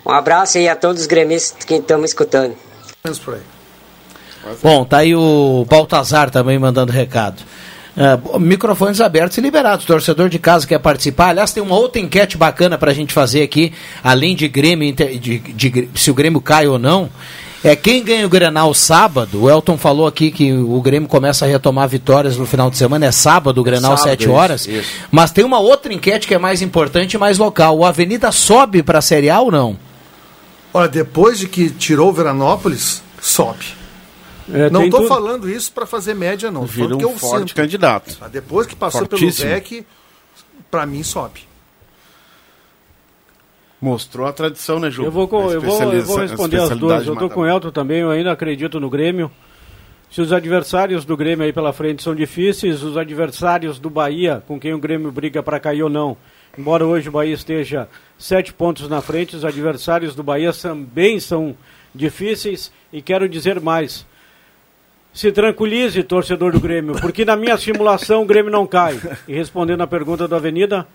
Um 0.03 0.09
abraço 0.09 0.57
aí 0.57 0.67
a 0.67 0.75
todos 0.75 1.01
os 1.01 1.07
gremistas 1.07 1.63
que 1.65 1.75
estão 1.75 1.99
me 1.99 2.05
escutando. 2.05 2.55
Bom, 4.63 4.83
tá 4.85 4.97
aí 4.97 5.13
o 5.13 5.63
Baltazar 5.69 6.31
também 6.31 6.57
mandando 6.57 6.91
recado. 6.91 7.43
Uh, 7.95 8.39
microfones 8.39 8.99
abertos 8.99 9.37
e 9.37 9.41
liberados. 9.41 9.85
Torcedor 9.85 10.29
de 10.29 10.39
casa 10.39 10.65
quer 10.65 10.79
participar. 10.79 11.29
Aliás, 11.29 11.51
tem 11.51 11.61
uma 11.61 11.75
outra 11.75 12.01
enquete 12.01 12.35
bacana 12.37 12.75
para 12.75 12.89
a 12.89 12.93
gente 12.95 13.13
fazer 13.13 13.43
aqui, 13.43 13.71
além 14.03 14.35
de 14.35 14.47
Grêmio, 14.47 14.91
de, 14.91 15.19
de, 15.19 15.39
de, 15.69 15.89
se 15.93 16.09
o 16.09 16.15
Grêmio 16.15 16.41
cai 16.41 16.67
ou 16.67 16.79
não. 16.79 17.07
É 17.67 17.75
quem 17.75 18.01
ganha 18.01 18.25
o 18.25 18.29
Grenal 18.29 18.73
sábado. 18.73 19.41
O 19.41 19.49
Elton 19.49 19.77
falou 19.77 20.07
aqui 20.07 20.31
que 20.31 20.53
o 20.53 20.81
Grêmio 20.81 21.09
começa 21.09 21.43
a 21.43 21.49
retomar 21.49 21.89
vitórias 21.89 22.37
no 22.37 22.45
final 22.45 22.69
de 22.69 22.77
semana. 22.77 23.07
É 23.07 23.11
sábado, 23.11 23.59
o 23.59 23.63
Grenal, 23.63 23.97
sábado, 23.97 24.21
7 24.21 24.29
horas. 24.29 24.61
Isso, 24.61 24.71
isso. 24.71 24.91
Mas 25.11 25.31
tem 25.31 25.43
uma 25.43 25.59
outra 25.59 25.91
enquete 25.93 26.29
que 26.29 26.33
é 26.33 26.37
mais 26.37 26.61
importante 26.61 27.15
e 27.15 27.17
mais 27.17 27.37
local. 27.37 27.77
O 27.77 27.83
Avenida 27.83 28.31
sobe 28.31 28.81
para 28.81 28.99
a 28.99 29.01
Série 29.01 29.29
A 29.29 29.41
ou 29.41 29.51
não? 29.51 29.77
Olha, 30.73 30.87
depois 30.87 31.39
de 31.39 31.49
que 31.49 31.69
tirou 31.69 32.07
o 32.07 32.13
Veranópolis, 32.13 33.03
sobe. 33.19 33.65
É, 34.49 34.69
não 34.69 34.85
estou 34.85 35.05
falando 35.05 35.49
isso 35.49 35.69
para 35.73 35.85
fazer 35.85 36.13
média, 36.13 36.49
não. 36.49 36.65
Vira 36.65 36.95
um 36.95 36.97
que 36.97 37.03
eu 37.03 37.17
forte 37.17 37.49
sinto. 37.49 37.55
candidato. 37.55 38.17
Depois 38.31 38.65
que 38.65 38.77
passou 38.77 39.01
Fortíssimo. 39.01 39.49
pelo 39.49 39.55
VEC, 39.55 39.85
para 40.71 40.85
mim 40.85 41.03
sobe. 41.03 41.41
Mostrou 43.79 44.25
a 44.25 44.33
tradição, 44.33 44.79
né, 44.79 44.89
Ju? 44.89 45.03
Eu 45.03 45.11
vou, 45.11 45.23
eu 45.51 45.61
vou, 45.61 45.93
eu 45.93 46.03
vou 46.03 46.17
responder 46.17 46.57
as 46.59 46.69
duas. 46.77 47.05
Eu 47.05 47.13
estou 47.13 47.29
com 47.29 47.41
o 47.41 47.47
Elton 47.47 47.69
também, 47.69 47.99
eu 47.99 48.09
ainda 48.09 48.31
acredito 48.31 48.79
no 48.79 48.89
Grêmio. 48.89 49.31
Se 50.09 50.21
os 50.21 50.31
adversários 50.31 51.03
do 51.05 51.17
Grêmio 51.17 51.45
aí 51.45 51.53
pela 51.53 51.73
frente 51.73 52.01
são 52.01 52.15
difíceis, 52.15 52.81
os 52.81 52.97
adversários 52.97 53.77
do 53.77 53.89
Bahia, 53.89 54.41
com 54.47 54.59
quem 54.59 54.73
o 54.73 54.79
Grêmio 54.79 55.11
briga 55.11 55.43
para 55.43 55.59
cair 55.59 55.83
ou 55.83 55.89
não, 55.89 56.17
embora 56.57 56.85
hoje 56.85 57.09
o 57.09 57.11
Bahia 57.11 57.33
esteja 57.33 57.89
sete 58.17 58.53
pontos 58.53 58.87
na 58.87 59.01
frente, 59.01 59.35
os 59.35 59.43
adversários 59.43 60.15
do 60.15 60.23
Bahia 60.23 60.53
também 60.53 61.19
são 61.19 61.55
difíceis. 61.93 62.71
E 62.91 63.01
quero 63.01 63.27
dizer 63.27 63.59
mais: 63.59 64.07
se 65.13 65.31
tranquilize, 65.31 66.01
torcedor 66.03 66.53
do 66.53 66.59
Grêmio, 66.59 66.95
porque 67.01 67.25
na 67.25 67.35
minha 67.35 67.57
simulação 67.57 68.23
o 68.23 68.25
Grêmio 68.25 68.51
não 68.51 68.65
cai. 68.65 68.99
E 69.27 69.35
respondendo 69.35 69.81
a 69.81 69.87
pergunta 69.87 70.27
da 70.27 70.37
Avenida. 70.37 70.87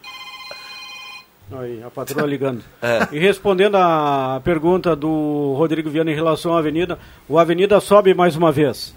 Aí, 1.58 1.82
a 1.82 1.90
patroa 1.90 2.26
ligando. 2.26 2.62
É. 2.82 3.08
E 3.12 3.18
respondendo 3.18 3.76
a 3.76 4.40
pergunta 4.44 4.96
do 4.96 5.54
Rodrigo 5.56 5.88
Viana 5.88 6.10
em 6.10 6.14
relação 6.14 6.54
à 6.54 6.58
Avenida, 6.58 6.98
o 7.28 7.38
Avenida 7.38 7.80
sobe 7.80 8.12
mais 8.12 8.34
uma 8.34 8.50
vez. 8.50 8.94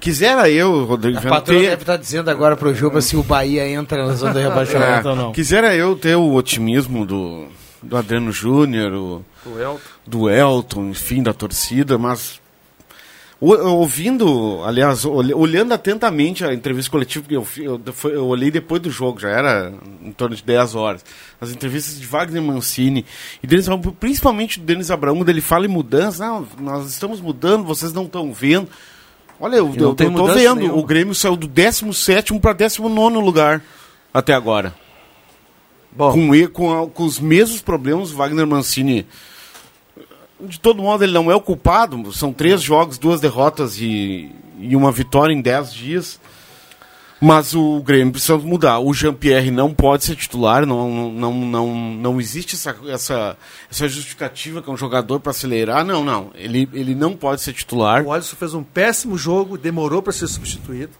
Quisera 0.00 0.48
eu, 0.48 0.84
Rodrigo 0.84 1.18
A 1.18 1.22
patroa 1.22 1.60
ter... 1.60 1.68
deve 1.70 1.82
estar 1.82 1.96
dizendo 1.96 2.30
agora 2.30 2.56
pro 2.56 2.74
Juba 2.74 3.02
se 3.02 3.16
o 3.16 3.22
Bahia 3.22 3.68
entra 3.68 4.06
na 4.06 4.14
zona 4.14 4.32
de 4.32 4.40
rebaixamento 4.40 5.08
é. 5.08 5.10
ou 5.10 5.16
não. 5.16 5.32
Quisera 5.32 5.74
eu 5.74 5.94
ter 5.94 6.16
o 6.16 6.32
otimismo 6.32 7.04
do, 7.04 7.48
do 7.82 7.96
Adriano 7.96 8.32
Júnior, 8.32 8.92
o, 8.94 9.24
Elton. 9.58 9.80
do 10.06 10.30
Elton, 10.30 10.88
enfim, 10.88 11.22
da 11.22 11.34
torcida, 11.34 11.98
mas 11.98 12.39
Ouvindo, 13.40 14.62
aliás, 14.66 15.06
olhando 15.06 15.72
atentamente 15.72 16.44
a 16.44 16.52
entrevista 16.52 16.90
coletiva, 16.90 17.24
que 17.26 17.34
eu, 17.34 17.46
eu, 17.56 17.80
eu, 18.10 18.26
olhei 18.26 18.50
depois 18.50 18.82
do 18.82 18.90
jogo, 18.90 19.18
já 19.18 19.30
era 19.30 19.72
em 20.04 20.12
torno 20.12 20.36
de 20.36 20.44
10 20.44 20.74
horas, 20.74 21.02
as 21.40 21.50
entrevistas 21.50 21.98
de 21.98 22.06
Wagner 22.06 22.42
Mancini 22.42 23.06
e 23.42 23.46
Denis, 23.46 23.66
principalmente 23.98 24.60
do 24.60 24.66
Denis 24.66 24.90
Abraão, 24.90 25.16
quando 25.16 25.30
ele 25.30 25.40
fala 25.40 25.64
em 25.64 25.70
mudança, 25.70 26.26
não, 26.26 26.46
nós 26.60 26.90
estamos 26.90 27.18
mudando, 27.18 27.64
vocês 27.64 27.94
não 27.94 28.04
estão 28.04 28.30
vendo. 28.30 28.68
Olha, 29.40 29.56
eu, 29.56 29.68
eu, 29.74 29.88
eu 29.88 29.94
tô 29.94 30.26
vendo, 30.26 30.56
nenhuma. 30.56 30.78
o 30.78 30.84
Grêmio 30.84 31.14
saiu 31.14 31.34
do 31.34 31.48
17 31.48 32.38
para 32.40 32.52
19 32.52 33.16
lugar 33.24 33.62
até 34.12 34.34
agora. 34.34 34.74
Bom. 35.90 36.12
Com, 36.12 36.48
com, 36.48 36.90
com 36.90 37.04
os 37.04 37.18
mesmos 37.18 37.62
problemas, 37.62 38.10
Wagner 38.10 38.46
Mancini 38.46 39.06
de 40.46 40.60
todo 40.60 40.82
modo, 40.82 41.04
ele 41.04 41.12
não 41.12 41.30
é 41.30 41.34
o 41.34 41.40
culpado. 41.40 42.12
São 42.12 42.32
três 42.32 42.62
jogos, 42.62 42.98
duas 42.98 43.20
derrotas 43.20 43.78
e, 43.80 44.30
e 44.58 44.74
uma 44.76 44.92
vitória 44.92 45.32
em 45.32 45.40
dez 45.40 45.72
dias. 45.72 46.20
Mas 47.20 47.54
o 47.54 47.82
Grêmio 47.82 48.12
precisa 48.12 48.38
mudar. 48.38 48.78
O 48.78 48.94
Jean-Pierre 48.94 49.50
não 49.50 49.74
pode 49.74 50.04
ser 50.04 50.16
titular, 50.16 50.64
não, 50.64 51.10
não, 51.10 51.34
não, 51.34 51.74
não 51.74 52.20
existe 52.20 52.54
essa, 52.54 52.74
essa, 52.88 53.36
essa 53.70 53.86
justificativa 53.86 54.62
que 54.62 54.70
é 54.70 54.72
um 54.72 54.76
jogador 54.76 55.20
para 55.20 55.30
acelerar. 55.30 55.84
Não, 55.84 56.02
não. 56.02 56.30
Ele, 56.34 56.66
ele 56.72 56.94
não 56.94 57.14
pode 57.14 57.42
ser 57.42 57.52
titular. 57.52 58.02
O 58.02 58.10
Alisson 58.10 58.36
fez 58.36 58.54
um 58.54 58.62
péssimo 58.62 59.18
jogo, 59.18 59.58
demorou 59.58 60.00
para 60.00 60.14
ser 60.14 60.28
substituído. 60.28 60.92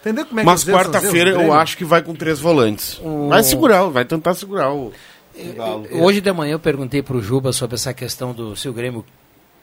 Entendeu 0.00 0.24
como 0.24 0.40
é 0.40 0.42
que 0.42 0.46
Mas 0.46 0.64
quarta-feira 0.64 1.30
eu 1.30 1.52
acho 1.52 1.76
que 1.76 1.84
vai 1.84 2.02
com 2.02 2.14
três 2.14 2.38
volantes. 2.38 2.98
O... 3.02 3.28
Vai 3.28 3.42
segurar, 3.42 3.84
vai 3.84 4.04
tentar 4.04 4.34
segurar 4.34 4.72
o. 4.72 4.92
Hoje 5.92 6.20
de 6.20 6.32
manhã 6.32 6.52
eu 6.52 6.58
perguntei 6.58 7.02
para 7.02 7.16
o 7.16 7.22
Juba 7.22 7.52
sobre 7.52 7.76
essa 7.76 7.92
questão 7.94 8.32
do 8.32 8.54
se 8.56 8.68
o 8.68 8.72
Grêmio 8.72 9.04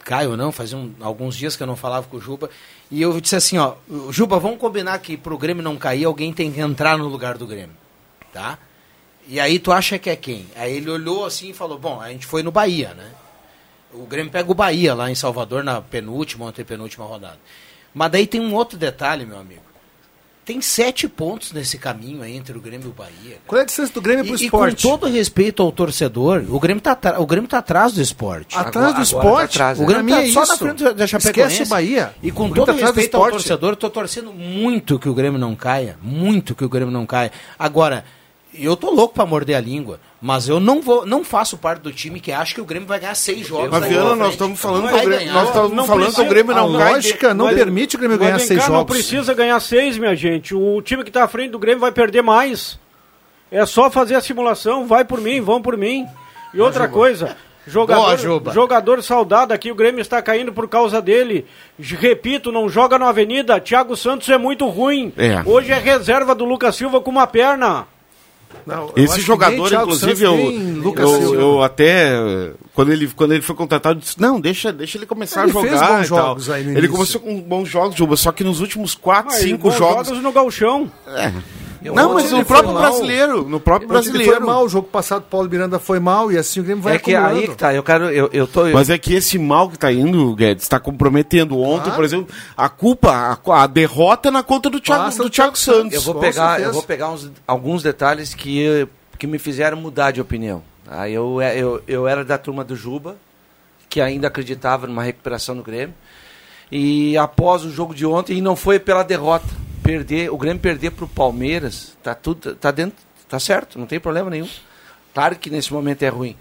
cai 0.04 0.26
ou 0.26 0.38
não, 0.38 0.52
fazia 0.52 0.78
um, 0.78 0.94
alguns 1.02 1.36
dias 1.36 1.56
que 1.56 1.64
eu 1.64 1.68
não 1.68 1.76
falava 1.76 2.08
com 2.08 2.18
o 2.18 2.22
Juba, 2.22 2.50
e 2.90 3.02
eu 3.02 3.20
disse 3.20 3.36
assim, 3.36 3.58
ó, 3.58 3.74
Juba, 4.10 4.40
vamos 4.40 4.58
combinar 4.58 4.98
que 5.00 5.18
para 5.18 5.34
o 5.34 5.38
Grêmio 5.38 5.62
não 5.62 5.76
cair, 5.76 6.06
alguém 6.06 6.32
tem 6.32 6.52
que 6.52 6.62
entrar 6.62 6.98
no 6.98 7.08
lugar 7.08 7.38
do 7.38 7.46
Grêmio, 7.46 7.76
tá? 8.32 8.58
E 9.28 9.38
aí 9.40 9.60
tu 9.60 9.72
acha 9.72 10.00
que 10.00 10.10
é 10.10 10.16
quem? 10.16 10.46
Aí 10.56 10.78
ele 10.78 10.90
olhou 10.90 11.26
assim 11.26 11.50
e 11.50 11.54
falou, 11.54 11.78
bom, 11.78 12.00
a 12.00 12.10
gente 12.10 12.26
foi 12.26 12.42
no 12.42 12.52
Bahia, 12.52 12.94
né? 12.94 13.12
O 13.94 14.06
Grêmio 14.06 14.32
pega 14.32 14.50
o 14.50 14.56
Bahia 14.56 14.94
lá 14.94 15.12
em 15.12 15.16
Salvador 15.16 15.64
na 15.64 15.82
penúltima 15.82 16.46
ou 16.46 16.50
antepenúltima 16.50 17.06
rodada. 17.06 17.40
Mas 17.94 18.12
daí 18.12 18.26
tem 18.26 18.40
um 18.40 18.54
outro 18.54 18.78
detalhe, 18.78 19.26
meu 19.26 19.38
amigo 19.38 19.67
tem 20.48 20.62
sete 20.62 21.10
pontos 21.10 21.52
nesse 21.52 21.78
caminho 21.78 22.24
aí 22.24 22.34
entre 22.34 22.58
o 22.58 22.62
Grêmio 22.62 22.88
e 22.88 22.90
o 22.90 22.94
Bahia. 22.94 23.32
Cara. 23.32 23.42
Qual 23.46 23.60
é 23.60 23.64
a 23.64 23.66
distância 23.66 23.94
do 23.94 24.02
Grêmio 24.02 24.24
para 24.24 24.32
o 24.32 24.36
esporte? 24.38 24.80
E 24.80 24.90
com 24.90 24.98
todo 24.98 25.12
respeito 25.12 25.62
ao 25.62 25.74
torcedor, 25.74 26.46
o 26.48 26.58
Grêmio 26.58 26.80
está 26.80 27.20
o 27.20 27.26
Grêmio 27.26 27.50
tá 27.50 27.58
atrás 27.58 27.92
do 27.92 28.02
esporte. 28.02 28.58
Atrás 28.58 28.96
do 28.96 29.02
esporte? 29.02 29.58
Tá 29.58 29.72
atrás, 29.72 29.80
o 29.82 29.86
Grêmio 29.86 30.18
está 30.18 30.42
é 30.42 30.46
só 30.46 30.54
na 30.54 30.58
frente 30.58 30.84
da 30.94 31.06
Chapecoense. 31.06 31.52
Esquece 31.52 31.64
o 31.64 31.68
Bahia. 31.68 32.14
E 32.24 32.32
com 32.32 32.50
todo 32.50 32.68
tá 32.68 32.72
respeito 32.72 33.18
ao 33.18 33.30
torcedor, 33.30 33.74
estou 33.74 33.90
torcendo 33.90 34.32
muito 34.32 34.98
que 34.98 35.10
o 35.10 35.14
Grêmio 35.14 35.38
não 35.38 35.54
caia. 35.54 35.98
Muito 36.02 36.56
que 36.56 36.64
o 36.64 36.70
Grêmio 36.70 36.94
não 36.94 37.06
caia. 37.06 37.30
Agora, 37.60 38.06
eu 38.54 38.78
tô 38.78 38.90
louco 38.90 39.14
para 39.14 39.26
morder 39.26 39.58
a 39.58 39.60
língua, 39.60 40.00
mas 40.22 40.50
eu 40.50 40.60
não 40.60 40.82
vou, 40.82 41.06
não 41.06 41.24
faço 41.24 41.58
parte 41.58 41.82
do 41.82 41.92
time 41.92 42.20
que 42.20 42.32
acha 42.32 42.56
que 42.56 42.62
o 42.62 42.66
Grêmio 42.66 42.88
vai 42.88 43.00
ganhar 43.00 43.16
seis 43.16 43.46
jogos. 43.46 43.70
Mas 43.70 43.88
Viana, 43.88 44.16
nós 44.16 44.32
estamos 44.32 44.60
falando 44.60 44.88
que 44.88 44.96
o 44.96 45.04
Grêmio, 45.04 45.34
nós 45.34 45.48
estamos 45.48 45.72
não 45.72 45.86
falando 45.86 46.04
precisa, 46.04 46.22
que 46.22 46.28
o 46.28 46.30
Grêmio 46.30 46.56
não 46.56 46.64
a 46.64 46.90
lógica 46.90 47.34
não 47.34 47.54
permite 47.54 47.96
o 47.96 48.00
Grêmio 48.00 48.18
ganhar 48.18 48.40
seis 48.40 48.60
cá, 48.62 48.68
jogos. 48.68 48.80
Não 48.80 48.86
precisa 48.86 49.34
ganhar 49.34 49.60
seis, 49.60 49.98
minha 49.98 50.16
gente. 50.16 50.56
O 50.56 50.82
time 50.82 51.04
que 51.04 51.10
está 51.10 51.24
à 51.24 51.28
frente 51.28 51.52
do 51.52 51.60
Grêmio 51.60 51.80
vai 51.80 51.92
perder 51.92 52.22
mais. 52.22 52.80
É 53.52 53.66
só 53.66 53.90
fazer 53.90 54.16
a 54.16 54.22
simulação, 54.22 54.88
vai 54.88 55.06
por 55.06 55.22
mim, 55.22 55.40
vão 55.40 55.62
por 55.62 55.78
mim. 55.78 56.06
E 56.54 56.60
outra 56.60 56.88
coisa, 56.88 57.38
Jogador, 57.68 58.40
Boa, 58.40 58.54
jogador 58.54 59.04
saudado 59.04 59.54
aqui, 59.54 59.70
o 59.70 59.76
Grêmio 59.76 60.00
está 60.00 60.22
caindo 60.22 60.54
por 60.54 60.70
causa 60.70 61.02
dele. 61.02 61.46
Repito, 61.78 62.50
não 62.50 62.70
joga 62.70 62.98
na 62.98 63.10
Avenida. 63.10 63.60
Thiago 63.60 63.96
Santos 63.98 64.30
é 64.30 64.38
muito 64.38 64.66
ruim. 64.68 65.12
É. 65.18 65.44
Hoje 65.46 65.74
é 65.74 65.78
reserva 65.78 66.34
do 66.34 66.46
Lucas 66.46 66.78
Silva 66.78 67.02
com 67.02 67.12
uma 67.12 67.28
perna. 67.28 67.86
Não, 68.66 68.92
Esse 68.98 69.22
jogador, 69.22 69.72
inclusive, 69.72 70.26
eu, 70.26 70.36
eu, 70.98 71.34
eu, 71.36 71.64
até. 71.64 72.52
Quando 72.74 72.92
ele, 72.92 73.08
quando 73.08 73.34
ele 73.34 73.42
foi 73.42 73.56
contratado, 73.56 74.00
disse: 74.00 74.20
Não, 74.20 74.42
deixa, 74.42 74.74
deixa 74.74 74.98
ele 74.98 75.06
começar 75.06 75.48
ele 75.48 75.58
a 75.58 76.04
jogar. 76.04 76.36
Ele 76.60 76.88
começou 76.90 77.22
com 77.22 77.40
bons 77.42 77.70
jogos, 77.70 77.96
Juba, 77.96 78.18
só 78.18 78.32
que 78.34 78.44
nos 78.44 78.60
últimos 78.60 78.94
4, 78.94 79.32
5 79.32 79.72
jogos. 79.72 80.08
jogos 80.08 80.24
no 80.24 80.34
Galchão. 80.34 80.92
É. 81.08 81.32
Não, 81.82 82.14
mas 82.14 82.32
no 82.32 82.44
próprio 82.44 82.74
brasileiro. 82.74 83.48
No 83.48 83.60
próprio 83.60 83.88
brasileiro. 83.88 84.32
Foi 84.32 84.40
mal, 84.40 84.66
o 84.66 84.70
jogo 84.70 84.88
passado 84.88 85.24
Paulo 85.30 85.50
Miranda 85.50 85.80
foi 85.80 86.00
mal 86.00 86.32
e 86.32 86.38
assim 86.38 86.60
o 86.60 86.64
Grêmio 86.64 86.84
vai 86.84 86.96
É 86.96 87.00
que 87.00 87.16
aí 87.16 87.48
que 87.48 87.56
tá, 87.56 87.74
eu 87.74 87.84
quero. 87.84 88.06
Eu, 88.06 88.30
eu 88.34 88.48
tô, 88.48 88.68
eu... 88.68 88.74
Mas 88.74 88.90
é 88.90 88.98
que 88.98 89.14
esse 89.14 89.38
mal 89.38 89.70
que 89.70 89.78
tá 89.78 89.92
indo, 89.92 90.36
Guedes, 90.36 90.64
está 90.64 90.80
comprometendo. 90.80 91.60
Ontem, 91.60 91.84
claro. 91.84 91.96
por 91.96 92.06
exemplo, 92.06 92.36
a 92.56 92.70
culpa, 92.70 93.12
a, 93.12 93.64
a 93.64 93.68
derrota 93.68 94.30
é 94.30 94.32
na 94.32 94.44
conta 94.44 94.70
do 94.70 94.80
Thiago, 94.80 95.16
do 95.16 95.30
Thiago 95.30 95.58
Santos. 95.58 95.94
Eu 95.94 96.02
vou 96.02 96.16
pegar, 96.16 96.62
eu 96.62 96.74
vou 96.74 96.84
pegar 96.84 97.10
uns, 97.10 97.32
alguns 97.48 97.84
detalhes 97.84 98.34
que, 98.34 98.88
que 99.18 99.28
me 99.28 99.40
fizeram 99.40 99.78
mudar 99.78 100.12
de 100.12 100.22
opinião. 100.22 100.64
Aí 100.88 101.14
eu, 101.14 101.42
eu, 101.42 101.82
eu 101.88 102.08
era 102.08 102.24
da 102.24 102.38
turma 102.38 102.64
do 102.64 102.76
Juba, 102.76 103.18
que 103.90 104.00
ainda 104.00 104.28
acreditava 104.28 104.88
numa 104.88 105.04
recuperação 105.04 105.54
no 105.54 105.64
Grêmio. 105.64 105.94
E 106.72 107.18
após 107.18 107.64
o 107.64 107.72
jogo 107.72 107.94
de 107.94 108.06
ontem, 108.06 108.38
e 108.38 108.42
não 108.42 108.56
foi 108.56 108.80
pela 108.80 109.04
derrota 109.04 109.48
perder, 109.88 110.30
o 110.30 110.38
Grêmio 110.38 110.62
perder 110.62 110.92
para 110.92 111.06
o 111.06 111.08
Palmeiras, 111.08 111.96
tá 112.04 112.14
tudo, 112.14 112.54
tá 112.56 112.72
dentro, 112.72 112.98
tá 113.30 113.40
certo, 113.40 113.80
não 113.80 113.86
tem 113.86 114.02
problema 114.02 114.30
nenhum. 114.30 114.50
Claro 115.14 115.38
que 115.38 115.50
nesse 115.50 115.72
momento 115.72 116.04
é 116.04 116.10
ruim, 116.10 116.36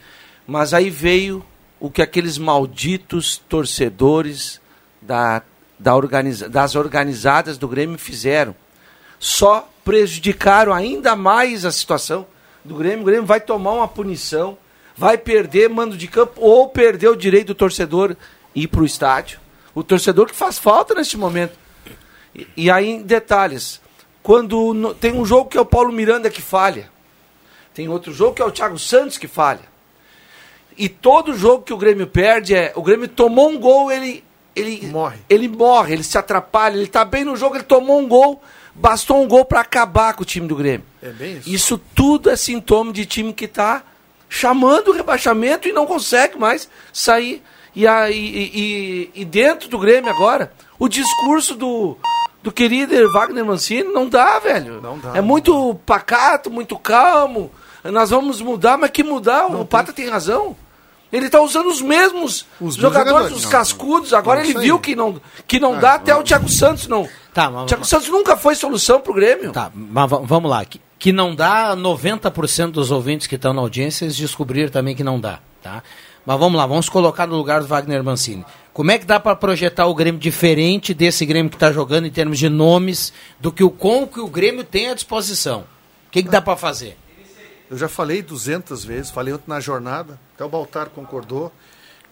mas 0.45 0.75
aí 0.75 0.91
veio 0.91 1.47
o 1.79 1.89
que 1.89 2.03
aqueles 2.03 2.39
malditos 2.39 3.37
torcedores 3.49 4.61
da, 5.01 5.43
da 5.79 5.95
organiza, 5.95 6.49
das 6.49 6.75
organizadas 6.75 7.57
do 7.57 7.69
Grêmio 7.69 7.97
fizeram. 7.97 8.53
Só 9.17 9.71
prejudicaram 9.85 10.75
ainda 10.75 11.15
mais 11.15 11.65
a 11.65 11.71
situação 11.71 12.27
do 12.65 12.75
Grêmio. 12.75 13.03
O 13.03 13.07
Grêmio 13.07 13.27
vai 13.27 13.41
tomar 13.41 13.75
uma 13.75 13.87
punição, 13.87 14.59
vai 14.97 15.17
perder 15.17 15.71
mando 15.71 15.97
de 15.97 16.09
campo 16.09 16.41
ou 16.41 16.69
perder 16.69 17.11
o 17.11 17.17
direito 17.17 17.49
do 17.49 17.55
torcedor 17.55 18.17
ir 18.57 18.67
para 18.67 18.81
o 18.81 18.87
estádio. 18.87 19.39
O 19.73 19.85
torcedor 19.85 20.27
que 20.27 20.35
faz 20.35 20.59
falta 20.59 20.97
neste 20.97 21.17
momento. 21.17 21.66
E, 22.57 22.71
aí, 22.71 23.03
detalhes. 23.03 23.81
Quando 24.23 24.75
no, 24.75 24.93
tem 24.95 25.13
um 25.13 25.25
jogo 25.25 25.49
que 25.51 25.57
é 25.57 25.61
o 25.61 25.65
Paulo 25.67 25.93
Miranda 25.93 26.29
que 26.29 26.43
falha. 26.43 26.91
Tem 27.75 27.89
outro 27.89 28.13
jogo 28.13 28.35
que 28.35 28.43
é 28.43 28.45
o 28.45 28.51
Thiago 28.51 28.79
Santos 28.79 29.19
que 29.19 29.29
falha. 29.29 29.61
E 30.77 30.89
todo 30.89 31.35
jogo 31.37 31.63
que 31.63 31.73
o 31.73 31.77
Grêmio 31.77 32.07
perde 32.07 32.55
é. 32.55 32.73
O 32.75 32.83
Grêmio 32.83 33.09
tomou 33.09 33.49
um 33.51 33.59
gol, 33.59 33.91
ele. 33.91 34.25
Ele 34.55 34.87
morre. 34.87 35.19
Ele 35.29 35.49
morre, 35.49 35.93
ele 35.93 36.03
se 36.03 36.17
atrapalha, 36.17 36.77
ele 36.77 36.87
tá 36.87 37.05
bem 37.05 37.25
no 37.25 37.37
jogo, 37.37 37.57
ele 37.57 37.65
tomou 37.65 37.99
um 38.01 38.09
gol. 38.09 38.43
Bastou 38.75 39.23
um 39.23 39.29
gol 39.29 39.45
para 39.45 39.61
acabar 39.61 40.15
com 40.15 40.23
o 40.23 40.27
time 40.27 40.47
do 40.49 40.57
Grêmio. 40.57 40.85
É 41.03 41.11
bem 41.11 41.37
isso. 41.39 41.49
Isso 41.51 41.79
tudo 41.95 42.29
é 42.31 42.37
sintoma 42.37 42.93
de 42.93 43.07
time 43.07 43.33
que 43.33 43.47
tá 43.49 43.83
chamando 44.29 44.89
o 44.89 44.93
rebaixamento 44.93 45.69
e 45.69 45.73
não 45.73 45.87
consegue 45.87 46.39
mais 46.39 46.69
sair. 46.93 47.43
E, 47.75 47.87
aí, 47.87 48.15
e, 48.17 48.61
e- 49.15 49.21
e 49.21 49.25
dentro 49.25 49.69
do 49.69 49.79
Grêmio 49.79 50.11
agora, 50.11 50.53
o 50.79 50.89
discurso 50.89 51.55
do, 51.55 51.97
do 52.47 52.53
querido 52.53 53.11
Wagner 53.11 53.45
Mancini 53.45 53.83
não 53.93 54.09
dá, 54.09 54.39
velho. 54.39 54.81
Não 54.81 54.97
dá, 55.01 55.17
É 55.17 55.21
muito 55.21 55.75
pacato, 55.85 56.49
muito 56.49 56.79
calmo. 56.79 57.51
Nós 57.83 58.11
vamos 58.11 58.41
mudar, 58.41 58.79
mas 58.79 58.91
que 58.91 59.03
mudar? 59.03 59.47
o 59.47 59.65
Pata 59.65 59.93
tem 59.93 60.09
razão. 60.09 60.55
Ele 61.13 61.29
tá 61.29 61.41
usando 61.41 61.69
os 61.69 61.81
mesmos 61.83 62.47
Os 62.61 62.77
jogadores, 62.77 63.09
jogadores. 63.11 63.37
os 63.39 63.45
Não, 63.45 63.51
cascudos. 63.51 64.13
Agora 64.15 64.41
é 64.41 64.45
ele 64.49 64.59
viu 64.61 64.79
que 64.79 64.95
não, 64.95 65.21
que 65.47 65.59
não 65.59 65.77
dá, 65.79 65.95
até 65.95 66.15
o 66.15 66.23
Thiago 66.23 66.49
Santos 66.49 66.87
não. 66.87 67.09
Tá, 67.35 67.51
mas, 67.51 67.63
O 67.65 67.67
Thiago 67.67 67.85
Santos 67.85 68.09
nunca 68.09 68.37
foi 68.37 68.55
solução 68.55 69.01
pro 69.01 69.13
Grêmio. 69.15 69.51
Tá, 69.51 69.71
mas 69.75 70.09
va- 70.09 70.21
vamos 70.23 70.49
lá. 70.49 70.65
Que, 70.65 70.81
que 70.99 71.11
não 71.13 71.35
dá, 71.35 71.75
90% 71.77 72.71
dos 72.71 72.93
ouvintes 72.93 73.27
que 73.27 73.35
estão 73.35 73.53
na 73.53 73.61
audiência 73.61 74.05
eles 74.05 74.17
descobriram 74.17 74.71
também 74.71 74.95
que 74.95 75.03
não 75.05 75.19
dá, 75.19 75.41
tá? 75.63 75.83
Mas 76.25 76.39
vamos 76.41 76.57
lá, 76.59 76.67
vamos 76.67 76.89
colocar 76.89 77.27
no 77.27 77.37
lugar 77.37 77.61
do 77.61 77.67
Wagner 77.67 78.03
Mancini. 78.05 78.45
Como 78.77 78.91
é 78.91 78.99
que 78.99 79.07
dá 79.07 79.19
para 79.19 79.35
projetar 79.35 79.87
o 79.87 79.95
Grêmio 79.95 80.21
diferente 80.21 80.93
desse 80.93 81.25
Grêmio 81.25 81.49
que 81.49 81.57
está 81.57 81.73
jogando 81.73 82.07
em 82.07 82.11
termos 82.11 82.39
de 82.39 82.51
nomes 82.51 83.11
do 83.41 83.51
que 83.51 83.65
o 83.65 83.71
com 83.71 84.07
que 84.07 84.21
o 84.21 84.29
Grêmio 84.29 84.63
tem 84.65 84.91
à 84.91 84.95
disposição? 84.95 85.61
O 86.07 86.11
que, 86.11 86.23
que 86.23 86.29
dá 86.29 86.43
para 86.43 86.59
fazer? 86.59 86.95
Eu 87.71 87.79
já 87.79 87.89
falei 87.89 88.21
200 88.21 88.85
vezes, 88.85 89.11
falei 89.11 89.33
ontem 89.33 89.45
na 89.49 89.61
jornada, 89.61 90.21
até 90.35 90.45
o 90.45 90.49
Baltar 90.51 90.91
concordou. 90.91 91.51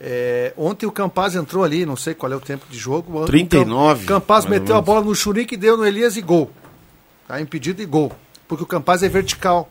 É, 0.00 0.54
ontem 0.56 0.86
o 0.86 0.90
Campaz 0.90 1.34
entrou 1.34 1.62
ali, 1.64 1.84
não 1.84 1.96
sei 1.96 2.14
qual 2.14 2.32
é 2.32 2.36
o 2.36 2.40
tempo 2.40 2.64
de 2.70 2.78
jogo. 2.78 3.20
O 3.20 3.26
39, 3.26 4.06
Cam- 4.06 4.14
Campaz 4.14 4.46
meteu 4.46 4.74
a 4.74 4.80
bola 4.80 5.02
no 5.02 5.14
Churique, 5.14 5.58
deu 5.58 5.76
no 5.76 5.84
Elias 5.86 6.16
e 6.16 6.22
gol. 6.22 6.50
Tá 7.28 7.38
impedido 7.42 7.82
e 7.82 7.84
gol. 7.84 8.10
Porque 8.48 8.64
o 8.64 8.66
Campaz 8.66 9.02
é 9.02 9.08
vertical. 9.10 9.68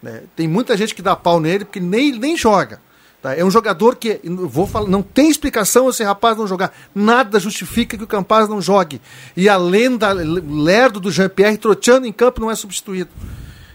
né? 0.00 0.22
Tem 0.36 0.46
muita 0.46 0.76
gente 0.76 0.94
que 0.94 1.02
dá 1.02 1.16
pau 1.16 1.40
nele 1.40 1.64
porque 1.64 1.80
nem, 1.80 2.12
nem 2.16 2.36
joga. 2.36 2.80
Tá? 3.22 3.34
É 3.34 3.44
um 3.44 3.50
jogador 3.50 3.96
que, 3.96 4.20
vou 4.24 4.66
falar, 4.66 4.88
não 4.88 5.02
tem 5.02 5.28
explicação 5.28 5.88
esse 5.88 6.02
rapaz 6.02 6.36
não 6.36 6.46
jogar. 6.46 6.72
Nada 6.94 7.38
justifica 7.38 7.96
que 7.96 8.04
o 8.04 8.06
Campaz 8.06 8.48
não 8.48 8.60
jogue. 8.60 9.00
E 9.36 9.48
a 9.48 9.56
lenda 9.56 10.12
lerdo 10.12 11.00
do 11.00 11.10
Jean-Pierre 11.10 11.58
troteando 11.58 12.06
em 12.06 12.12
campo 12.12 12.40
não 12.40 12.50
é 12.50 12.54
substituído. 12.54 13.10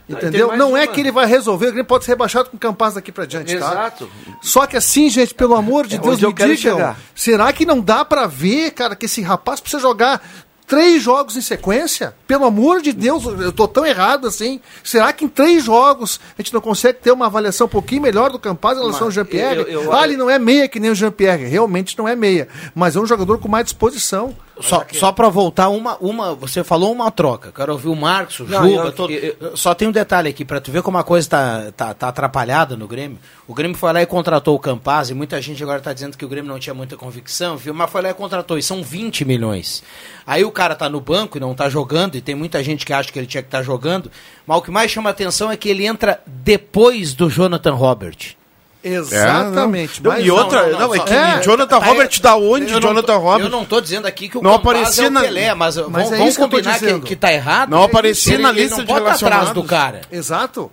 Entendeu? 0.07 0.47
mais 0.47 0.59
Não 0.59 0.75
é 0.75 0.81
uma. 0.81 0.87
que 0.87 0.99
ele 0.99 1.11
vai 1.11 1.25
resolver, 1.25 1.67
o 1.67 1.71
Grêmio 1.71 1.85
pode 1.85 2.03
ser 2.03 2.11
rebaixado 2.11 2.49
com 2.49 2.57
o 2.57 2.59
Campaz 2.59 2.95
daqui 2.95 3.11
pra 3.11 3.25
diante, 3.25 3.57
tá? 3.57 3.71
Exato. 3.71 4.09
Só 4.41 4.67
que 4.67 4.75
assim, 4.75 5.09
gente, 5.09 5.33
pelo 5.33 5.55
amor 5.55 5.87
de 5.87 5.95
É 5.95 5.99
Deus, 5.99 6.19
me 6.19 6.33
digam, 6.33 6.95
será 7.15 7.51
que 7.53 7.65
não 7.65 7.79
dá 7.79 8.03
pra 8.03 8.27
ver, 8.27 8.71
cara, 8.71 8.95
que 8.95 9.05
esse 9.05 9.21
rapaz 9.21 9.61
precisa 9.61 9.81
jogar 9.81 10.21
três 10.67 11.01
jogos 11.01 11.35
em 11.37 11.41
sequência? 11.41 12.15
Pelo 12.27 12.45
amor 12.45 12.81
de 12.81 12.91
Deus, 12.93 13.23
eu 13.25 13.51
tô 13.51 13.67
tão 13.67 13.85
errado 13.85 14.27
assim. 14.27 14.59
Será 14.83 15.11
que 15.13 15.25
em 15.25 15.27
três 15.27 15.63
jogos 15.63 16.19
a 16.37 16.41
gente 16.41 16.53
não 16.53 16.61
consegue 16.61 16.99
ter 16.99 17.11
uma 17.11 17.25
avaliação 17.27 17.67
um 17.67 17.69
pouquinho 17.69 18.01
melhor 18.01 18.31
do 18.31 18.39
Campaz 18.39 18.77
em 18.77 18.81
relação 18.81 19.07
ao 19.07 19.11
Jean-Pierre? 19.11 19.65
ah, 19.91 20.03
ele 20.03 20.17
não 20.17 20.29
é 20.29 20.39
meia 20.39 20.67
que 20.67 20.79
nem 20.79 20.91
o 20.91 20.95
Jean-Pierre, 20.95 21.45
realmente 21.45 21.97
não 21.97 22.07
é 22.07 22.15
meia, 22.15 22.47
mas 22.73 22.95
é 22.95 22.99
um 22.99 23.05
jogador 23.05 23.37
com 23.39 23.47
mais 23.47 23.65
disposição. 23.65 24.35
Só, 24.61 24.85
só 24.93 25.11
para 25.11 25.29
voltar, 25.29 25.69
uma, 25.69 25.97
uma. 25.97 26.35
Você 26.35 26.63
falou 26.63 26.91
uma 26.91 27.09
troca. 27.09 27.51
Quero 27.51 27.71
ouvir 27.71 27.87
o 27.87 27.95
Marcos, 27.95 28.39
o 28.41 28.43
Não, 28.45 28.69
Juba. 28.69 28.83
eu- 28.85 28.91
todo- 28.91 29.11
eu- 29.11 29.57
Só 29.57 29.73
tem 29.73 29.87
um 29.87 29.91
detalhe 29.91 30.29
aqui, 30.29 30.45
para 30.45 30.61
tu 30.61 30.71
ver 30.71 30.83
como 30.83 30.97
a 30.97 31.03
coisa 31.03 31.27
tá, 31.27 31.71
tá, 31.75 31.93
tá 31.93 32.07
atrapalhada 32.09 32.77
no 32.77 32.87
Grêmio. 32.87 33.17
O 33.47 33.53
Grêmio 33.53 33.75
foi 33.75 33.91
lá 33.91 34.01
e 34.01 34.05
contratou 34.05 34.55
o 34.55 34.59
Campaz, 34.59 35.09
e 35.09 35.13
muita 35.15 35.41
gente 35.41 35.61
agora 35.63 35.81
tá 35.81 35.91
dizendo 35.91 36.15
que 36.15 36.23
o 36.23 36.27
Grêmio 36.29 36.51
não 36.51 36.59
tinha 36.59 36.73
muita 36.73 36.95
convicção, 36.95 37.57
viu? 37.57 37.73
mas 37.73 37.89
foi 37.89 38.01
lá 38.03 38.09
e 38.11 38.13
contratou, 38.13 38.57
e 38.57 38.61
são 38.63 38.83
20 38.83 39.25
milhões. 39.25 39.83
Aí 40.25 40.45
o 40.45 40.51
cara 40.51 40.75
tá 40.75 40.87
no 40.87 41.01
banco 41.01 41.37
e 41.37 41.41
não 41.41 41.55
tá 41.55 41.67
jogando, 41.67 42.15
e 42.15 42.21
tem 42.21 42.35
muita 42.35 42.63
gente 42.63 42.85
que 42.85 42.93
acha 42.93 43.11
que 43.11 43.17
ele 43.17 43.27
tinha 43.27 43.41
que 43.41 43.47
estar 43.47 43.63
jogando, 43.63 44.11
mas 44.45 44.57
o 44.57 44.61
que 44.61 44.69
mais 44.71 44.91
chama 44.91 45.09
atenção 45.09 45.51
é 45.51 45.57
que 45.57 45.67
ele 45.67 45.85
entra 45.85 46.21
depois 46.27 47.13
do 47.15 47.29
Jonathan 47.29 47.73
Robert. 47.73 48.35
Exatamente. 48.83 49.99
É, 49.99 50.03
não. 50.03 50.11
mas- 50.11 50.25
e 50.25 50.31
outra, 50.31 50.67
não, 50.71 50.79
não, 50.79 50.95
é 50.95 50.99
que 50.99 51.13
é, 51.13 51.41
Jonathan 51.41 51.79
tá, 51.79 51.85
Robert 51.85 52.21
da 52.21 52.35
onde? 52.35 52.81
Jonathan 52.81 53.15
Robert. 53.17 53.45
Eu 53.45 53.49
não 53.49 53.63
tô 53.65 53.79
dizendo 53.79 54.05
aqui 54.05 54.27
que 54.27 54.37
o 54.37 54.41
Não 54.41 54.57
Campaz 54.57 54.77
aparecia 54.77 55.05
é 55.05 55.09
na- 55.09 55.21
Pelé, 55.21 55.53
mas, 55.53 55.75
Mas 55.77 55.85
vamos, 55.85 55.99
é 56.11 56.17
vamos 56.17 56.27
isso 56.29 56.37
que 56.37 56.43
eu 56.43 56.49
tô 56.49 56.55
combinar 56.57 56.73
que, 56.79 56.85
dizendo. 56.85 57.05
que 57.05 57.15
tá 57.15 57.31
errado. 57.33 57.69
Não 57.69 57.83
aparecia 57.83 58.33
ele, 58.33 58.43
na 58.43 58.49
ele 58.49 58.61
lista 58.61 58.77
não 58.77 58.85
de 58.85 58.91
estar 58.91 59.01
atrás 59.01 59.21
relacionados. 59.21 59.53
do 59.53 59.63
cara. 59.63 60.01
Exato. 60.11 60.71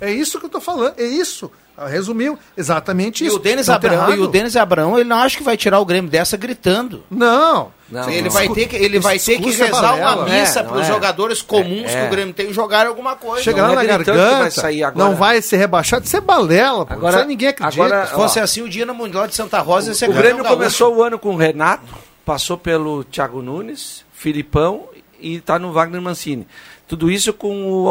É 0.00 0.10
isso 0.12 0.38
que 0.40 0.46
eu 0.46 0.50
tô 0.50 0.60
falando, 0.60 0.94
é 0.98 1.04
isso. 1.04 1.50
Resumiu, 1.86 2.38
exatamente 2.56 3.24
E 3.24 3.26
isso. 3.26 3.36
o 3.36 3.38
Denis 3.38 3.66
tá 3.66 3.74
Abrão, 3.76 4.14
e 4.14 4.20
o 4.20 4.26
Denis 4.26 4.56
Abrão, 4.56 4.98
ele 4.98 5.08
não 5.08 5.16
acha 5.18 5.36
que 5.36 5.42
vai 5.42 5.56
tirar 5.56 5.78
o 5.80 5.84
Grêmio 5.84 6.10
dessa 6.10 6.36
gritando. 6.36 7.02
Não. 7.10 7.70
Não, 7.90 8.08
ele 8.08 8.22
não. 8.22 8.30
vai 8.30 8.48
ter 8.48 8.66
que, 8.68 8.76
ele 8.76 8.96
Esse 8.96 9.04
vai 9.04 9.18
ter 9.18 9.38
que 9.38 9.48
é 9.62 9.66
rezar 9.66 9.94
uma 9.96 10.24
missa 10.24 10.60
É, 10.60 10.62
para 10.62 10.76
os 10.78 10.82
é. 10.82 10.88
jogadores 10.88 11.42
comuns 11.42 11.90
É, 11.90 11.92
que 11.92 11.96
é. 11.96 12.06
o 12.06 12.10
Grêmio 12.10 12.32
tem 12.32 12.50
jogar 12.52 12.86
alguma 12.86 13.14
coisa. 13.16 13.42
Chega 13.42 13.60
Não 13.60 13.68
lá 13.68 13.72
é 13.72 13.76
na 13.76 13.84
garganta, 13.84 14.38
vai 14.38 14.50
sair 14.50 14.82
agora. 14.82 15.06
não 15.08 15.14
vai 15.14 15.42
ser 15.42 15.58
rebaixado, 15.58 16.06
isso 16.06 16.16
é 16.16 16.20
balela, 16.20 16.86
pô. 16.86 16.94
Agora- 16.94 17.12
Isso 17.16 17.22
aí 17.22 17.28
ninguém 17.28 17.48
acredita. 17.48 17.84
agora- 17.84 18.06
Se 18.06 18.14
fosse 18.14 18.40
assim, 18.40 18.62
o 18.62 18.68
dia 18.68 18.86
no 18.86 18.94
Mundial 18.94 19.26
de 19.28 19.34
Santa 19.34 19.58
Rosa 19.60 19.90
ia 19.90 19.94
ser 19.94 20.08
O 20.08 20.12
Grêmio 20.14 20.42
começou 20.42 20.94
o 20.96 21.02
ano 21.02 21.18
com 21.18 21.34
o 21.34 21.36
Renato, 21.36 21.84
passou 22.24 22.56
pelo 22.56 23.04
Thiago 23.04 23.42
Nunes, 23.42 24.04
Filipão 24.14 24.84
e 25.20 25.34
está 25.36 25.58
no 25.58 25.70
Wagner 25.70 26.00
Mancini. 26.00 26.46
Tudo 26.88 27.10
isso 27.10 27.32
com 27.34 27.64
o, 27.70 27.86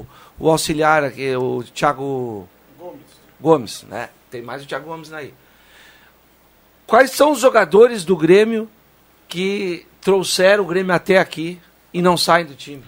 o, 0.00 0.06
o 0.40 0.50
auxiliar 0.50 1.04
o 1.40 1.62
Thiago 1.74 2.48
Gomes. 3.40 3.84
né? 3.88 4.08
Tem 4.30 4.42
mais 4.42 4.62
o 4.62 4.66
Thiago 4.66 4.86
Gomes 4.86 5.12
aí. 5.12 5.32
Quais 6.86 7.10
são 7.10 7.32
os 7.32 7.40
jogadores 7.40 8.04
do 8.04 8.16
Grêmio 8.16 8.68
que 9.28 9.86
trouxeram 10.00 10.64
o 10.64 10.66
Grêmio 10.66 10.94
até 10.94 11.18
aqui 11.18 11.60
e 11.92 12.00
não 12.00 12.16
saem 12.16 12.46
do 12.46 12.54
time? 12.54 12.84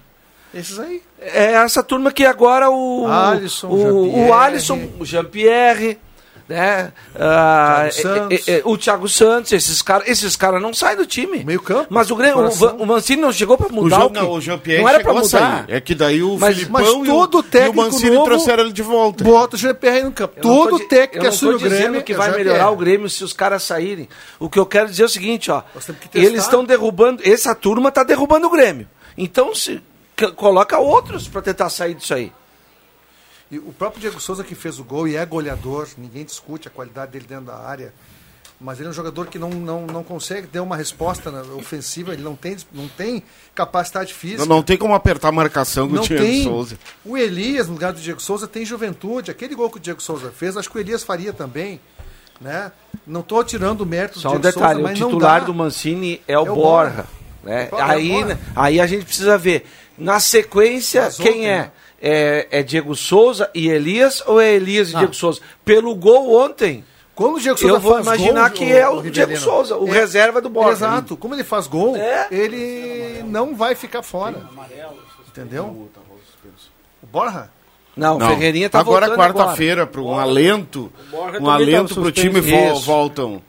Esses 0.55 0.79
aí. 0.79 1.03
É 1.21 1.53
essa 1.53 1.83
turma 1.83 2.11
que 2.11 2.25
agora 2.25 2.71
o 2.71 3.07
Alisson, 3.07 3.69
o, 3.69 3.79
Jean-Pierre. 3.79 4.29
o 4.29 4.35
Alisson, 4.35 4.91
o 4.99 5.05
Jean-Pierre, 5.05 5.99
né? 6.51 6.93
Ah, 7.19 7.89
é- 7.89 8.35
é- 8.35 8.59
é, 8.59 8.63
o 8.65 8.77
Thiago 8.77 9.09
Santos, 9.09 9.53
esses 9.53 9.81
caras, 9.81 10.09
esses 10.09 10.35
caras 10.37 10.61
não 10.61 10.75
saem 10.75 10.97
do 10.97 11.07
time. 11.07 11.45
Meio 11.45 11.63
campo. 11.63 11.87
Mas 11.89 12.11
o 12.11 12.17
Grêmio, 12.17 12.39
o, 12.49 12.83
o 12.83 12.87
Mancini 12.87 13.23
não 13.23 13.33
chegou 13.33 13.57
para 13.57 13.69
O, 13.69 13.73
mudar 13.73 13.97
Jean, 13.97 14.05
o, 14.07 14.11
que, 14.11 14.19
não, 14.21 14.31
o 14.33 14.41
Jean-Pierre 14.41 14.83
não 14.83 14.89
era 14.89 15.01
para 15.01 15.15
mudar. 15.15 15.65
É 15.69 15.81
que 15.81 15.95
daí 15.95 16.23
o 16.23 16.37
Mas- 16.39 16.57
Filipão 16.57 16.81
mas 16.83 16.89
e 16.89 16.97
o- 16.97 17.05
todo 17.05 17.39
e 17.39 17.41
o 17.41 17.43
técnico 17.43 17.77
Mancini 17.77 18.11
novo 18.11 18.25
trouxeram 18.25 18.63
ele 18.65 18.73
de 18.73 18.83
volta. 18.83 19.23
Bota 19.25 19.57
o 19.57 19.59
GPR 19.59 20.03
no 20.03 20.13
campo. 20.13 20.35
Eu 20.37 20.43
não 20.45 20.57
tô 20.57 20.65
Todo 20.71 20.79
di- 20.81 20.89
técnico 20.89 21.17
eu 21.17 21.21
que 21.21 21.27
não 21.27 21.35
assume 21.35 21.53
tô 21.53 21.57
o 21.59 21.61
Grêmio 21.69 22.03
que 22.03 22.15
vai 22.15 22.29
Jean 22.31 22.37
melhorar 22.37 22.59
Pierre. 22.59 22.73
o 22.75 22.77
Grêmio 22.77 23.09
se 23.11 23.23
os 23.25 23.33
caras 23.33 23.63
saírem. 23.63 24.09
O 24.39 24.51
que 24.51 24.59
eu 24.59 24.67
quero 24.67 24.89
dizer 24.89 25.05
é 25.05 25.07
o 25.07 25.09
seguinte, 25.09 25.51
ó. 25.51 25.63
Eles 26.13 26.43
estão 26.43 26.65
derrubando, 26.65 27.23
essa 27.25 27.55
turma 27.55 27.89
está 27.91 28.03
derrubando 28.03 28.47
o 28.47 28.51
Grêmio. 28.51 28.89
Então 29.17 29.55
se 29.55 29.81
coloca 30.37 30.79
outros 30.79 31.29
para 31.29 31.41
tentar 31.43 31.71
sair 31.71 31.95
disso 31.95 32.13
aí. 32.13 32.31
E 33.51 33.59
o 33.59 33.73
próprio 33.73 34.01
Diego 34.01 34.21
Souza 34.21 34.45
que 34.45 34.55
fez 34.55 34.79
o 34.79 34.85
gol 34.85 35.09
e 35.09 35.17
é 35.17 35.27
goleador, 35.27 35.89
ninguém 35.99 36.25
discute 36.25 36.69
a 36.69 36.71
qualidade 36.71 37.13
dele 37.13 37.27
dentro 37.29 37.47
da 37.47 37.57
área. 37.59 37.93
Mas 38.61 38.79
ele 38.79 38.89
é 38.89 38.91
um 38.91 38.95
jogador 38.95 39.27
que 39.27 39.39
não, 39.39 39.49
não, 39.49 39.87
não 39.87 40.05
consegue 40.05 40.47
ter 40.47 40.61
uma 40.61 40.77
resposta 40.77 41.31
na- 41.31 41.41
ofensiva, 41.55 42.13
ele 42.13 42.23
não 42.23 42.37
tem, 42.37 42.57
não 42.73 42.87
tem 42.89 43.23
capacidade 43.55 44.13
física. 44.13 44.41
Não, 44.45 44.57
não 44.57 44.63
tem 44.63 44.77
como 44.77 44.95
apertar 44.95 45.29
a 45.29 45.33
marcação 45.33 45.89
com 45.89 45.95
Não 45.95 46.03
Diego 46.03 46.23
tem. 46.23 46.45
Souza. 46.45 46.79
O 47.05 47.17
Elias, 47.17 47.67
no 47.69 47.73
lugar 47.73 47.93
do 47.95 48.01
Diego 48.01 48.21
Souza, 48.21 48.47
tem 48.47 48.65
juventude. 48.65 49.31
Aquele 49.31 49.55
gol 49.55 49.71
que 49.71 49.79
o 49.79 49.81
Diego 49.81 50.03
Souza 50.03 50.31
fez, 50.31 50.57
acho 50.59 50.71
que 50.71 50.77
o 50.77 50.81
Elias 50.81 51.03
faria 51.03 51.33
também. 51.33 51.81
Né? 52.39 52.71
Não 53.07 53.21
estou 53.21 53.43
tirando 53.43 53.81
o 53.81 53.87
mérito 53.87 54.15
do 54.15 54.21
Só 54.21 54.29
um 54.29 54.33
Diego 54.39 54.43
detalhe, 54.57 54.81
Souza, 54.81 54.93
o 54.93 55.09
titular 55.09 55.41
dá. 55.41 55.47
do 55.47 55.55
Mancini 55.55 56.21
é 56.29 56.39
o, 56.39 56.47
É 56.47 56.51
o 56.51 56.55
Borja. 56.55 56.91
Borja. 56.91 57.07
Né? 57.43 57.69
É 57.73 57.75
o 57.75 57.79
Aí, 57.83 58.09
Borja. 58.11 58.27
né, 58.27 58.39
aí 58.55 58.81
a 58.81 58.87
gente 58.87 59.05
precisa 59.07 59.39
ver. 59.39 59.67
Na 59.97 60.21
sequência, 60.21 61.03
Mas 61.05 61.17
quem 61.17 61.29
ontem, 61.31 61.47
é? 61.49 61.59
né? 61.59 61.71
É? 62.01 62.47
É 62.51 62.63
Diego 62.63 62.95
Souza 62.97 63.51
e 63.55 63.69
Elias 63.69 64.23
ou 64.27 64.41
é 64.41 64.53
Elias 64.55 64.91
e 64.91 64.97
Ah. 64.97 64.99
Diego 65.01 65.15
Souza? 65.15 65.41
Pelo 65.65 65.95
gol 65.95 66.35
ontem, 66.41 66.85
Quando 67.15 67.37
o 67.37 67.41
Diego 67.41 67.59
Souza 67.59 67.75
eu 67.75 67.81
vou 67.81 67.93
faz 68.03 68.07
imaginar 68.07 68.49
gol, 68.49 68.59
que 68.59 68.65
o- 68.65 68.77
é 68.77 68.89
o 68.89 68.97
o. 69.01 69.03
Diego 69.11 69.37
Souza, 69.37 69.77
o 69.77 69.87
É, 69.89 69.91
reserva 69.93 70.41
do 70.41 70.49
Borja. 70.49 70.71
Exato. 70.73 71.17
Como 71.19 71.35
ele 71.35 71.45
faz 71.45 71.67
gol, 71.67 71.95
É. 71.95 72.27
ele 72.31 73.23
não 73.27 73.55
vai 73.55 73.75
ficar 73.75 74.03
fora. 74.03 74.43
Entendeu? 75.29 75.65
O 77.03 77.07
Borja? 77.07 77.51
Não, 77.97 78.17
o 78.17 78.19
Não. 78.19 78.29
Ferreirinha 78.29 78.71
tá 78.71 78.79
agora 78.81 79.11
quarta-feira 79.15 79.87
para 79.87 80.01
um 80.01 80.19
alento, 80.19 80.91
Borja 81.11 81.41
um 81.43 81.51
alento 81.51 81.95
pro 81.95 82.05
suspenso. 82.05 82.13
time 82.13 82.41
vo- 82.41 82.81
voltam. 82.81 83.43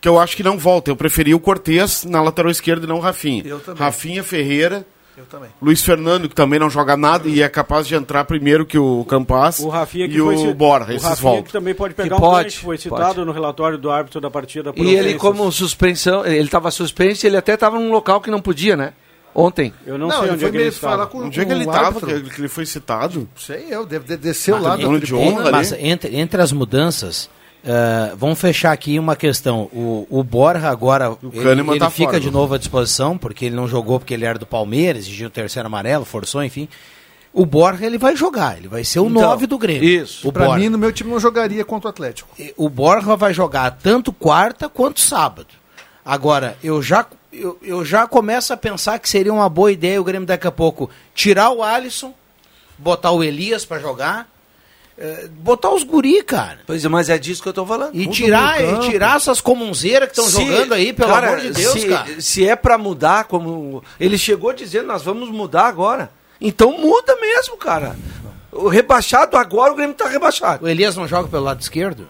Que 0.00 0.08
eu 0.08 0.18
acho 0.18 0.36
que 0.36 0.42
não 0.42 0.58
volta. 0.58 0.90
Eu 0.90 0.96
preferi 0.96 1.32
o 1.32 1.38
Cortez 1.38 2.04
na 2.04 2.20
lateral 2.20 2.50
esquerda 2.50 2.84
e 2.86 2.88
não 2.88 2.96
o 2.96 3.00
Rafinha. 3.00 3.44
Eu 3.46 3.60
também. 3.60 3.80
Rafinha 3.80 4.24
Ferreira, 4.24 4.84
Eu 5.16 5.24
também. 5.26 5.50
Luiz 5.60 5.82
Fernando 5.82 6.28
que 6.28 6.34
também 6.34 6.58
não 6.58 6.70
joga 6.70 6.96
nada 6.96 7.28
e 7.28 7.42
é 7.42 7.48
capaz 7.48 7.86
de 7.86 7.94
entrar 7.94 8.24
primeiro 8.24 8.64
que 8.64 8.78
o 8.78 9.04
Campas 9.04 9.58
O 9.60 9.68
Rafinha 9.68 10.08
que 10.08 10.14
e 10.14 10.18
foi 10.18 10.34
o 10.36 10.38
ci- 10.38 10.54
Borja, 10.54 10.90
o 10.90 10.94
esses 10.94 11.06
Rafinha 11.06 11.22
voltam. 11.30 11.42
que 11.44 11.52
também 11.52 11.74
pode 11.74 11.94
pegar 11.94 12.08
Que 12.08 12.14
um 12.14 12.18
pode, 12.20 12.44
gancho, 12.44 12.60
foi 12.60 12.76
pode. 12.78 12.82
citado 12.82 13.24
no 13.26 13.30
relatório 13.32 13.76
do 13.76 13.90
árbitro 13.90 14.20
da 14.22 14.30
partida. 14.30 14.72
por 14.72 14.82
E 14.84 14.94
ele, 14.94 15.14
como 15.14 15.50
suspensão, 15.52 16.24
ele 16.24 16.44
estava 16.44 16.70
suspenso 16.70 17.26
e 17.26 17.28
ele 17.28 17.36
até 17.36 17.54
estava 17.54 17.78
num 17.78 17.92
local 17.92 18.20
que 18.22 18.30
não 18.30 18.40
podia, 18.40 18.74
né? 18.76 18.94
Ontem. 19.34 19.72
Eu 19.86 19.96
não, 19.98 20.08
Não, 20.08 20.20
sei 20.20 20.30
onde 20.30 20.44
é 20.44 20.50
que 20.50 20.56
ele 20.56 20.68
estava. 20.68 21.06
com, 21.06 21.18
Onde 21.24 21.40
é 21.40 21.44
que 21.44 21.52
ele 21.52 21.64
estava, 21.64 22.00
que 22.00 22.10
ele- 22.10 22.30
que 22.30 22.40
ele 22.40 22.48
foi 22.48 22.66
citado? 22.66 23.28
Sei 23.36 23.66
eu, 23.70 23.84
deve 23.86 24.06
de- 24.06 24.16
desceu 24.18 24.56
Ah, 24.56 24.60
lá 24.60 24.76
dono 24.76 24.98
da 24.98 25.04
de 25.06 25.14
honra, 25.14 25.50
Mas 25.50 25.72
entre, 25.72 26.16
entre 26.16 26.40
as 26.42 26.52
mudanças, 26.52 27.30
Uh, 27.64 28.16
vamos 28.16 28.40
fechar 28.40 28.72
aqui 28.72 28.98
uma 28.98 29.14
questão. 29.14 29.62
O, 29.72 30.06
o 30.10 30.24
Borja 30.24 30.68
agora 30.68 31.16
ele, 31.22 31.42
Kahneman 31.42 31.74
ele 31.74 31.78
tá 31.78 31.90
fica 31.90 32.10
fora, 32.10 32.20
de 32.20 32.30
novo 32.30 32.54
à 32.54 32.58
disposição, 32.58 33.16
porque 33.16 33.44
ele 33.44 33.54
não 33.54 33.68
jogou 33.68 34.00
porque 34.00 34.12
ele 34.14 34.24
era 34.24 34.38
do 34.38 34.46
Palmeiras, 34.46 35.02
exigiu 35.02 35.28
o 35.28 35.30
terceiro 35.30 35.66
amarelo, 35.66 36.04
forçou, 36.04 36.42
enfim. 36.42 36.68
O 37.32 37.46
Borja 37.46 37.86
ele 37.86 37.98
vai 37.98 38.16
jogar, 38.16 38.58
ele 38.58 38.68
vai 38.68 38.84
ser 38.84 38.98
o 38.98 39.06
Então, 39.06 39.22
9 39.22 39.46
do 39.46 39.56
Grêmio. 39.56 39.84
isso. 39.88 40.28
O 40.28 40.32
Borja. 40.32 40.58
mim, 40.58 40.68
no 40.68 40.76
meu 40.76 40.92
time, 40.92 41.10
não 41.10 41.20
jogaria 41.20 41.64
contra 41.64 41.88
o 41.88 41.90
Atlético. 41.90 42.28
o 42.56 42.68
Borja 42.68 43.16
vai 43.16 43.32
jogar 43.32 43.70
tanto 43.70 44.12
quarta 44.12 44.68
quanto 44.68 45.00
sábado. 45.00 45.48
Agora, 46.04 46.58
eu 46.64 46.82
já, 46.82 47.06
eu, 47.32 47.56
eu 47.62 47.84
já 47.84 48.08
começo 48.08 48.52
a 48.52 48.56
pensar 48.56 48.98
que 48.98 49.08
seria 49.08 49.32
uma 49.32 49.48
boa 49.48 49.70
ideia 49.70 50.00
o 50.00 50.04
Grêmio 50.04 50.26
daqui 50.26 50.48
a 50.48 50.52
pouco 50.52 50.90
tirar 51.14 51.50
o 51.50 51.62
Alisson, 51.62 52.12
botar 52.76 53.12
o 53.12 53.22
Elias 53.22 53.64
pra 53.64 53.78
jogar, 53.78 54.28
botar 55.38 55.70
os 55.70 55.82
guri, 55.82 56.22
cara. 56.22 56.60
Pois 56.66 56.84
é, 56.84 56.88
mas 56.88 57.08
é 57.08 57.18
disso 57.18 57.42
que 57.42 57.48
eu 57.48 57.52
tô 57.52 57.66
falando. 57.66 57.94
E 57.94 58.06
tirar, 58.06 58.62
e 58.62 58.80
tirar 58.90 59.16
essas 59.16 59.40
comunzeiras 59.40 60.10
que 60.10 60.20
estão 60.20 60.30
jogando 60.30 60.74
aí, 60.74 60.92
pelo 60.92 61.10
cara, 61.10 61.28
amor 61.28 61.40
de 61.40 61.50
Deus, 61.50 61.72
se, 61.72 61.88
cara. 61.88 62.20
Se 62.20 62.48
é 62.48 62.54
pra 62.56 62.78
mudar, 62.78 63.24
como 63.24 63.82
ele 63.98 64.18
chegou 64.18 64.52
dizendo, 64.52 64.86
nós 64.86 65.02
vamos 65.02 65.30
mudar 65.30 65.66
agora. 65.66 66.10
Então 66.40 66.76
muda 66.78 67.16
mesmo, 67.16 67.56
cara. 67.56 67.96
O 68.50 68.68
rebaixado 68.68 69.36
agora, 69.36 69.72
o 69.72 69.76
Grêmio 69.76 69.94
tá 69.94 70.08
rebaixado. 70.08 70.66
O 70.66 70.68
Elias 70.68 70.96
não 70.96 71.08
joga 71.08 71.28
pelo 71.28 71.44
lado 71.44 71.60
esquerdo? 71.60 72.06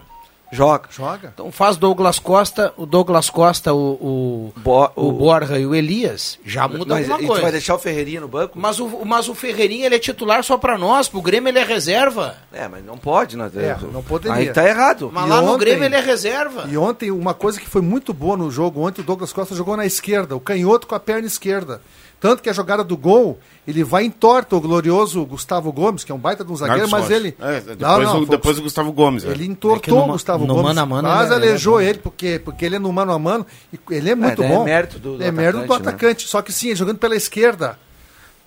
Joga. 0.53 0.87
Joga. 0.91 1.31
Então 1.33 1.51
faz 1.51 1.75
Douglas 1.77 2.19
Costa, 2.19 2.73
o 2.77 2.85
Douglas 2.85 3.29
Costa, 3.29 3.73
o, 3.73 3.93
o, 3.93 4.53
Bo- 4.57 4.91
o 4.95 5.07
o- 5.07 5.11
Borja 5.11 5.57
e 5.59 5.65
o 5.65 5.73
Elias, 5.75 6.39
já 6.45 6.67
muda 6.67 6.95
Mas 6.95 7.09
alguma 7.09 7.19
e 7.19 7.23
tu 7.23 7.27
coisa. 7.27 7.41
vai 7.41 7.51
deixar 7.51 7.75
o 7.75 7.79
Ferreirinha 7.79 8.21
no 8.21 8.27
banco? 8.27 8.57
Mas 8.59 8.79
o, 8.79 9.03
mas 9.05 9.27
o 9.27 9.35
Ferreirinha 9.35 9.85
ele 9.87 9.95
é 9.95 9.99
titular 9.99 10.43
só 10.43 10.57
pra 10.57 10.77
nós, 10.77 11.07
pro 11.07 11.21
Grêmio 11.21 11.49
ele 11.49 11.59
é 11.59 11.63
reserva. 11.63 12.35
É, 12.53 12.67
mas 12.67 12.85
não 12.85 12.97
pode, 12.97 13.35
né? 13.35 13.49
É, 13.55 13.77
não 13.91 14.03
poderia. 14.03 14.37
Aí 14.37 14.53
tá 14.53 14.67
errado. 14.67 15.09
Mas 15.11 15.25
E 15.25 15.29
lá 15.29 15.41
no 15.41 15.47
ontem- 15.53 15.59
Grêmio 15.65 15.83
ele 15.85 15.95
é 15.95 16.01
reserva. 16.01 16.65
E 16.69 16.77
ontem, 16.77 17.11
uma 17.11 17.33
coisa 17.33 17.59
que 17.59 17.67
foi 17.67 17.81
muito 17.81 18.13
boa 18.13 18.37
no 18.37 18.49
jogo, 18.51 18.85
ontem 18.87 19.01
o 19.01 19.03
Douglas 19.03 19.33
Costa 19.33 19.55
jogou 19.55 19.75
na 19.75 19.85
esquerda, 19.85 20.35
o 20.35 20.39
canhoto 20.39 20.85
com 20.87 20.95
a 20.95 20.99
perna 20.99 21.27
esquerda. 21.27 21.81
Tanto 22.23 22.41
que 22.41 22.49
a 22.49 22.53
jogada 22.53 22.85
do 22.85 22.95
gol, 22.95 23.37
ele 23.67 23.83
vai 23.83 24.05
em 24.05 24.09
torta 24.09 24.55
o 24.55 24.61
glorioso 24.61 25.25
Gustavo 25.25 25.73
Gomes, 25.73 26.05
que 26.05 26.11
é 26.13 26.15
um 26.15 26.17
baita 26.17 26.41
de 26.45 26.49
um 26.53 26.55
zagueiro, 26.55 26.89
mas 26.89 27.11
ele. 27.11 27.35
É, 27.37 27.59
depois, 27.59 27.77
Não, 27.79 27.99
não, 28.01 28.13
o, 28.13 28.17
foi- 28.19 28.25
depois 28.37 28.57
o 28.59 28.61
Gustavo 28.61 28.93
Gomes. 28.93 29.25
Ele 29.25 29.43
é. 29.43 29.47
entortou 29.47 29.97
É 29.97 30.01
no 30.03 30.07
o 30.07 30.11
Gustavo 30.13 30.45
no 30.45 30.53
Gomes. 30.53 30.67
mano 30.69 30.79
a 30.79 30.85
mano 30.85 31.07
mas 31.09 31.25
ele 31.25 31.33
é- 31.33 31.35
aleijou 31.49 31.81
ele 31.81 31.89
é 31.89 31.91
bom. 31.91 31.95
ele, 31.95 31.99
porque, 32.01 32.39
porque 32.39 32.65
ele 32.65 32.75
é 32.77 32.79
no 32.79 32.93
mano 32.93 33.11
a 33.11 33.19
mano. 33.19 33.45
E 33.73 33.79
ele 33.93 34.09
é 34.11 34.15
muito 34.15 34.41
é 34.41 34.47
bom. 34.47 34.63
mérito 34.63 34.97
do- 34.99 35.17
do 35.17 35.21
é 35.23 35.31
mérito 35.33 35.57
do 35.57 35.63
atacante, 35.65 35.83
né? 35.83 35.89
atacante. 35.89 36.27
Só 36.29 36.41
que 36.41 36.53
sim, 36.53 36.67
ele 36.67 36.75
jogando 36.77 36.97
pela 36.97 37.15
esquerda. 37.17 37.77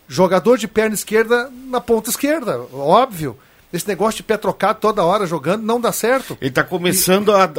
Jogador 0.08 0.56
de 0.56 0.66
perna 0.68 0.94
esquerda 0.94 1.50
na 1.68 1.78
ponta 1.80 2.08
esquerda. 2.08 2.58
Óbvio. 2.72 3.36
Esse 3.72 3.86
negócio 3.88 4.18
de 4.18 4.22
pé 4.22 4.36
trocado 4.36 4.78
toda 4.80 5.02
hora 5.04 5.26
jogando 5.26 5.62
não 5.64 5.80
dá 5.80 5.90
certo. 5.92 6.38
Ele 6.40 6.50
tá 6.50 6.62
começando 6.64 7.32
a, 7.32 7.44
a, 7.44 7.50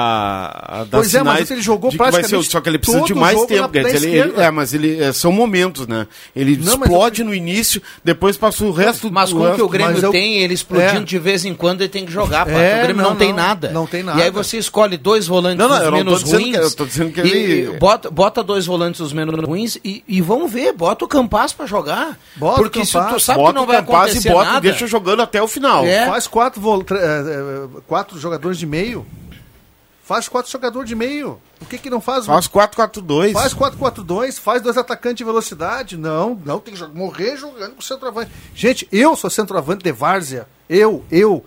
a, 0.00 0.80
a 0.80 0.84
dar 0.84 0.98
Pois 0.98 1.14
é, 1.14 1.22
mas 1.22 1.34
sinais 1.34 1.50
ele 1.50 1.60
jogou 1.62 1.90
vai 1.90 2.10
ser, 2.10 2.18
praticamente 2.18 2.50
só 2.50 2.60
que 2.60 2.68
ele 2.68 2.78
precisa 2.78 3.02
de 3.04 3.14
mais 3.14 3.38
tempo. 3.46 3.68
na- 3.72 3.90
ele, 3.90 4.06
ele- 4.06 4.40
é, 4.40 4.50
mas 4.50 4.72
ele 4.74 5.00
é, 5.00 5.12
são 5.12 5.30
momentos, 5.32 5.86
né? 5.86 6.06
Ele 6.34 6.56
Não, 6.56 6.76
mas 6.78 6.88
explode 6.88 7.22
no 7.24 7.34
início, 7.34 7.80
depois 8.02 8.36
passa 8.36 8.64
o 8.64 8.72
resto 8.72 9.10
Mas 9.12 9.32
com 9.32 9.40
o 9.40 9.54
que 9.54 9.62
o 9.62 9.68
Grêmio 9.68 9.98
eu- 10.02 10.10
tem, 10.10 10.38
ele 10.38 10.54
explodindo 10.54 11.02
É. 11.02 11.04
de 11.04 11.18
vez 11.18 11.44
em 11.44 11.54
quando, 11.54 11.82
ele 11.82 11.88
tem 11.90 12.04
que 12.06 12.12
jogar. 12.12 12.48
É, 12.48 12.80
o 12.80 12.82
Grêmio 12.84 13.02
não, 13.02 13.10
não, 13.10 13.16
tem 13.16 13.28
não. 13.28 13.36
nada. 13.36 13.70
Não 13.70 13.86
tem 13.86 14.00
E 14.00 14.08
aí 14.08 14.16
nada. 14.16 14.30
você 14.32 14.56
escolhe 14.58 14.96
dois 14.96 15.26
volantes 15.26 15.58
Não, 15.58 15.68
não, 15.68 15.82
eu 15.84 15.92
menos 15.92 16.22
ruins. 16.22 16.56
que- 16.56 16.62
eu 16.62 16.70
tô 16.74 16.84
dizendo 16.86 17.12
que 17.12 17.20
e- 17.20 17.30
ele- 17.30 17.74
e 17.76 17.78
bota, 17.78 18.10
bota 18.10 18.42
dois 18.42 18.66
volantes 18.66 19.00
os 19.00 19.12
menos 19.12 19.38
ruins 19.44 19.76
e, 19.84 20.02
e 20.08 20.20
vamos 20.20 20.50
ver, 20.50 20.72
bota 20.72 21.04
o 21.04 21.08
Campas 21.08 21.52
pra 21.52 21.66
jogar. 21.66 22.18
Bota 22.36 22.60
o 22.60 22.62
Porque 22.62 22.84
se 22.84 22.92
tu 22.92 23.20
sabe 23.20 23.44
que 23.44 23.52
não 23.52 23.66
vai 23.66 23.76
Campaz 23.76 24.10
acontecer 24.10 24.28
e 24.28 24.32
bota, 24.32 24.46
nada. 24.48 24.60
deixa 24.60 24.86
jogando 24.86 25.20
até 25.20 25.42
o 25.42 25.49
final. 25.50 25.84
É. 25.84 26.06
Faz 26.06 26.26
quatro, 26.26 26.62
eh, 26.90 26.94
eh, 26.96 27.80
quatro 27.86 28.18
jogadores 28.18 28.58
de 28.58 28.66
meio. 28.66 29.06
Faz 30.10 30.28
quatro 30.28 30.50
jogadores 30.50 30.88
de 30.88 30.96
meio. 30.96 31.40
Por 31.60 31.68
que, 31.68 31.78
que 31.78 31.88
não 31.88 32.00
faz? 32.00 32.26
Faz 32.26 32.48
4-4-2. 32.48 33.32
Faz 33.32 33.54
4-4-2, 33.54 34.40
faz 34.40 34.60
dois 34.60 34.76
atacantes 34.76 35.18
de 35.18 35.24
velocidade. 35.24 35.96
Não, 35.96 36.40
não, 36.44 36.58
tem 36.58 36.74
que 36.74 36.84
morrer 36.86 37.36
jogando 37.36 37.76
com 37.76 37.80
centroavante. 37.80 38.32
Gente, 38.52 38.88
eu 38.90 39.14
sou 39.14 39.30
centroavante 39.30 39.84
de 39.84 39.92
várzea. 39.92 40.48
Eu, 40.68 41.04
eu, 41.12 41.44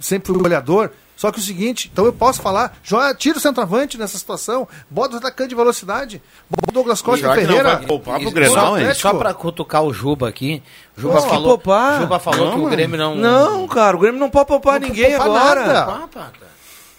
sempre 0.00 0.32
fui 0.32 0.42
goleador. 0.42 0.90
Só 1.24 1.32
que 1.32 1.38
o 1.38 1.42
seguinte, 1.42 1.88
então 1.90 2.04
eu 2.04 2.12
posso 2.12 2.42
falar, 2.42 2.76
joga, 2.82 3.14
tira 3.14 3.38
o 3.38 3.40
centroavante 3.40 3.96
nessa 3.96 4.18
situação, 4.18 4.68
bota 4.90 5.14
o 5.14 5.16
atacante 5.16 5.48
de 5.48 5.54
velocidade, 5.54 6.20
bota 6.50 6.68
o 6.68 6.72
Douglas 6.74 7.00
Costa 7.00 7.20
e 7.26 7.30
que 7.30 7.40
não 7.40 7.46
Ferreira. 7.46 7.76
vai 7.78 7.86
poupar 7.86 8.20
pro 8.20 8.28
E- 8.28 8.32
Grenal, 8.32 8.66
só, 8.66 8.78
hein? 8.78 8.94
só 8.94 9.14
pra 9.14 9.32
cutucar 9.32 9.82
o 9.82 9.90
Juba 9.90 10.28
aqui. 10.28 10.62
O 10.94 11.00
Juba 11.00 11.22
Pô, 11.22 11.28
falou, 11.30 11.48
poupar. 11.56 12.00
Juba 12.02 12.18
falou 12.18 12.50
Não, 12.50 12.58
que 12.58 12.66
o. 12.66 12.68
Grêmio 12.68 12.98
não. 12.98 13.14
Não, 13.14 13.66
cara, 13.66 13.96
o 13.96 14.00
Grêmio 14.00 14.20
não 14.20 14.28
pode 14.28 14.48
poupar 14.48 14.78
Não 14.78 14.86
ninguém 14.86 15.12
poupar 15.16 15.26
agora. 15.28 15.60
nada. 15.66 15.80
Ah, 16.04 16.08
Pato. 16.12 16.44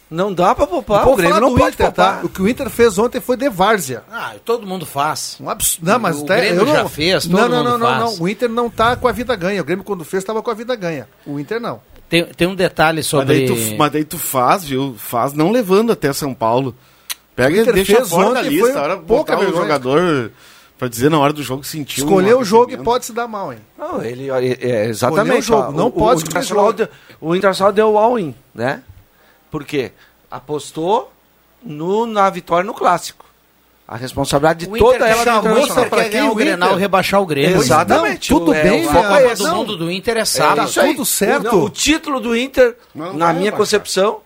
Não 0.09 0.33
dá 0.33 0.55
pra 0.55 0.65
poupar. 0.65 1.07
O 1.07 1.15
Grêmio 1.15 1.39
não 1.39 1.51
do 1.51 1.57
pode 1.59 1.75
Inter, 1.75 1.85
poupar. 1.85 2.15
tá? 2.21 2.25
O 2.25 2.29
que 2.29 2.41
o 2.41 2.47
Inter 2.49 2.67
fez 2.71 2.97
ontem 2.97 3.21
foi 3.21 3.37
de 3.37 3.47
várzea. 3.47 4.01
Ah, 4.11 4.33
todo 4.43 4.65
mundo 4.65 4.87
faz. 4.87 5.37
Um 5.39 5.47
absurdo. 5.51 5.85
Não, 5.85 5.99
mas 5.99 6.17
O 6.17 6.25
tá- 6.25 6.35
Grêmio 6.37 6.61
eu 6.61 6.65
não, 6.65 6.73
já 6.73 6.89
fez, 6.89 7.27
todo 7.27 7.31
não, 7.31 7.47
não, 7.47 7.57
mundo 7.57 7.69
não, 7.69 7.77
não, 7.77 7.87
faz. 7.87 8.17
não. 8.17 8.23
O 8.25 8.27
Inter 8.27 8.49
não 8.49 8.71
tá 8.71 8.95
com 8.95 9.07
a 9.07 9.11
vida 9.11 9.35
ganha. 9.35 9.61
O 9.61 9.65
Grêmio, 9.65 9.83
quando 9.85 10.03
fez, 10.03 10.23
estava 10.23 10.41
com 10.41 10.49
a 10.49 10.53
vida 10.55 10.75
ganha. 10.75 11.07
O 11.27 11.39
Inter 11.39 11.59
não. 11.61 11.79
Tem, 12.07 12.25
tem 12.25 12.47
um 12.47 12.55
detalhe 12.55 12.97
Mas 12.97 13.07
sobre. 13.07 13.25
daí, 13.25 13.47
tu, 13.47 13.75
mas 13.77 13.91
daí 13.91 14.05
tu 14.05 14.17
faz, 14.17 14.63
viu? 14.63 14.95
Faz 14.97 15.33
não 15.33 15.51
levando 15.51 15.91
até 15.91 16.13
São 16.13 16.33
Paulo. 16.33 16.75
Pega 17.35 17.61
e 17.61 17.73
deixa 17.73 18.05
fora 18.05 18.33
da 18.35 18.41
lista. 18.41 18.71
foi 18.71 18.81
hora 18.81 18.97
pouca 18.97 19.37
o 19.37 19.51
jogador 19.51 20.31
pra 20.77 20.87
dizer 20.87 21.09
na 21.09 21.19
hora 21.19 21.33
do 21.33 21.43
jogo 21.43 21.61
que 21.61 21.67
sentiu. 21.67 22.03
Escolher 22.03 22.35
um 22.35 22.39
o 22.39 22.45
jogo 22.45 22.71
e 22.71 22.77
pode 22.77 23.05
se 23.05 23.13
dar 23.13 23.27
mal, 23.27 23.51
hein? 23.51 23.59
Não, 23.77 24.01
ele, 24.01 24.29
é, 24.29 24.57
é, 24.61 24.85
exatamente. 24.85 25.39
O 25.39 25.41
jogo, 25.41 25.71
não 25.71 25.87
o, 25.87 25.91
pode 25.91 26.23
o, 26.23 26.25
Internacional 26.25 26.67
o 26.67 26.73
deu, 26.73 26.87
o 27.19 27.35
Internacional 27.35 27.73
deu 27.73 27.91
o 27.91 27.97
all-in, 27.97 28.33
né? 28.53 28.83
Por 29.51 29.65
quê? 29.65 29.91
Apostou 30.29 31.11
no, 31.63 32.05
na 32.05 32.29
vitória 32.29 32.65
no 32.65 32.73
Clássico. 32.73 33.24
A 33.87 33.97
responsabilidade 33.97 34.65
de 34.65 34.71
O 34.73 34.77
toda 34.77 34.95
Inter 34.95 35.07
ela 35.09 35.23
chamar 35.23 35.37
Internacional. 35.51 35.85
pra 35.89 36.09
quem 36.09 36.23
o 36.27 36.33
Grenal 36.33 36.75
rebaixar 36.75 37.21
o 37.21 37.25
Grêmio. 37.25 37.57
Exatamente. 37.57 38.31
Não, 38.31 38.39
tudo 38.39 38.53
É, 38.53 38.63
bem, 38.63 38.85
o 38.85 38.89
foco 38.91 39.07
Copa 39.07 39.19
é 39.21 39.35
do. 39.35 39.47
Mundo 39.47 39.77
do 39.77 39.91
Inter 39.91 40.17
é 40.17 40.19
É 40.21 40.25
sábado. 40.25 40.67
isso 40.67 40.81
aí. 40.81 40.91
tudo 40.95 41.05
certo. 41.05 41.47
O, 41.49 41.51
não, 41.57 41.63
o 41.65 41.69
título 41.69 42.19
do 42.19 42.35
Inter, 42.35 42.75
Não, 42.95 43.05
não 43.07 43.13
na 43.13 43.25
minha 43.27 43.51
rebaixar. 43.51 43.57
concepção, 43.57 44.21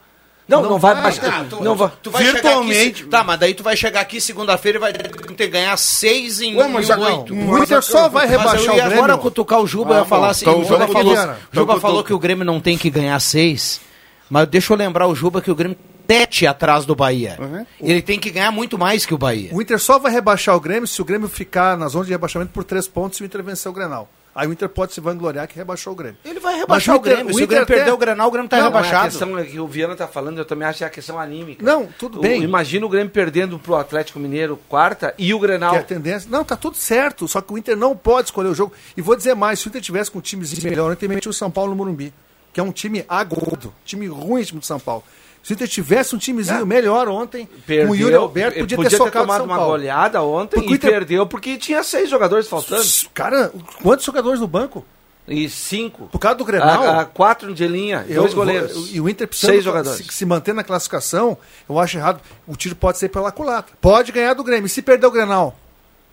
não, 0.48 0.62
não, 0.64 0.80
vai 0.80 0.94
vai, 0.94 1.04
baixar. 1.04 1.42
Ah, 1.42 1.46
tu, 1.50 1.62
não 1.62 1.76
vai. 1.76 1.92
tu 2.02 2.10
vai 2.10 2.24
Virtualmente. 2.24 3.02
aqui, 3.02 3.10
tá, 3.10 3.22
mas 3.22 3.38
daí 3.40 3.54
tu 3.54 3.62
vai 3.62 3.76
chegar 3.76 4.00
aqui 4.00 4.22
segunda-feira 4.22 4.78
e 4.78 4.80
vai 4.80 4.94
ter 4.94 5.10
que 5.36 5.48
ganhar 5.48 5.76
seis 5.76 6.40
em 6.40 6.56
Ué, 6.56 6.68
mas 6.70 6.90
oito. 6.90 7.34
O 7.34 7.62
Inter 7.62 7.84
só 7.84 8.08
vai 8.08 8.28
Mas 8.28 8.32
rebaixar 8.32 8.74
o 8.74 8.78
Grêmio. 8.78 8.94
agora 8.94 9.18
cutucar 9.18 9.60
o 9.60 9.68
Juba, 9.68 9.96
Ah, 9.96 9.98
eu 9.98 10.00
ia 10.00 10.06
falar 10.06 10.30
assim, 10.30 10.46
então 10.46 10.62
o 10.62 10.64
Juba 10.64 10.88
falou. 10.88 11.16
Juba 11.16 11.38
Então, 11.74 11.80
falou 11.82 12.02
que 12.04 12.14
o 12.14 12.18
Grêmio 12.18 12.46
não 12.46 12.62
tem 12.62 12.78
que 12.78 12.90
ganhar 12.90 13.20
seis, 13.20 13.82
mas 14.30 14.48
deixa 14.48 14.72
eu 14.72 14.78
lembrar 14.78 15.06
o 15.08 15.14
Juba 15.14 15.42
que 15.42 15.52
o 15.52 15.56
Grêmio 15.56 15.78
tete 16.10 16.48
atrás 16.48 16.86
do 16.86 16.96
Bahia. 16.96 17.38
Uhum. 17.40 17.64
Ele 17.80 18.02
tem 18.02 18.20
que 18.20 18.32
ganhar 18.32 18.50
muito 18.52 18.80
mais 18.80 19.06
que 19.06 19.14
o 19.14 19.18
Bahia. 19.18 19.52
O 19.54 19.62
Inter 19.62 19.78
só 19.78 20.00
vai 20.00 20.12
rebaixar 20.12 20.56
o 20.56 20.60
Grêmio 20.60 20.88
se 20.88 21.00
o 21.00 21.06
Grêmio 21.06 21.30
ficar 21.30 21.78
na 21.78 21.88
zona 21.88 22.06
de 22.06 22.12
rebaixamento 22.12 22.52
por 22.52 22.64
três 22.64 22.88
pontos 22.88 23.20
e 23.20 23.24
o 23.24 23.26
Inter 23.26 23.44
vencer 23.44 23.70
o 23.70 23.74
Grenal. 23.74 24.10
Aí 24.34 24.48
o 24.48 24.52
Inter 24.54 24.70
pode 24.70 24.94
se 24.94 25.02
vangloriar 25.02 25.48
que 25.48 25.56
rebaixou 25.56 25.94
o 25.94 25.96
Grêmio. 25.96 26.18
Ele 26.26 26.40
vai 26.40 26.56
rebaixar 26.56 26.96
o 26.96 26.98
o 26.98 27.02
Grêmio. 27.02 27.26
o 27.28 27.34
Se 27.34 27.42
o 27.42 27.44
Inter 27.44 27.48
Grêmio 27.48 27.64
até- 27.64 27.76
perder 27.76 27.92
o 27.92 27.98
Grenal, 27.98 28.28
o 28.28 28.32
Grêmio 28.32 28.50
tá 28.50 28.58
Não, 28.58 28.64
Não, 28.64 28.72
é 28.72 28.74
a 28.74 28.82
rebaixado. 28.82 29.10
questão 29.10 29.38
é 29.38 29.44
que 29.44 29.60
o 29.60 29.68
Viana 29.68 29.94
está 29.94 30.08
falando, 30.08 30.38
eu 30.40 30.46
também 30.46 30.68
acho 30.68 30.78
que 30.80 30.84
é 30.84 30.88
a 30.88 30.90
questão 30.90 31.20
anímica. 31.20 31.64
Não, 31.64 31.88
tudo 31.98 32.22
bem. 32.22 32.40
O- 32.42 32.44
Imagina 32.44 32.86
o 32.86 32.90
Grêmio 32.90 33.12
perdendo 33.12 33.60
pro 33.60 33.76
Atlético 33.76 34.18
Mineiro 34.20 34.58
quarta 34.68 35.14
e 35.18 35.32
o 35.34 35.40
Grenal. 35.40 35.72
Que 35.72 35.78
é 35.78 35.82
a 35.82 35.84
tendência. 35.84 36.30
Não, 36.32 36.44
tá 36.44 36.56
tudo 36.56 36.78
certo. 36.78 37.28
Só 37.28 37.42
que 37.42 37.54
o 37.54 37.58
Inter 37.58 37.76
não 37.78 37.96
pode 37.96 38.30
escolher 38.30 38.50
o 38.50 38.56
jogo. 38.56 38.74
E 38.98 39.02
vou 39.02 39.16
dizer 39.16 39.36
mais: 39.36 39.60
se 39.60 39.68
o 39.68 39.70
Inter 39.70 39.82
tivesse 39.82 40.10
com 40.10 40.18
um 40.20 40.22
time 40.22 40.44
melhor, 40.64 40.92
ontem 40.92 41.08
metia 41.08 41.30
o 41.30 41.34
São 41.34 41.52
Paulo 41.52 41.72
no 41.72 41.76
Morumbi. 41.78 42.12
Que 42.54 42.60
é 42.60 42.64
um 42.64 42.72
time 42.72 43.04
agudo. 43.10 43.74
Time 43.86 44.08
ruim, 44.08 44.42
time 44.44 44.60
do 44.60 44.66
São 44.66 44.80
Paulo. 44.80 45.04
Se 45.44 45.52
o 45.52 45.56
Inter 45.56 45.68
tivesse 45.68 46.16
um 46.16 46.20
timezinho 46.20 46.66
melhor 46.66 47.08
ontem, 47.08 47.48
com 47.66 47.92
o 47.92 47.96
Yuri 47.96 48.14
Alberto, 48.16 48.60
podia, 48.60 48.78
ter 48.78 48.90
socado 48.98 49.26
tomado 49.26 49.44
uma 49.46 49.58
goleada 49.58 50.22
ontem 50.22 50.56
Porque 50.58 50.74
e 50.74 50.76
Inter- 50.76 50.92
perdeu 50.92 51.26
porque 51.26 51.58
tinha 51.58 51.82
seis 51.84 52.10
jogadores 52.10 52.48
faltando. 52.48 52.86
Cara, 53.14 53.52
quantos 53.82 54.06
jogadores 54.06 54.40
no 54.40 54.48
banco? 54.48 54.86
E 55.28 55.48
cinco. 55.48 56.08
Por 56.12 56.18
causa 56.20 56.38
do 56.38 56.44
Grenal. 56.46 56.84
A, 56.84 57.02
a 57.02 57.06
quatro 57.06 57.54
de 57.54 57.68
linha, 57.68 58.04
Eu 58.10 58.22
dois 58.22 58.34
vou- 58.34 58.44
goleiros. 58.44 58.90
e 58.92 59.00
o 59.00 59.08
Inter 59.08 59.28
precisa 59.28 59.52
Seis 59.52 59.64
jogadores. 59.64 60.06
se, 60.08 60.12
se 60.14 60.26
manter 60.26 60.54
na 60.54 60.64
classificação, 60.64 61.38
eu 61.70 61.78
acho 61.80 61.98
errado. 61.98 62.20
O 62.48 62.56
tiro 62.56 62.76
pode 62.76 62.98
ser 62.98 63.10
pela 63.10 63.32
culatra. 63.32 63.74
Pode 63.80 64.12
ganhar 64.12 64.34
do 64.34 64.44
Grêmio. 64.44 64.66
E 64.66 64.70
se 64.70 64.82
perder 64.82 65.06
o 65.06 65.12
Grenal, 65.12 65.56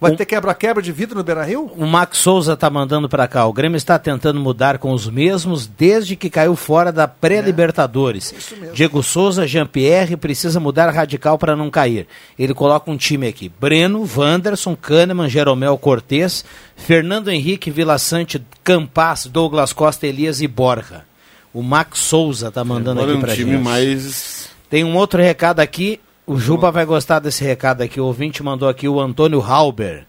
vai 0.00 0.14
ter 0.14 0.26
quebra-quebra 0.26 0.82
de 0.82 0.92
vidro 0.92 1.16
no 1.16 1.24
Beira-Rio? 1.24 1.70
O 1.76 1.86
Max 1.86 2.18
Souza 2.18 2.56
tá 2.56 2.68
mandando 2.68 3.08
pra 3.08 3.26
cá. 3.26 3.46
O 3.46 3.52
Grêmio 3.52 3.76
está 3.76 3.98
tentando 3.98 4.38
mudar 4.40 4.78
com 4.78 4.92
os 4.92 5.08
mesmos 5.08 5.66
desde 5.66 6.16
que 6.16 6.28
caiu 6.30 6.54
fora 6.54 6.92
da 6.92 7.08
pré-Libertadores. 7.08 8.34
Diego 8.72 9.02
Souza, 9.02 9.46
Jean-Pierre 9.46 10.16
precisa 10.16 10.60
mudar 10.60 10.90
radical 10.90 11.38
para 11.38 11.56
não 11.56 11.70
cair. 11.70 12.06
Ele 12.38 12.54
coloca 12.54 12.90
um 12.90 12.96
time 12.96 13.26
aqui: 13.28 13.48
Breno, 13.48 14.08
Wanderson, 14.16 14.76
Kahneman, 14.76 15.28
Jeromel 15.28 15.78
Cortez, 15.78 16.44
Fernando 16.76 17.28
Henrique, 17.28 17.70
Vila 17.70 17.98
Sante, 17.98 18.42
Campas, 18.62 19.26
Douglas 19.26 19.72
Costa, 19.72 20.06
Elias 20.06 20.40
e 20.40 20.46
Borja. 20.48 21.04
O 21.52 21.62
Max 21.62 22.00
Souza 22.00 22.50
tá 22.50 22.62
mandando 22.62 23.00
Agora 23.00 23.16
é 23.16 23.18
aqui 23.18 23.32
um 23.32 23.34
time 23.34 23.52
gente. 23.52 23.62
mais. 23.64 24.50
Tem 24.68 24.84
um 24.84 24.94
outro 24.96 25.22
recado 25.22 25.60
aqui. 25.60 26.00
O 26.26 26.36
Juba 26.36 26.72
vai 26.72 26.84
gostar 26.84 27.20
desse 27.20 27.44
recado 27.44 27.82
aqui. 27.82 28.00
O 28.00 28.06
ouvinte 28.06 28.42
mandou 28.42 28.68
aqui 28.68 28.88
o 28.88 29.00
Antônio 29.00 29.40
Halber. 29.40 30.06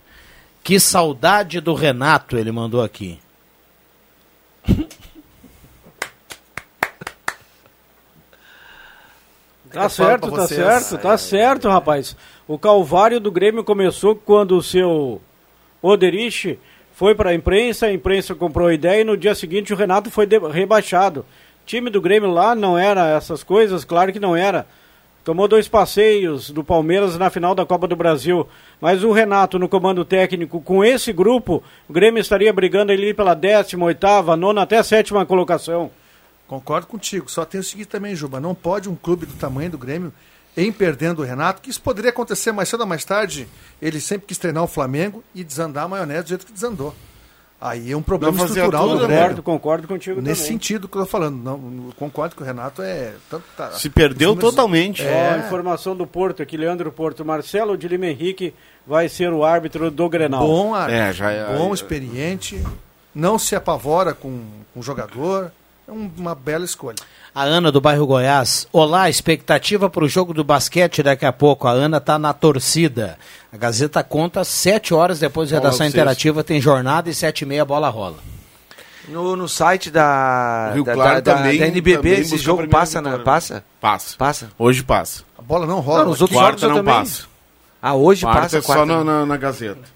Que 0.64 0.80
saudade 0.80 1.62
do 1.62 1.76
Renato, 1.76 2.38
ele 2.38 2.52
mandou 2.52 2.82
aqui. 2.84 3.20
Tá 9.70 9.90
falo 9.90 9.90
certo, 9.90 10.32
tá 10.32 10.48
certo, 10.48 10.98
tá 10.98 11.18
certo, 11.18 11.70
rapaz. 11.70 12.16
O 12.48 12.58
calvário 12.58 13.20
do 13.20 13.30
Grêmio 13.30 13.64
começou 13.64 14.16
quando 14.16 14.58
o 14.58 14.64
seu 14.64 15.22
Oderich 15.82 16.58
foi 16.94 17.14
para 17.14 17.30
a 17.30 17.34
imprensa, 17.36 17.86
a 17.86 17.94
imprensa 17.94 18.34
comprou 18.34 18.70
a 18.70 18.74
ideia 18.74 19.02
e 19.02 19.04
no 19.04 19.18
dia 19.18 19.36
seguinte 19.36 19.74
o 19.74 19.76
Renato 19.76 20.10
foi 20.10 20.28
rebaixado. 20.52 21.20
O 21.20 21.66
time 21.66 21.90
do 21.90 22.02
Grêmio 22.02 22.32
lá 22.32 22.56
não 22.56 22.78
era 22.78 23.10
essas 23.10 23.44
coisas, 23.44 23.84
claro 23.84 24.12
que 24.12 24.20
não 24.20 24.36
era. 24.36 24.66
Tomou 25.28 25.46
dois 25.46 25.68
passeios 25.68 26.52
do 26.52 26.64
Palmeiras 26.64 27.18
na 27.18 27.30
final 27.30 27.54
da 27.54 27.66
Copa 27.66 27.86
do 27.86 27.98
Brasil. 27.98 28.48
Mas 28.80 29.04
o 29.04 29.12
Renato 29.12 29.60
no 29.60 29.68
comando 29.68 30.06
técnico, 30.06 30.62
com 30.62 30.86
esse 30.86 31.12
grupo, 31.12 31.62
o 31.86 31.92
Grêmio 31.92 32.22
estaria 32.22 32.54
brigando 32.54 32.94
ali 32.94 33.14
pela 33.14 33.34
décima, 33.34 33.88
oitava, 33.88 34.38
nona 34.38 34.62
até 34.62 34.82
sétima 34.82 35.26
colocação. 35.26 35.92
Concordo 36.48 36.88
contigo. 36.88 37.30
Só 37.30 37.44
tem 37.44 37.60
o 37.60 37.64
seguinte 37.64 37.90
também, 37.90 38.16
Juba. 38.16 38.40
Não 38.40 38.56
pode 38.56 38.88
um 38.88 38.96
clube 38.96 39.26
do 39.26 39.34
tamanho 39.34 39.72
do 39.72 39.78
Grêmio, 39.78 40.14
em 40.56 40.72
perdendo 40.72 41.22
o 41.22 41.26
Renato, 41.26 41.62
que 41.62 41.70
isso 41.70 41.82
poderia 41.82 42.12
acontecer 42.12 42.54
mais 42.54 42.70
cedo 42.70 42.80
ou 42.80 42.88
mais 42.88 43.04
tarde. 43.04 43.50
Ele 43.82 44.00
sempre 44.00 44.28
quis 44.28 44.38
treinar 44.38 44.64
o 44.64 44.68
Flamengo 44.68 45.22
e 45.36 45.44
desandar 45.44 45.84
a 45.84 45.88
maionese 45.90 46.24
do 46.24 46.30
jeito 46.30 46.46
que 46.46 46.54
desandou. 46.54 46.96
Aí 47.60 47.92
é 47.92 47.98
um 47.98 48.04
problema 48.04 48.46
estrutural 48.46 48.84
tudo, 48.88 49.00
do? 49.00 49.08
Grêmio. 49.08 49.18
Concordo, 49.18 49.44
concordo 49.44 49.88
contigo 49.88 50.22
Nesse 50.22 50.42
também. 50.44 50.54
sentido 50.60 50.88
que 50.88 50.96
eu 50.96 51.02
tô 51.02 51.08
falando. 51.08 51.38
Não, 51.44 51.90
concordo 51.98 52.36
que 52.36 52.44
o 52.44 52.46
Renato 52.46 52.84
é... 52.84 53.14
tanto 53.32 53.44
tá- 53.58 53.72
Se 53.72 53.90
perdeu 53.90 54.30
números- 54.30 54.52
totalmente. 54.52 55.02
Ó, 55.04 55.06
É, 55.08 55.40
informação 55.40 55.96
do 55.96 56.06
Porto 56.06 56.44
aqui, 56.44 56.56
Leandro 56.56 56.92
Porto. 56.92 57.26
Marcelo 57.26 57.76
de 57.76 57.88
Lima 57.88 58.06
Henrique 58.06 58.54
vai 58.86 59.10
ser 59.10 59.34
o 59.34 59.44
árbitro 59.44 59.90
do 59.90 60.08
Grenal. 60.08 60.46
bom, 60.46 60.78
É, 60.78 61.12
já 61.12 61.32
é- 61.32 61.58
bom, 61.58 61.72
é- 61.72 61.74
experiente, 61.74 62.64
não 63.14 63.40
se 63.40 63.56
apavora 63.56 64.14
com, 64.14 64.40
o 64.76 64.84
jogador. 64.84 65.52
É 65.88 65.92
um- 65.92 66.12
uma 66.16 66.36
bela 66.36 66.64
escolha. 66.64 66.98
A 67.38 67.44
Ana 67.44 67.72
do 67.72 67.80
bairro 67.80 68.08
Goiás. 68.08 68.68
Olá, 68.74 69.12
expectativa 69.12 69.88
para 69.92 70.04
o 70.04 70.10
jogo 70.10 70.34
do 70.34 70.44
basquete 70.44 71.04
daqui 71.04 71.24
a 71.24 71.32
pouco. 71.32 71.68
A 71.68 71.72
Ana 71.72 71.98
está 71.98 72.18
na 72.18 72.34
torcida. 72.34 73.16
A 73.54 73.58
Gazeta 73.58 74.04
conta 74.04 74.44
sete 74.44 74.92
horas 74.92 75.20
depois 75.20 75.52
da 75.52 75.58
redação 75.58 75.86
interativa 75.86 76.44
tem 76.44 76.60
jornada 76.60 77.12
e 77.12 77.14
sete 77.14 77.42
e 77.42 77.46
meia 77.46 77.62
a 77.62 77.66
bola 77.66 77.90
rola. 77.90 78.16
No, 79.08 79.36
no 79.36 79.48
site 79.48 79.92
da, 79.92 80.72
Rio 80.74 80.84
da, 80.84 80.94
Claro 80.96 81.22
da, 81.22 81.36
também- 81.36 81.60
da 81.60 81.68
NBB, 81.68 81.98
também 81.98 82.14
esse 82.22 82.38
jogo 82.40 82.68
passa, 82.68 83.04
na, 83.04 83.20
passa? 83.20 83.64
Passa. 83.80 84.18
Passa. 84.18 84.50
Hoje 84.58 84.82
passa. 84.82 85.22
A 85.38 85.42
bola 85.44 85.68
não 85.68 85.80
rola. 85.80 86.00
Não, 86.06 86.10
nos 86.10 86.22
outros 86.22 86.40
Quarta 86.40 86.62
jogos 86.62 86.76
não 86.76 86.84
também. 86.84 87.00
passa. 87.04 87.26
Ah, 87.80 87.94
hoje 87.94 88.24
Quarta 88.26 88.42
passa, 88.42 88.58
é 88.58 88.62
quarta. 88.64 88.82
só 88.82 88.86
na, 88.88 89.04
na, 89.04 89.26
na 89.28 89.38
Gazeta. 89.38 89.96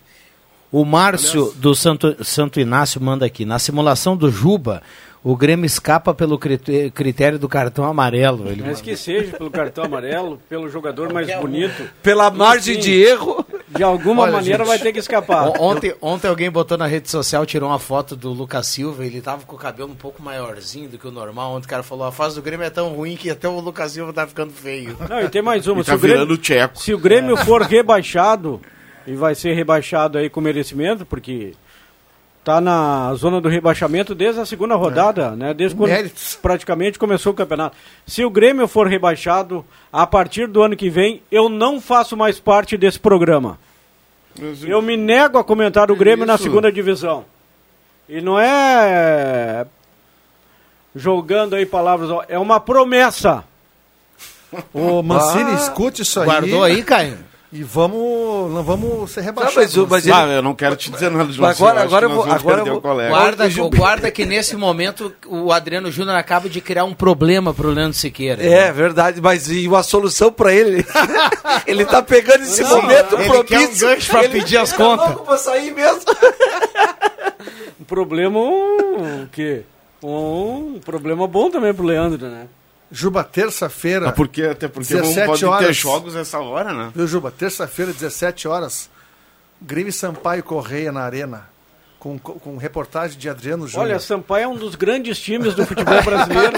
O 0.71 0.85
Márcio 0.85 1.51
do 1.57 1.73
Santo, 1.73 2.23
Santo 2.23 2.59
Inácio 2.59 3.01
manda 3.01 3.25
aqui. 3.25 3.45
Na 3.45 3.57
simulação 3.59 4.15
do 4.15 4.29
Juba, 4.31 4.81
o 5.23 5.35
Grêmio 5.35 5.65
escapa 5.65 6.13
pelo 6.13 6.39
critério 6.39 7.37
do 7.37 7.47
cartão 7.47 7.85
amarelo. 7.85 8.47
Ele 8.49 8.63
Mas 8.63 8.81
que 8.81 8.95
seja 8.97 9.37
pelo 9.37 9.51
cartão 9.51 9.83
amarelo, 9.83 10.41
pelo 10.49 10.67
jogador 10.67 11.13
mais 11.13 11.27
bonito. 11.39 11.87
Pela 12.01 12.31
margem 12.31 12.75
Sim. 12.75 12.79
de 12.81 13.01
erro. 13.03 13.45
De 13.69 13.83
alguma 13.83 14.23
Olha, 14.23 14.31
maneira 14.33 14.57
gente, 14.59 14.67
vai 14.67 14.79
ter 14.79 14.91
que 14.91 14.99
escapar. 14.99 15.47
O- 15.47 15.61
Ontem, 15.63 15.93
ontem 16.01 16.27
alguém 16.27 16.51
botou 16.51 16.77
na 16.77 16.87
rede 16.87 17.09
social, 17.09 17.45
tirou 17.45 17.69
uma 17.69 17.79
foto 17.79 18.15
do 18.17 18.29
Lucas 18.33 18.67
Silva, 18.67 19.05
ele 19.05 19.21
tava 19.21 19.43
com 19.45 19.55
o 19.55 19.59
cabelo 19.59 19.89
um 19.91 19.95
pouco 19.95 20.21
maiorzinho 20.21 20.89
do 20.89 20.97
que 20.97 21.07
o 21.07 21.11
normal. 21.11 21.53
Ontem 21.53 21.67
o 21.67 21.69
cara 21.69 21.81
falou, 21.83 22.05
a 22.05 22.11
fase 22.11 22.35
do 22.35 22.41
Grêmio 22.41 22.65
é 22.65 22.69
tão 22.69 22.89
ruim 22.89 23.15
que 23.15 23.29
até 23.29 23.47
o 23.47 23.59
Lucas 23.61 23.93
Silva 23.93 24.11
tá 24.11 24.27
ficando 24.27 24.51
feio. 24.51 24.97
Não, 25.09 25.21
e 25.21 25.29
tem 25.29 25.41
mais 25.41 25.67
uma. 25.67 25.79
E 25.81 25.83
tá 25.85 25.95
o 25.95 25.99
Grêmio- 25.99 26.17
virando 26.25 26.37
tcheco. 26.37 26.79
Se 26.79 26.93
o 26.93 26.97
Grêmio 26.97 27.37
for 27.37 27.61
rebaixado, 27.61 28.59
e 29.07 29.13
vai 29.15 29.35
ser 29.35 29.53
rebaixado 29.53 30.17
aí 30.17 30.29
com 30.29 30.41
merecimento, 30.41 31.05
porque 31.05 31.53
tá 32.43 32.59
na 32.59 33.13
zona 33.15 33.39
do 33.39 33.47
rebaixamento 33.49 34.15
desde 34.15 34.41
a 34.41 34.45
segunda 34.45 34.75
rodada, 34.75 35.31
né? 35.31 35.53
Desde 35.53 35.75
quando 35.77 35.91
Méritos. 35.91 36.37
praticamente 36.41 36.97
começou 36.97 37.31
o 37.33 37.35
campeonato. 37.35 37.75
Se 38.07 38.25
o 38.25 38.29
Grêmio 38.29 38.67
for 38.67 38.87
rebaixado, 38.87 39.63
a 39.93 40.07
partir 40.07 40.47
do 40.47 40.61
ano 40.63 40.75
que 40.75 40.89
vem, 40.89 41.21
eu 41.31 41.47
não 41.49 41.79
faço 41.79 42.17
mais 42.17 42.39
parte 42.39 42.77
desse 42.77 42.99
programa. 42.99 43.59
Eu 44.63 44.81
me 44.81 44.95
nego 44.97 45.37
a 45.37 45.43
comentar 45.43 45.91
o 45.91 45.95
Grêmio 45.95 46.25
na 46.25 46.35
isso? 46.35 46.43
segunda 46.43 46.71
divisão. 46.71 47.25
E 48.09 48.21
não 48.21 48.39
é 48.39 49.65
jogando 50.95 51.55
aí 51.55 51.65
palavras, 51.65 52.09
é 52.27 52.37
uma 52.39 52.59
promessa. 52.59 53.43
Ô, 54.73 55.01
Mancini, 55.01 55.51
Ah, 55.51 55.55
escute 55.55 56.01
isso 56.01 56.19
aí. 56.19 56.25
Guardou 56.25 56.63
aí, 56.63 56.83
Caio? 56.83 57.17
E 57.53 57.63
vamos, 57.63 58.49
não 58.53 58.63
vamos 58.63 59.11
ser 59.11 59.19
rebaixados. 59.21 59.75
Não, 59.75 59.85
mas 59.85 60.05
o- 60.05 60.09
mas 60.09 60.17
Ah, 60.17 60.25
eu 60.27 60.41
não 60.41 60.55
quero 60.55 60.73
te 60.77 60.89
dizer 60.89 61.11
nada 61.11 61.29
de 61.29 61.37
Mas 61.41 61.57
você, 61.57 61.63
agora- 61.65 61.81
agora 61.83 62.05
eu 62.05 62.09
vou- 62.09 62.23
agora 62.23 62.59
eu 62.61 62.65
o 62.65 62.69
vou- 62.71 62.81
colega. 62.81 63.09
Guarda, 63.09 63.49
guarda 63.75 64.09
que 64.11 64.25
nesse 64.25 64.55
momento 64.55 65.13
o 65.27 65.51
Adriano 65.51 65.91
Júnior 65.91 66.15
acaba 66.15 66.47
de 66.47 66.61
criar 66.61 66.85
um 66.85 66.93
problema 66.93 67.53
pro 67.53 67.67
Leandro 67.69 67.93
Siqueira. 67.97 68.41
É, 68.41 68.71
verdade, 68.71 69.19
mas 69.19 69.51
e 69.51 69.67
uma 69.67 69.83
solução 69.83 70.31
pra 70.31 70.53
ele? 70.53 70.85
ele 71.67 71.83
tá 71.85 72.01
pegando 72.01 72.43
esse 72.43 72.61
Não, 72.63 72.81
momento 72.81 73.15
ele 73.15 73.27
propício. 73.29 73.87
quer 73.97 74.15
um 74.15 74.19
Ele- 74.23 74.29
pedir 74.29 74.55
as 74.57 74.69
ele 74.69 74.77
contas. 74.77 75.07
louco 75.09 75.25
pra 75.25 75.37
sair 75.37 75.73
mesmo. 75.73 76.01
Um 77.81 77.83
problema 77.83 78.39
um, 78.39 79.27
que 79.31 79.63
um 80.01 80.79
problema 80.85 81.27
bom 81.27 81.49
também 81.49 81.73
pro 81.73 81.83
Leandro, 81.85 82.27
né? 82.29 82.45
Juba, 82.91 83.23
terça-feira. 83.23 84.09
Ah, 84.09 84.11
porque, 84.11 84.43
até 84.43 84.67
porque 84.67 84.93
não 84.93 85.01
17 85.01 85.27
pode 85.27 85.39
ter 85.39 85.45
horas. 85.47 85.77
jogos 85.77 86.15
essa 86.15 86.39
hora, 86.39 86.73
né? 86.73 86.91
Viu, 86.93 87.07
Juba? 87.07 87.31
Terça-feira, 87.31 87.93
17 87.93 88.47
horas. 88.47 88.89
Grêmio 89.61 89.93
Sampaio 89.93 90.43
Correia 90.43 90.91
na 90.91 91.01
Arena. 91.01 91.49
Com, 91.99 92.17
com 92.17 92.57
reportagem 92.57 93.17
de 93.17 93.29
Adriano 93.29 93.67
Júnior. 93.67 93.89
Olha, 93.89 93.99
Sampaio 93.99 94.43
é 94.43 94.47
um 94.47 94.55
dos 94.55 94.73
grandes 94.73 95.19
times 95.19 95.53
do 95.53 95.65
futebol 95.65 96.01
brasileiro. 96.01 96.53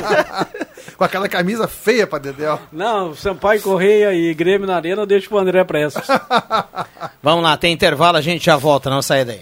Com 0.97 1.03
aquela 1.03 1.27
camisa 1.27 1.67
feia 1.67 2.07
pra 2.07 2.17
Dedéu. 2.19 2.59
Não, 2.71 3.13
Sampaio 3.15 3.61
Correia 3.61 4.13
e 4.13 4.33
Grêmio 4.33 4.67
na 4.67 4.75
Arena, 4.75 5.01
eu 5.01 5.05
deixo 5.05 5.27
pro 5.27 5.37
André 5.39 5.63
Prestes. 5.65 6.03
Vamos 7.21 7.43
lá, 7.43 7.57
tem 7.57 7.73
intervalo, 7.73 8.17
a 8.17 8.21
gente 8.21 8.45
já 8.45 8.55
volta, 8.55 8.89
não 8.89 9.01
sai 9.01 9.25
daí. 9.25 9.41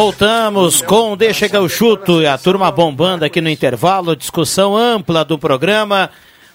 Voltamos 0.00 0.80
com 0.80 1.16
Deixa 1.16 1.48
que 1.48 1.56
eu 1.56 1.68
chuto 1.68 2.22
e 2.22 2.26
a 2.28 2.38
turma 2.38 2.70
bombando 2.70 3.24
aqui 3.24 3.40
no 3.40 3.50
intervalo, 3.50 4.14
discussão 4.14 4.76
ampla 4.76 5.24
do 5.24 5.36
programa. 5.36 6.08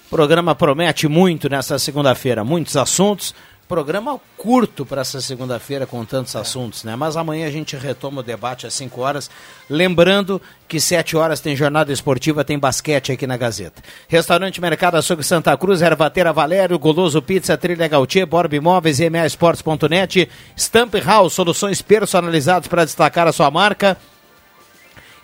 O 0.08 0.10
programa 0.10 0.56
promete 0.56 1.10
muito 1.10 1.50
nessa 1.50 1.78
segunda-feira, 1.78 2.46
muitos 2.46 2.78
assuntos. 2.78 3.36
Programa 3.74 4.22
curto 4.38 4.86
para 4.86 5.02
essa 5.02 5.20
segunda-feira 5.20 5.88
com 5.88 6.06
tantos 6.06 6.36
assuntos, 6.36 6.84
né? 6.84 6.96
Mas 6.96 7.18
amanhã 7.18 7.48
a 7.48 7.52
gente 7.52 7.76
retoma 7.76 8.20
o 8.20 8.24
debate 8.24 8.68
às 8.68 8.74
5 8.76 9.02
horas. 9.02 9.32
Lembrando 9.68 10.40
que 10.68 10.80
7 10.80 11.18
horas 11.18 11.40
tem 11.40 11.56
jornada 11.56 11.92
esportiva, 11.92 12.44
tem 12.44 12.60
basquete 12.60 13.12
aqui 13.12 13.26
na 13.26 13.36
Gazeta. 13.36 13.82
Restaurante 14.08 14.62
Mercado 14.62 14.98
Açougue 14.98 15.24
Santa 15.24 15.58
Cruz, 15.58 15.82
Ervateira 15.82 16.32
Valério, 16.32 16.78
Goloso 16.78 17.20
Pizza, 17.20 17.58
Trilha 17.58 17.88
Gautier, 17.88 18.28
Borb 18.28 18.54
Imóveis, 18.54 19.00
Esportes.net, 19.00 20.30
Stamp 20.56 20.94
House, 21.04 21.34
soluções 21.34 21.82
personalizadas 21.82 22.68
para 22.68 22.86
destacar 22.86 23.28
a 23.28 23.34
sua 23.34 23.50
marca. 23.50 23.98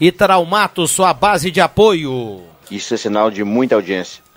E 0.02 0.12
Traumato, 0.12 0.88
sua 0.88 1.14
base 1.14 1.52
de 1.52 1.62
apoio. 1.62 2.42
Isso 2.72 2.96
é 2.96 2.98
sinal 2.98 3.30
de 3.30 3.44
muita 3.44 3.76
audiência. 3.76 4.28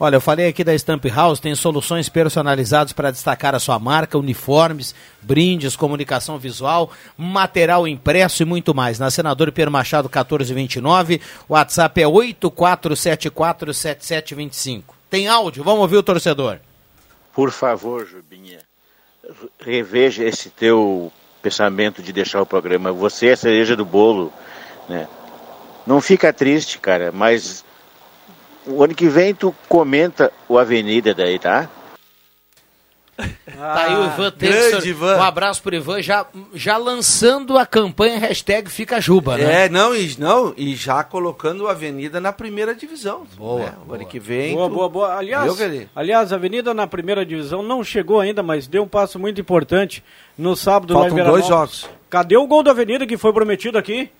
Olha, 0.00 0.14
eu 0.14 0.20
falei 0.20 0.46
aqui 0.46 0.62
da 0.62 0.78
Stamp 0.78 1.04
House, 1.06 1.40
tem 1.40 1.52
soluções 1.56 2.08
personalizadas 2.08 2.92
para 2.92 3.10
destacar 3.10 3.56
a 3.56 3.58
sua 3.58 3.80
marca, 3.80 4.16
uniformes, 4.16 4.94
brindes, 5.20 5.74
comunicação 5.74 6.38
visual, 6.38 6.92
material 7.16 7.88
impresso 7.88 8.44
e 8.44 8.46
muito 8.46 8.72
mais. 8.72 9.00
Na 9.00 9.10
Senador 9.10 9.50
Pedro 9.50 9.72
Machado 9.72 10.04
1429, 10.04 11.20
o 11.48 11.54
WhatsApp 11.54 12.00
é 12.00 12.06
84747725. 12.06 14.84
Tem 15.10 15.26
áudio, 15.26 15.64
vamos 15.64 15.80
ouvir 15.80 15.96
o 15.96 16.02
torcedor. 16.02 16.58
Por 17.34 17.50
favor, 17.50 18.06
Jubinha, 18.06 18.60
reveja 19.58 20.22
esse 20.22 20.48
teu 20.48 21.12
pensamento 21.42 22.04
de 22.04 22.12
deixar 22.12 22.40
o 22.40 22.46
programa. 22.46 22.92
Você 22.92 23.26
é 23.28 23.32
a 23.32 23.36
cereja 23.36 23.74
do 23.74 23.84
bolo, 23.84 24.32
né? 24.88 25.08
Não 25.84 26.00
fica 26.00 26.32
triste, 26.32 26.78
cara, 26.78 27.10
mas 27.10 27.64
o 28.68 28.84
ano 28.84 28.94
que 28.94 29.08
vem 29.08 29.34
tu 29.34 29.54
comenta 29.68 30.32
o 30.48 30.58
Avenida 30.58 31.14
daí, 31.14 31.38
tá? 31.38 31.68
Tá 33.58 33.84
aí 33.86 33.96
o 33.96 34.04
Ivan. 34.04 34.32
Ivan. 34.86 35.16
Um 35.16 35.22
abraço 35.22 35.60
pro 35.60 35.74
Ivan, 35.74 36.00
já, 36.00 36.24
já 36.54 36.76
lançando 36.76 37.58
a 37.58 37.66
campanha 37.66 38.16
hashtag 38.16 38.70
Fica 38.70 39.00
Juba, 39.00 39.36
né? 39.36 39.64
É, 39.64 39.68
não 39.68 39.96
e, 39.96 40.14
não, 40.18 40.54
e 40.56 40.76
já 40.76 41.02
colocando 41.02 41.66
a 41.66 41.72
Avenida 41.72 42.20
na 42.20 42.32
primeira 42.32 42.74
divisão. 42.74 43.26
Boa, 43.36 43.60
né? 43.60 43.72
O 43.88 43.94
ano 43.94 44.06
que 44.06 44.20
vem. 44.20 44.54
Boa, 44.54 44.68
tu- 44.68 44.74
boa, 44.74 44.88
boa. 44.88 45.14
Aliás, 45.16 45.52
aliás, 45.96 46.32
a 46.32 46.36
Avenida 46.36 46.72
na 46.72 46.86
primeira 46.86 47.26
divisão 47.26 47.62
não 47.62 47.82
chegou 47.82 48.20
ainda, 48.20 48.42
mas 48.42 48.68
deu 48.68 48.84
um 48.84 48.88
passo 48.88 49.18
muito 49.18 49.40
importante 49.40 50.04
no 50.36 50.54
sábado 50.54 50.94
Faltam 50.94 51.24
dois 51.24 51.46
jogos. 51.46 51.88
Cadê 52.08 52.36
o 52.36 52.46
gol 52.46 52.62
da 52.62 52.70
Avenida 52.70 53.06
que 53.06 53.16
foi 53.18 53.32
prometido 53.32 53.76
aqui? 53.76 54.10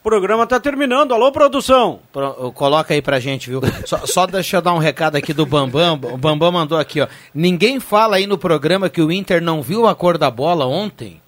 O 0.00 0.02
programa 0.02 0.46
tá 0.46 0.58
terminando. 0.60 1.12
Alô, 1.12 1.30
produção. 1.32 2.00
Pro- 2.12 2.52
Coloca 2.52 2.94
aí 2.94 3.02
pra 3.02 3.18
gente, 3.20 3.50
viu? 3.50 3.60
Só, 3.84 4.06
só 4.06 4.26
deixa 4.26 4.56
eu 4.56 4.62
dar 4.62 4.72
um 4.72 4.78
recado 4.78 5.16
aqui 5.16 5.32
do 5.34 5.44
Bambam. 5.44 5.94
O 6.12 6.16
Bambam 6.16 6.52
mandou 6.52 6.78
aqui, 6.78 7.00
ó. 7.00 7.08
Ninguém 7.34 7.80
fala 7.80 8.16
aí 8.16 8.26
no 8.26 8.38
programa 8.38 8.88
que 8.88 9.02
o 9.02 9.10
Inter 9.12 9.42
não 9.42 9.60
viu 9.60 9.86
a 9.86 9.94
cor 9.94 10.16
da 10.16 10.30
bola 10.30 10.66
ontem. 10.66 11.20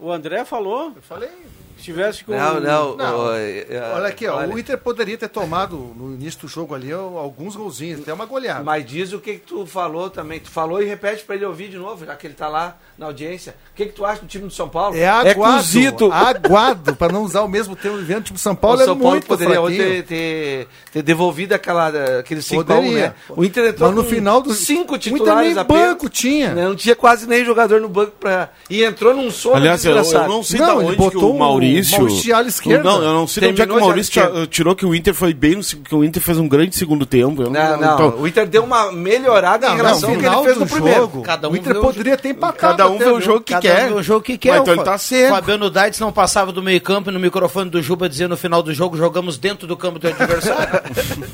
O 0.00 0.10
André 0.10 0.44
falou. 0.44 0.92
Eu 0.96 1.02
falei. 1.02 1.28
Se 1.76 1.82
tivesse 1.82 2.24
com. 2.24 2.32
Não, 2.32 2.60
não. 2.60 2.96
Não. 2.96 3.18
o- 3.26 3.32
é, 3.34 3.92
Olha 3.94 4.08
aqui, 4.08 4.26
ó, 4.26 4.36
olha. 4.38 4.54
o 4.54 4.58
Inter 4.58 4.78
poderia 4.78 5.16
ter 5.18 5.28
tomado 5.28 5.76
no 5.96 6.14
início 6.14 6.40
do 6.40 6.48
jogo 6.48 6.74
ali 6.74 6.90
alguns 6.92 7.54
golzinhos, 7.54 8.00
até 8.00 8.12
uma 8.12 8.24
goleada. 8.26 8.64
Mas 8.64 8.84
diz 8.86 9.12
o 9.12 9.18
que, 9.20 9.34
que 9.34 9.40
tu 9.46 9.66
falou 9.66 10.08
também. 10.10 10.40
Tu 10.40 10.50
falou 10.50 10.80
e 10.82 10.86
repete 10.86 11.22
pra 11.24 11.36
ele 11.36 11.44
ouvir 11.44 11.68
de 11.68 11.76
novo, 11.76 12.04
já 12.06 12.14
que 12.16 12.26
ele 12.26 12.34
tá 12.34 12.48
lá 12.48 12.76
na 12.98 13.06
audiência. 13.06 13.54
O 13.72 13.76
que, 13.76 13.86
que 13.86 13.92
tu 13.92 14.04
acha 14.04 14.22
do 14.22 14.26
time 14.26 14.44
do 14.46 14.50
São 14.50 14.68
Paulo? 14.68 14.96
É 14.96 15.06
aguado, 15.06 15.34
cozido. 15.58 16.10
aguado, 16.12 16.96
para 16.96 17.12
não 17.12 17.22
usar 17.22 17.42
o 17.42 17.48
mesmo 17.48 17.76
termo 17.76 17.98
vivendo, 17.98 18.24
tipo 18.24 18.38
São 18.38 18.54
Paulo 18.56 18.80
o 18.80 18.84
São 18.84 18.94
é 18.94 18.96
Paulo 18.96 19.10
muito 19.10 19.26
poderia 19.26 19.60
ter, 19.66 20.02
ter, 20.04 20.68
ter 20.92 21.02
devolvido 21.02 21.54
aquela, 21.54 21.88
aquele 22.20 22.40
cincão, 22.40 22.76
Poderia. 22.76 23.08
né? 23.08 23.14
O 23.28 23.44
Inter 23.44 23.66
entrou 23.66 23.88
Mas 23.90 23.96
no 23.98 24.04
com 24.04 24.10
final 24.10 24.40
do- 24.40 24.54
cinco 24.54 24.94
o 24.94 24.96
Inter 24.96 25.12
titulares 25.12 25.50
nem 25.54 25.58
apenas, 25.62 25.82
banco 25.88 26.08
tinha. 26.08 26.54
né? 26.54 26.64
Não 26.64 26.74
tinha 26.76 26.96
quase 26.96 27.26
nem 27.28 27.44
jogador 27.44 27.80
no 27.80 27.88
banco 27.88 28.12
pra... 28.18 28.48
E 28.70 28.82
entrou 28.82 29.14
num 29.14 29.30
sono 29.30 29.56
Aliás, 29.56 29.84
eu, 29.84 29.92
eu 29.92 30.02
desgraçado. 30.02 30.32
não 30.32 30.42
sei 30.42 30.58
Não, 30.60 30.66
da 30.66 30.72
ele 30.74 30.84
onde 30.84 30.92
que 30.96 31.02
botou 31.02 31.34
o 31.34 31.38
Maurício. 31.38 31.65
O 31.66 31.90
Maurício 32.00 32.22
de 32.22 32.32
ala 32.32 32.48
esquerda. 32.48 32.82
Não, 32.84 33.02
eu 33.02 33.12
não 33.12 33.26
sei 33.26 33.40
de 33.42 33.48
onde 33.50 33.62
é 33.62 33.66
que 33.66 33.72
o 33.72 33.80
Maurício 33.80 34.46
tirou 34.48 34.74
que 34.76 34.86
o 34.86 34.94
Inter 34.94 35.14
foi 35.14 35.32
bem, 35.34 35.60
que 35.60 35.94
o 35.94 36.04
Inter 36.04 36.22
fez 36.22 36.38
um 36.38 36.46
grande 36.48 36.76
segundo 36.76 37.04
tempo. 37.06 37.42
Eu 37.42 37.50
Não, 37.50 37.76
não. 37.76 37.94
então, 37.94 38.20
o 38.20 38.26
Inter 38.28 38.46
deu 38.46 38.64
uma 38.64 38.92
melhorada 38.92 39.66
em 39.66 39.70
Não, 39.70 39.76
relação 39.76 40.10
no 40.10 40.14
ao 40.14 40.20
que 40.20 40.26
ele 40.26 40.28
final 40.30 40.44
fez 40.44 40.54
do 40.54 40.60
no 40.60 40.66
primeiro. 40.66 41.00
jogo, 41.00 41.22
Cada 41.22 41.48
um 41.48 41.52
o 41.52 41.56
Inter 41.56 41.76
o 41.76 41.80
poderia 41.80 42.16
ter 42.16 42.28
empatado. 42.30 42.58
Cada 42.76 42.88
um 42.90 42.98
vê 42.98 43.08
o 43.08 43.20
jogo 43.20 43.40
que 43.40 43.52
Cada 43.52 43.62
quer. 43.62 43.84
um 43.86 43.88
vê 43.88 43.94
o 43.94 44.02
jogo 44.02 44.20
que 44.22 44.38
quer. 44.38 44.52
Mas 44.52 44.60
então 44.62 44.74
ele 44.74 44.82
tá 44.84 44.98
certo. 44.98 45.34
Fabiano 45.34 45.70
Daites 45.70 46.00
não 46.00 46.12
passava 46.12 46.52
do 46.52 46.62
meio 46.62 46.80
campo 46.80 47.10
e 47.10 47.12
no 47.12 47.20
microfone 47.20 47.70
do 47.70 47.82
Juba 47.82 48.08
dizia 48.08 48.28
no 48.28 48.36
final 48.36 48.62
do 48.62 48.72
jogo, 48.74 48.96
jogamos 48.96 49.38
dentro 49.38 49.66
do 49.66 49.76
campo 49.76 49.98
do 49.98 50.08
adversário. 50.08 50.80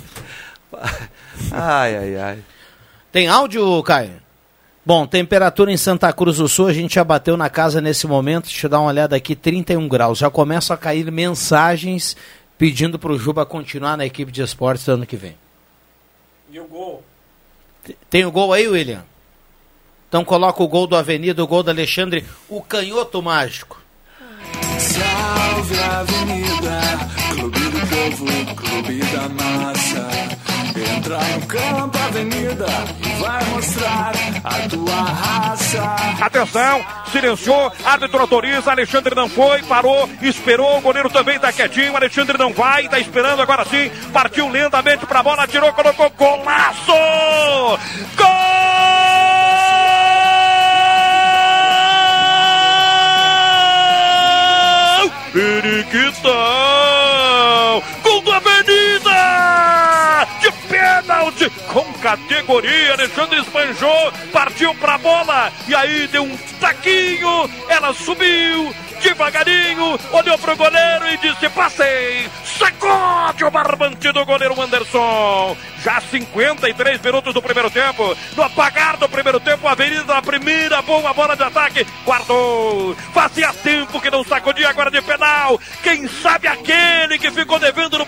Ai, 1.53 1.97
ai, 1.97 2.17
ai. 2.17 2.39
Tem 3.11 3.29
áudio, 3.29 3.83
Caio? 3.83 4.22
Bom, 4.85 5.07
temperatura 5.07 5.71
em 5.71 5.77
Santa 5.77 6.13
Cruz 6.13 6.39
do 6.39 6.49
Sul, 6.49 6.67
a 6.67 6.73
gente 6.73 6.97
já 6.97 7.05
bateu 7.05 7.37
na 7.37 7.49
casa 7.49 7.81
nesse 7.81 8.05
momento, 8.05 8.47
deixa 8.47 8.67
eu 8.67 8.71
dar 8.71 8.81
uma 8.81 8.89
olhada 8.89 9.15
aqui, 9.15 9.37
31 9.37 9.87
graus. 9.87 10.19
Já 10.19 10.29
começam 10.29 10.75
a 10.75 10.79
cair 10.79 11.09
mensagens 11.13 12.17
pedindo 12.59 12.99
para 12.99 13.13
o 13.13 13.19
Juba 13.19 13.47
continuar 13.47 13.97
na 13.97 14.05
equipe 14.05 14.33
de 14.33 14.43
esportes 14.43 14.85
do 14.85 14.93
ano 14.93 15.07
que 15.07 15.17
vem. 15.17 15.37
E 16.51 16.59
o 16.59 16.65
gol? 16.65 17.05
Tem 18.11 18.25
o 18.25 18.33
gol 18.33 18.53
aí, 18.53 18.67
William? 18.67 19.05
Então 20.09 20.25
coloca 20.25 20.61
o 20.63 20.69
gol 20.69 20.89
do 20.89 20.97
Avenida, 20.97 21.43
o 21.43 21.47
gol 21.47 21.63
do 21.63 21.71
Alexandre, 21.71 22.25
o 22.49 22.61
canhoto 22.61 23.23
mágico. 23.23 23.81
Salve 24.79 25.79
a 25.79 26.01
avenida, 26.01 26.81
clube 27.31 27.61
do 27.61 27.81
povo, 27.87 28.57
clube 28.57 28.99
da 28.99 29.29
massa. 29.29 30.42
Entra 30.83 31.19
no 31.19 31.47
campo, 31.47 31.99
avenida, 31.99 32.67
vai 33.21 33.45
mostrar 33.51 34.13
a 34.43 34.69
tua 34.69 35.03
raça. 35.03 35.97
Atenção, 36.21 36.85
silenciou, 37.11 37.73
árbitro 37.85 38.21
autoriza, 38.21 38.71
Alexandre 38.71 39.15
não 39.15 39.29
foi, 39.29 39.63
parou, 39.63 40.09
esperou, 40.21 40.79
o 40.79 40.81
goleiro 40.81 41.09
também 41.09 41.39
tá 41.39 41.53
quietinho, 41.53 41.95
Alexandre 41.95 42.37
não 42.37 42.53
vai, 42.53 42.89
tá 42.89 42.99
esperando 42.99 43.41
agora 43.41 43.65
sim, 43.65 43.91
partiu 44.13 44.49
lentamente 44.49 45.07
pra 45.07 45.23
bola, 45.23 45.47
tirou, 45.47 45.73
colocou, 45.73 46.11
golaço! 46.11 46.93
Gol! 48.17 48.73
Periquitão! 55.33 56.53
Com 61.73 61.93
categoria, 61.95 62.93
Alexandre 62.93 63.41
espanjou, 63.41 64.13
partiu 64.33 64.75
pra 64.75 64.99
bola 64.99 65.53
e 65.67 65.75
aí 65.75 66.07
deu 66.09 66.25
um 66.25 66.37
taquinho, 66.61 67.51
ela 67.69 67.95
subiu 67.95 68.75
devagarinho, 69.03 69.99
olhou 70.13 70.39
pro 70.39 70.57
goleiro 70.57 71.09
e 71.09 71.17
disse: 71.19 71.49
Passei! 71.51 72.31
Sacode 72.45 73.45
o 73.45 73.51
barbante 73.51 74.13
do 74.13 74.25
goleiro 74.25 74.61
Anderson! 74.61 75.57
Já 75.83 76.01
53 76.01 77.01
minutos 77.01 77.35
do 77.35 77.43
primeiro 77.43 77.69
tempo, 77.69 78.17
no 78.37 78.43
apagar 78.45 78.97
do 78.97 79.09
primeiro 79.09 79.41
tempo, 79.41 79.67
a 79.67 79.73
Avenida 79.73 80.15
na 80.15 80.23
primeira 80.23 80.81
boa 80.83 81.13
bola 81.13 81.37
de 81.37 81.43
ataque, 81.43 81.87
guardou! 82.05 82.95
Fazia 83.13 83.53
tempo 83.53 84.01
que 84.01 84.11
não 84.11 84.25
sacudia 84.25 84.69
agora 84.69 84.91
de 84.91 85.03
penal! 85.03 85.61
Quem 85.83 86.07
sabe 86.09 86.47
aquele 86.47 87.19
que 87.19 87.31
ficou 87.33 87.59
devendo 87.59 87.99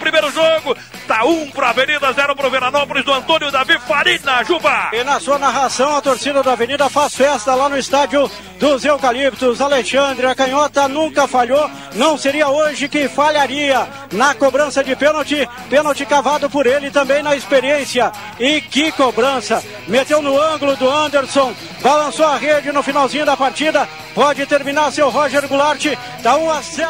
Tá 1.15 1.25
um 1.25 1.49
pro 1.49 1.65
Avenida, 1.65 2.13
zero 2.13 2.35
pro 2.35 2.51
Veranópolis 2.51 3.05
do 3.05 3.13
Antônio 3.13 3.49
Davi 3.49 3.79
Farina, 3.87 4.43
Juba! 4.43 4.91
E 4.93 5.05
na 5.05 5.21
sua 5.21 5.39
narração, 5.39 5.95
a 5.95 6.01
torcida 6.01 6.43
da 6.43 6.55
Avenida 6.55 6.91
faz 6.91 7.15
festa 7.15 7.55
lá 7.55 7.69
no 7.69 7.79
estádio 7.79 8.29
dos 8.59 8.85
Eucaliptos. 8.85 9.61
Alexandre, 9.61 10.27
a 10.27 10.35
canhota 10.35 10.89
nunca 10.89 11.29
falhou, 11.29 11.71
não 11.95 12.19
seria 12.19 12.49
hoje 12.49 12.89
que 12.89 13.09
falharia 13.09 13.87
na 14.11 14.35
cobrança 14.35 14.83
de 14.83 14.97
pênalti. 14.97 15.49
Pênalti 15.71 16.05
cavado 16.05 16.51
por 16.51 16.67
ele 16.67 16.91
também 16.91 17.23
na 17.23 17.37
experiência. 17.37 18.11
E 18.41 18.61
que 18.61 18.91
cobrança! 18.91 19.63
Meteu 19.87 20.21
no 20.21 20.37
ângulo 20.37 20.75
do 20.75 20.91
Anderson, 20.91 21.55
balançou 21.81 22.27
a 22.27 22.37
rede 22.37 22.73
no 22.73 22.83
finalzinho 22.83 23.25
da 23.25 23.37
partida. 23.37 23.89
Pode 24.15 24.47
terminar 24.47 24.93
seu 24.93 25.11
Roger 25.11 25.49
Goulart. 25.49 25.87
Tá 26.23 26.37
1 26.37 26.51
a 26.51 26.61
0. 26.61 26.89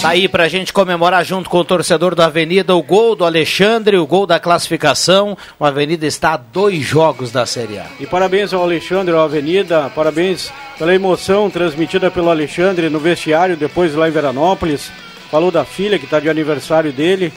Tá 0.00 0.10
aí 0.10 0.28
pra 0.28 0.46
gente 0.46 0.72
comemorar 0.72 1.24
junto 1.24 1.50
com 1.50 1.58
o 1.58 1.64
torcedor 1.64 2.14
da 2.14 2.26
Avenida 2.26 2.76
o 2.76 2.82
gol 2.82 3.16
do 3.16 3.24
Alexandre, 3.24 3.96
o 3.96 4.06
gol 4.06 4.24
da 4.24 4.38
classificação. 4.38 5.36
O 5.58 5.64
Avenida 5.64 6.06
está 6.06 6.34
a 6.34 6.36
dois 6.36 6.84
jogos 6.84 7.32
da 7.32 7.44
Série 7.44 7.78
A. 7.78 7.86
E 7.98 8.06
parabéns 8.06 8.52
ao 8.52 8.62
Alexandre, 8.62 9.12
ao 9.14 9.24
Avenida, 9.24 9.90
parabéns 9.94 10.52
pela 10.78 10.94
emoção 10.94 11.50
transmitida 11.50 12.08
pelo 12.08 12.30
Alexandre 12.30 12.88
no 12.88 13.00
vestiário, 13.00 13.56
depois 13.56 13.94
lá 13.96 14.08
em 14.08 14.12
Veranópolis. 14.12 14.92
Falou 15.28 15.50
da 15.50 15.64
filha 15.64 15.98
que 15.98 16.04
está 16.04 16.20
de 16.20 16.30
aniversário 16.30 16.92
dele. 16.92 17.32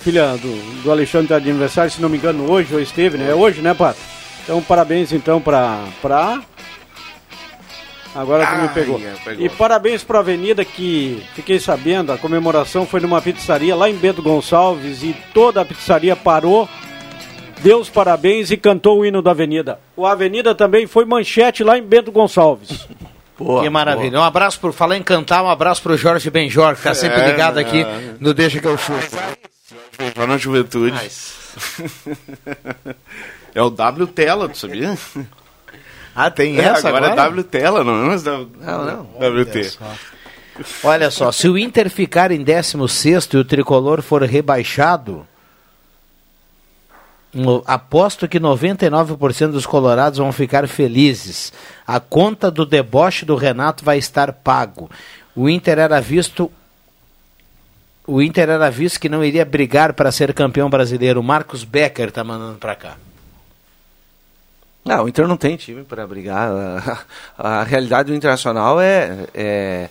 Filha 0.00 0.36
do, 0.36 0.82
do 0.84 0.92
Alexandre 0.92 1.24
está 1.24 1.38
de 1.40 1.50
aniversário, 1.50 1.90
se 1.90 2.00
não 2.00 2.08
me 2.08 2.16
engano, 2.16 2.48
hoje, 2.48 2.72
ou 2.72 2.80
esteve, 2.80 3.18
né? 3.18 3.30
É 3.30 3.34
hoje, 3.34 3.60
né, 3.60 3.74
Pato? 3.74 3.98
Então, 4.48 4.62
parabéns 4.62 5.12
então 5.12 5.42
pra. 5.42 5.84
pra... 6.00 6.40
Agora 8.14 8.46
tu 8.46 8.56
me 8.62 8.68
pegou. 8.70 8.98
é, 8.98 9.12
pegou. 9.22 9.44
E 9.44 9.48
parabéns 9.50 10.02
pra 10.02 10.20
Avenida 10.20 10.64
que 10.64 11.22
fiquei 11.34 11.60
sabendo, 11.60 12.10
a 12.12 12.16
comemoração 12.16 12.86
foi 12.86 12.98
numa 12.98 13.20
pizzaria 13.20 13.76
lá 13.76 13.90
em 13.90 13.94
Bento 13.94 14.22
Gonçalves 14.22 15.02
e 15.02 15.14
toda 15.34 15.60
a 15.60 15.66
pizzaria 15.66 16.16
parou 16.16 16.66
deu 17.60 17.78
os 17.78 17.90
parabéns 17.90 18.50
e 18.50 18.56
cantou 18.56 19.00
o 19.00 19.04
hino 19.04 19.20
da 19.20 19.32
Avenida. 19.32 19.78
O 19.94 20.06
Avenida 20.06 20.54
também 20.54 20.86
foi 20.86 21.04
manchete 21.04 21.62
lá 21.62 21.76
em 21.76 21.82
Bento 21.82 22.10
Gonçalves. 22.10 22.88
que 23.60 23.68
maravilha. 23.68 24.18
Um 24.18 24.22
abraço 24.24 24.58
por 24.58 24.72
falar 24.72 24.96
em 24.96 25.02
cantar, 25.02 25.42
um 25.44 25.50
abraço 25.50 25.82
pro 25.82 25.94
Jorge 25.94 26.30
Benjor, 26.30 26.74
que 26.74 26.82
tá 26.82 26.94
sempre 26.94 27.20
É, 27.20 27.26
ligado 27.30 27.58
aqui 27.58 27.84
né? 27.84 28.14
no 28.18 28.32
Deixa 28.32 28.60
que 28.60 28.66
eu 28.66 28.78
chuto. 28.78 29.14
Vai 30.16 30.26
na 30.26 30.38
juventude. 30.38 30.96
é 33.58 33.62
o 33.62 33.70
W 33.70 34.06
Tela, 34.08 34.48
tu 34.48 34.56
sabia? 34.58 34.96
Ah, 36.20 36.32
tem 36.32 36.58
É, 36.58 36.62
essa 36.64 36.88
agora? 36.88 37.06
agora? 37.12 37.12
é 37.22 37.24
W 37.26 37.44
Tela, 37.44 37.84
não 37.84 38.02
é 38.02 38.06
mais 38.08 38.22
W- 38.24 38.48
Não, 38.60 38.84
não. 38.84 39.02
WT. 39.40 39.78
Olha 40.82 41.12
só, 41.12 41.30
se 41.30 41.48
o 41.48 41.56
Inter 41.56 41.88
ficar 41.88 42.32
em 42.32 42.42
16 42.42 43.24
e 43.34 43.36
o 43.36 43.44
tricolor 43.44 44.02
for 44.02 44.22
rebaixado, 44.24 45.24
aposto 47.66 48.26
que 48.26 48.40
99% 48.40 49.52
dos 49.52 49.66
colorados 49.66 50.18
vão 50.18 50.32
ficar 50.32 50.66
felizes. 50.66 51.52
A 51.86 52.00
conta 52.00 52.50
do 52.50 52.66
deboche 52.66 53.24
do 53.24 53.36
Renato 53.36 53.84
vai 53.84 53.98
estar 53.98 54.32
pago. 54.32 54.90
O 55.36 55.48
Inter 55.48 55.78
era 55.78 56.00
visto 56.00 56.50
o 58.06 58.22
Inter 58.22 58.48
era 58.48 58.70
visto 58.70 58.98
que 58.98 59.08
não 59.08 59.22
iria 59.22 59.44
brigar 59.44 59.92
para 59.92 60.10
ser 60.10 60.32
campeão 60.32 60.70
brasileiro. 60.70 61.20
O 61.20 61.22
Marcos 61.22 61.62
Becker 61.62 62.10
tá 62.10 62.24
mandando 62.24 62.56
para 62.58 62.74
cá. 62.74 62.96
Não, 64.84 65.04
o 65.04 65.08
Inter 65.08 65.28
não 65.28 65.36
tem 65.36 65.56
time 65.56 65.84
para 65.84 66.06
brigar. 66.06 66.50
A, 67.36 67.60
a 67.60 67.62
realidade 67.62 68.10
do 68.10 68.16
Internacional 68.16 68.80
é, 68.80 69.26
é, 69.34 69.88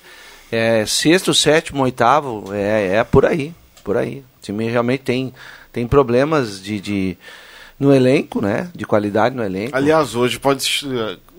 é 0.51 0.85
sexto, 0.85 1.33
sétimo, 1.33 1.83
oitavo, 1.83 2.53
é, 2.53 2.95
é 2.95 3.03
por 3.03 3.25
aí, 3.25 3.53
por 3.83 3.95
aí. 3.95 4.23
O 4.39 4.41
time 4.41 4.67
realmente 4.69 5.01
tem, 5.01 5.33
tem 5.71 5.87
problemas 5.87 6.61
de, 6.61 6.79
de, 6.79 7.17
no 7.79 7.93
elenco, 7.93 8.41
né? 8.41 8.69
De 8.73 8.85
qualidade 8.85 9.35
no 9.35 9.43
elenco. 9.43 9.75
Aliás, 9.75 10.15
hoje 10.15 10.39
pode, 10.39 10.65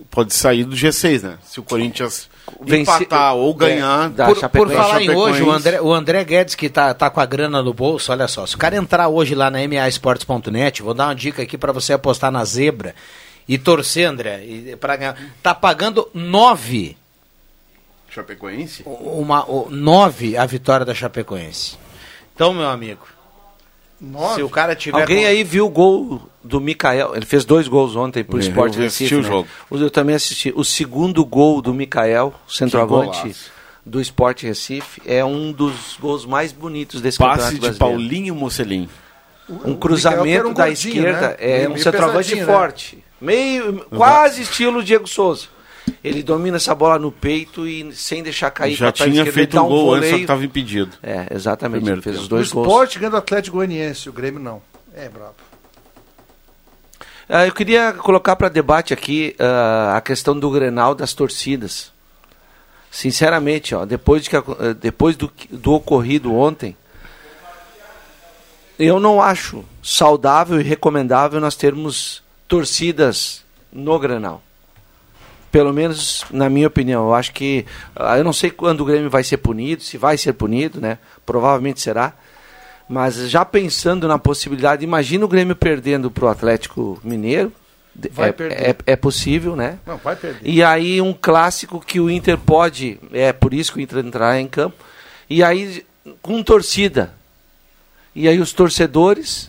pode 0.09 0.33
sair 0.33 0.63
do 0.63 0.75
G6, 0.75 1.23
né? 1.23 1.37
Se 1.43 1.59
o 1.59 1.63
Corinthians 1.63 2.29
Vence- 2.61 2.81
empatar 2.81 3.35
ou 3.35 3.53
ganhar. 3.53 4.05
É, 4.05 4.09
da 4.09 4.25
Por, 4.27 4.49
por 4.49 4.71
falar 4.71 5.01
em 5.01 5.09
hoje, 5.09 5.43
o 5.43 5.51
André, 5.51 5.81
o 5.81 5.93
André 5.93 6.23
Guedes, 6.23 6.55
que 6.55 6.69
tá, 6.69 6.93
tá 6.93 7.09
com 7.09 7.19
a 7.19 7.25
grana 7.25 7.61
no 7.61 7.73
bolso, 7.73 8.11
olha 8.11 8.27
só, 8.27 8.45
se 8.45 8.55
o 8.55 8.57
cara 8.57 8.75
entrar 8.77 9.07
hoje 9.07 9.35
lá 9.35 9.49
na 9.51 9.59
maesportes.net, 9.67 10.81
vou 10.81 10.93
dar 10.93 11.07
uma 11.07 11.15
dica 11.15 11.41
aqui 11.43 11.57
para 11.57 11.71
você 11.71 11.93
apostar 11.93 12.31
na 12.31 12.43
zebra 12.45 12.95
e 13.49 13.57
torcer, 13.57 14.07
André, 14.07 14.45
e, 14.45 14.75
pra 14.77 14.95
ganhar. 14.95 15.17
Tá 15.43 15.53
pagando 15.53 16.07
nove, 16.13 16.95
Chapecoense? 18.09 18.83
uma, 18.85 19.43
o- 19.49 19.67
nove 19.69 20.37
a 20.37 20.45
vitória 20.45 20.85
da 20.85 20.93
Chapecoense. 20.93 21.77
Então, 22.33 22.53
meu 22.53 22.69
amigo, 22.69 23.05
se 24.35 24.41
o 24.41 24.49
cara 24.49 24.75
tiver... 24.75 25.01
Alguém 25.01 25.23
com- 25.23 25.27
aí 25.29 25.43
viu 25.43 25.65
o 25.65 25.69
gol 25.69 26.21
do 26.43 26.61
Mikael? 26.61 27.15
Ele 27.15 27.25
fez 27.25 27.43
dois 27.43 27.67
gols 27.67 27.95
ontem 27.95 28.23
pro 28.23 28.37
Eu 28.37 28.41
Sport 28.41 28.69
assisti 28.77 29.03
Recife. 29.03 29.15
o 29.15 29.21
né? 29.21 29.27
jogo. 29.27 29.47
Eu 29.71 29.89
também 29.91 30.15
assisti. 30.15 30.53
O 30.55 30.63
segundo 30.63 31.23
gol 31.25 31.61
do 31.61 31.73
Mikael, 31.73 32.33
centroavante 32.47 33.35
do 33.85 33.99
Sport 33.99 34.43
Recife, 34.43 35.01
é 35.05 35.23
um 35.25 35.51
dos 35.51 35.97
gols 35.99 36.25
mais 36.25 36.51
bonitos 36.51 37.01
desse 37.01 37.17
Passe 37.17 37.31
campeonato 37.31 37.55
de 37.55 37.61
brasileiro. 37.61 37.79
Paulinho 37.99 38.35
Mocelin. 38.35 38.87
Um 39.65 39.75
cruzamento 39.75 40.49
um 40.49 40.53
da 40.53 40.65
gordinho, 40.67 40.93
esquerda, 40.97 41.27
né? 41.29 41.35
é 41.39 41.57
Meio- 41.57 41.69
um 41.69 41.73
meio 41.73 41.83
centroavante 41.83 42.29
pesadinho, 42.35 42.47
né? 42.47 42.53
Meio, 43.21 43.85
quase 43.85 44.41
estilo 44.41 44.83
Diego 44.83 45.07
Souza. 45.07 45.47
Ele 46.03 46.21
domina 46.23 46.57
essa 46.57 46.73
bola 46.75 46.99
no 46.99 47.11
peito 47.11 47.67
e 47.67 47.91
sem 47.93 48.21
deixar 48.21 48.51
cair 48.51 48.75
Já 48.75 48.91
tinha 48.91 49.07
esquerda, 49.09 49.31
feito 49.31 49.59
um 49.59 49.67
gol 49.67 49.93
antes, 49.95 50.09
só 50.09 50.15
que 50.15 50.21
estava 50.21 50.45
impedido. 50.45 50.95
É, 51.01 51.27
exatamente. 51.31 51.81
Primeiro 51.81 52.01
fez 52.01 52.15
tempo. 52.15 52.21
os 52.21 52.27
O 52.27 52.29
dois 52.29 52.51
gols. 52.51 52.67
esporte 52.67 52.99
ganha 52.99 53.09
do 53.11 53.17
Atlético 53.17 53.57
Goianiense, 53.57 54.07
o 54.07 54.13
Grêmio 54.13 54.39
não. 54.39 54.61
É 54.95 55.09
brabo. 55.09 55.35
Ah, 57.27 57.45
eu 57.45 57.53
queria 57.53 57.93
colocar 57.93 58.35
para 58.35 58.49
debate 58.49 58.93
aqui 58.93 59.35
ah, 59.39 59.95
a 59.97 60.01
questão 60.01 60.37
do 60.37 60.49
Grenal 60.49 60.93
das 60.95 61.13
torcidas. 61.13 61.91
Sinceramente, 62.91 63.75
ó, 63.75 63.85
depois, 63.85 64.23
de 64.23 64.29
que, 64.31 64.35
eh, 64.35 64.73
depois 64.79 65.15
do, 65.15 65.31
do 65.51 65.73
ocorrido 65.73 66.33
ontem, 66.33 66.75
eu 68.79 68.99
não 68.99 69.21
acho 69.21 69.63
saudável 69.83 70.59
e 70.59 70.63
recomendável 70.63 71.39
nós 71.39 71.55
termos 71.55 72.23
torcidas 72.49 73.45
no 73.71 73.97
Grenal. 73.99 74.41
Pelo 75.51 75.71
menos 75.71 76.25
na 76.29 76.49
minha 76.49 76.67
opinião. 76.67 77.05
Eu 77.05 77.13
acho 77.13 77.31
que. 77.31 77.65
ah, 77.95 78.17
Eu 78.17 78.23
não 78.23 78.33
sei 78.33 78.51
quando 78.51 78.81
o 78.81 78.85
Grêmio 78.85 79.09
vai 79.09 79.23
ser 79.23 79.37
punido, 79.37 79.81
se 79.81 79.97
vai 79.97 80.17
ser 80.17 80.33
punido, 80.33 80.81
né? 80.81 80.97
Provavelmente 81.25 81.79
será. 81.79 82.13
Mas 82.87 83.15
já 83.29 83.45
pensando 83.45 84.07
na 84.07 84.17
possibilidade, 84.17 84.83
imagina 84.83 85.23
o 85.23 85.27
Grêmio 85.27 85.55
perdendo 85.55 86.11
para 86.11 86.25
o 86.25 86.27
Atlético 86.27 86.99
Mineiro. 87.03 87.53
Vai 88.11 88.29
é, 88.29 88.31
perder. 88.31 88.69
é, 88.69 88.75
é 88.85 88.95
possível, 88.95 89.55
né? 89.55 89.77
Não, 89.85 89.97
vai 89.97 90.15
perder. 90.15 90.47
E 90.47 90.63
aí 90.63 91.01
um 91.01 91.13
clássico 91.13 91.79
que 91.79 91.99
o 91.99 92.09
Inter 92.09 92.37
pode, 92.37 92.99
é 93.11 93.33
por 93.33 93.53
isso 93.53 93.73
que 93.73 93.79
o 93.79 93.81
Inter 93.81 93.99
entrará 93.99 94.39
em 94.39 94.47
campo. 94.47 94.83
E 95.29 95.43
aí 95.43 95.85
com 96.21 96.41
torcida. 96.41 97.13
E 98.15 98.27
aí 98.27 98.39
os 98.39 98.53
torcedores 98.53 99.48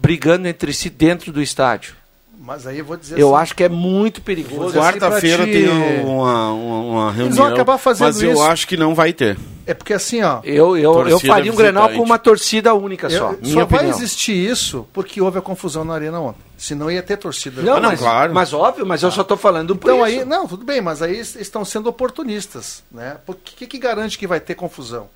brigando 0.00 0.48
entre 0.48 0.72
si 0.72 0.88
dentro 0.90 1.32
do 1.32 1.42
estádio. 1.42 1.94
Mas 2.42 2.66
aí 2.66 2.78
eu 2.78 2.84
vou 2.86 2.96
dizer 2.96 3.18
Eu 3.20 3.34
assim, 3.36 3.42
acho 3.42 3.54
que 3.54 3.62
é 3.62 3.68
muito 3.68 4.22
perigoso. 4.22 4.74
Quarta-feira 4.74 5.42
pra 5.42 5.46
te- 5.46 5.52
tem 5.52 5.68
uma, 5.68 6.52
uma, 6.52 6.78
uma 6.80 7.04
reunião. 7.12 7.26
Eles 7.26 7.36
vão 7.36 7.46
acabar 7.46 7.76
fazendo 7.76 8.06
mas 8.06 8.22
eu 8.22 8.32
isso. 8.32 8.42
acho 8.42 8.66
que 8.66 8.78
não 8.78 8.94
vai 8.94 9.12
ter. 9.12 9.36
É 9.66 9.74
porque 9.74 9.92
assim, 9.92 10.22
ó. 10.22 10.40
Eu, 10.42 10.74
eu, 10.76 11.06
eu 11.06 11.20
faria 11.20 11.52
um 11.52 11.54
Grenal 11.54 11.90
com 11.90 12.02
uma 12.02 12.18
torcida 12.18 12.72
única 12.74 13.10
só. 13.10 13.32
eu- 13.32 13.38
minha 13.42 13.54
só 13.54 13.62
opinião. 13.64 13.66
vai 13.66 13.88
existir 13.90 14.32
isso 14.32 14.88
porque 14.90 15.20
houve 15.20 15.38
a 15.38 15.42
confusão 15.42 15.84
na 15.84 15.92
arena 15.94 16.18
ontem. 16.18 16.40
Senão 16.56 16.90
ia 16.90 17.02
ter 17.02 17.18
torcida. 17.18 17.60
Não, 17.60 17.74
Ah, 17.76 17.80
não, 17.80 17.90
mas, 17.90 18.00
claro. 18.00 18.34
mas 18.34 18.52
óbvio, 18.54 18.86
mas 18.86 19.02
eu 19.02 19.10
só 19.10 19.20
estou 19.20 19.36
falando 19.36 19.76
por 19.76 19.92
Então 19.92 20.06
isso. 20.06 20.20
aí, 20.20 20.24
não, 20.24 20.48
tudo 20.48 20.64
bem, 20.64 20.80
mas 20.80 21.02
aí 21.02 21.18
es- 21.20 21.36
estão 21.36 21.62
sendo 21.62 21.90
oportunistas, 21.90 22.82
né? 22.90 23.18
O 23.26 23.34
que, 23.34 23.66
que 23.66 23.78
garante 23.78 24.16
que 24.18 24.26
vai 24.26 24.40
ter 24.40 24.54
confusão? 24.54 25.08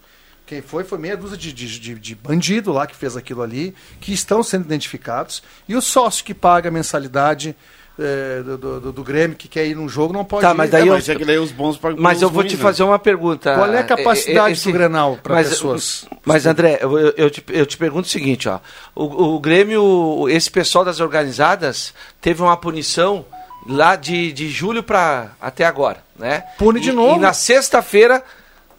Quem 0.46 0.60
foi, 0.60 0.84
foi 0.84 0.98
meia 0.98 1.16
dúzia 1.16 1.36
de, 1.38 1.52
de, 1.52 1.78
de- 1.80 1.94
de 1.94 2.14
bandido 2.14 2.70
lá 2.72 2.86
que 2.86 2.94
fez 2.94 3.16
aquilo 3.16 3.42
ali, 3.42 3.74
que 4.00 4.12
estão 4.12 4.42
sendo 4.42 4.64
identificados, 4.66 5.42
e 5.68 5.74
o 5.74 5.80
sócio 5.80 6.22
que 6.24 6.34
paga 6.34 6.68
a 6.68 6.72
mensalidade 6.72 7.56
eh, 7.98 8.42
do, 8.44 8.58
do, 8.80 8.92
do 8.92 9.04
Grêmio, 9.04 9.36
que 9.36 9.46
quer 9.48 9.64
ir 9.66 9.74
num 9.76 9.88
jogo, 9.88 10.12
não 10.12 10.24
pode 10.24 10.42
Tá, 10.42 10.50
ir. 10.50 10.54
mas 10.56 10.68
daí 10.70 10.82
É, 10.82 10.88
eu- 10.88 10.94
mas 10.94 11.08
é 11.08 11.14
que 11.14 11.24
daí 11.24 11.38
os 11.38 11.50
bons 11.52 11.76
pagam 11.78 11.96
Mas 12.02 12.20
eu 12.20 12.28
vou 12.28 12.40
ruins, 12.42 12.50
te 12.52 12.56
né? 12.56 12.62
fazer 12.62 12.82
uma 12.82 12.98
pergunta. 12.98 13.54
Qual 13.54 13.72
é 13.72 13.78
a 13.78 13.84
capacidade 13.84 14.52
esse- 14.54 14.64
do 14.64 14.72
Grenal 14.72 15.16
para 15.22 15.36
pessoas? 15.36 16.04
Mas, 16.24 16.44
André, 16.44 16.78
eu, 16.82 16.98
eu- 16.98 17.14
eu 17.16 17.30
te, 17.30 17.42
eu 17.48 17.64
te 17.64 17.76
pergunto 17.78 18.06
o 18.06 18.10
seguinte, 18.10 18.48
ó. 18.48 18.58
O, 18.94 19.36
o 19.36 19.40
Grêmio, 19.40 20.28
esse 20.28 20.50
pessoal 20.50 20.84
das 20.84 20.98
organizadas, 21.00 21.94
teve 22.20 22.42
uma 22.42 22.56
punição 22.56 23.24
lá 23.66 23.96
de, 23.96 24.30
de 24.32 24.48
julho 24.50 24.82
para 24.82 25.30
até 25.40 25.64
agora, 25.64 26.02
né? 26.18 26.44
Pune 26.58 26.80
de 26.80 26.90
E- 26.90 26.92
novo. 26.92 27.16
E 27.16 27.20
na 27.20 27.32
sexta-feira 27.32 28.22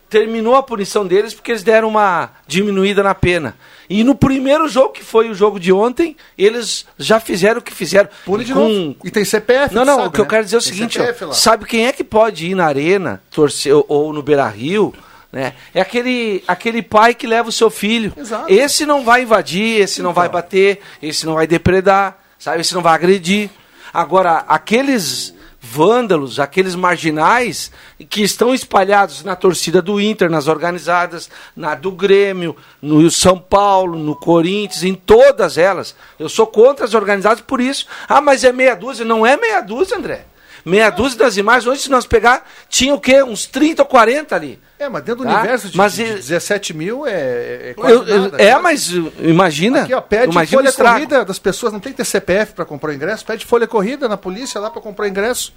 terminou 0.09 0.55
a 0.55 0.63
punição 0.63 1.05
deles 1.05 1.33
porque 1.33 1.51
eles 1.51 1.63
deram 1.63 1.87
uma 1.87 2.31
diminuída 2.47 3.01
na 3.03 3.15
pena. 3.15 3.55
E 3.89 4.03
no 4.03 4.15
primeiro 4.15 4.67
jogo, 4.67 4.93
que 4.93 5.03
foi 5.03 5.29
o 5.29 5.33
jogo 5.35 5.59
de 5.59 5.71
ontem, 5.71 6.15
eles 6.37 6.85
já 6.97 7.19
fizeram 7.19 7.59
o 7.59 7.61
que 7.61 7.73
fizeram. 7.73 8.09
Pune 8.25 8.43
de 8.43 8.53
Com- 8.53 8.67
novo. 8.67 8.95
E 9.03 9.11
tem 9.11 9.23
CPF, 9.23 9.73
não, 9.75 9.85
não, 9.85 9.95
sabe, 9.97 10.07
o 10.07 10.11
que 10.11 10.19
eu 10.21 10.25
né? 10.25 10.29
quero 10.29 10.43
dizer 10.43 10.55
é 10.55 10.59
o 10.59 10.61
Tem 10.63 10.71
seguinte, 10.73 10.99
ó, 10.99 11.31
sabe 11.33 11.65
quem 11.65 11.85
é 11.85 11.91
que 11.91 12.03
pode 12.03 12.47
ir 12.47 12.55
na 12.55 12.65
arena, 12.65 13.21
torcer 13.29 13.73
ou, 13.73 13.85
ou 13.87 14.13
no 14.13 14.23
Beira-Rio, 14.23 14.93
né? 15.31 15.53
É 15.73 15.81
aquele 15.81 16.43
aquele 16.47 16.81
pai 16.81 17.13
que 17.13 17.27
leva 17.27 17.49
o 17.49 17.51
seu 17.51 17.69
filho. 17.69 18.13
Exato. 18.17 18.51
Esse 18.51 18.85
não 18.85 19.03
vai 19.03 19.23
invadir, 19.23 19.81
esse 19.81 20.01
não 20.01 20.13
vai 20.13 20.29
bater, 20.29 20.79
esse 21.01 21.25
não 21.25 21.33
vai 21.35 21.45
depredar, 21.45 22.17
sabe? 22.39 22.61
Esse 22.61 22.73
não 22.73 22.81
vai 22.81 22.93
agredir. 22.95 23.49
Agora, 23.93 24.45
aqueles 24.47 25.33
vândalos, 25.65 26.39
aqueles 26.39 26.75
marginais 26.75 27.71
que 28.09 28.21
estão 28.21 28.53
espalhados 28.53 29.23
na 29.23 29.35
torcida 29.35 29.81
do 29.81 29.99
Inter, 29.99 30.29
nas 30.29 30.47
organizadas, 30.47 31.29
na 31.55 31.73
do 31.73 31.91
Grêmio, 31.91 32.55
no 32.81 33.09
São 33.09 33.39
Paulo, 33.39 33.97
no 33.97 34.15
Corinthians, 34.15 34.83
em 34.83 34.93
todas 34.93 35.57
elas. 35.57 35.95
Eu 36.19 36.29
sou 36.29 36.45
contra 36.45 36.85
as 36.85 36.93
organizadas 36.93 37.41
por 37.41 37.59
isso. 37.59 37.87
Ah, 38.07 38.21
mas 38.21 38.43
é 38.43 38.51
meia 38.51 38.75
dúzia. 38.75 39.03
Não 39.03 39.25
é 39.25 39.35
meia 39.35 39.61
dúzia, 39.61 39.97
André. 39.97 40.25
Meia 40.63 40.89
dúzia 40.89 41.19
das 41.19 41.37
imagens, 41.37 41.67
hoje 41.67 41.81
se 41.81 41.91
nós 41.91 42.07
pegar, 42.07 42.47
tinha 42.69 42.93
o 42.93 42.99
quê? 42.99 43.21
Uns 43.21 43.45
30 43.45 43.83
ou 43.83 43.87
40 43.87 44.35
ali. 44.35 44.59
É, 44.77 44.89
mas 44.89 45.03
dentro 45.03 45.23
do 45.23 45.29
Tá? 45.31 45.39
universo 45.39 45.69
de, 45.69 45.77
Mas 45.77 45.93
de 45.93 46.03
e- 46.03 46.13
17 46.15 46.73
mil 46.73 47.07
é, 47.07 47.69
é 47.69 47.73
quase 47.77 47.93
Eu- 47.95 48.03
eu- 48.07 48.21
nada. 48.23 48.41
é, 48.41 48.51
Quase- 48.51 48.61
mas 48.63 48.93
uh, 48.93 49.11
imagina. 49.21 49.81
Aqui, 49.83 49.93
ó, 49.93 50.01
pede 50.01 50.31
imagina 50.33 50.61
o 50.61 50.65
folha 50.73 50.91
corrida 50.91 51.23
das 51.25 51.39
pessoas, 51.39 51.71
não 51.71 51.79
tem 51.79 51.93
que 51.93 51.97
ter 51.97 52.03
CPF 52.05 52.51
para 52.53 52.65
comprar 52.65 52.93
ingresso, 52.93 53.25
pede 53.25 53.45
folha 53.45 53.65
corrida 53.67 54.09
na 54.09 54.17
polícia 54.17 54.59
lá 54.59 54.69
para 54.69 54.81
comprar 54.81 55.07
ingresso. 55.07 55.53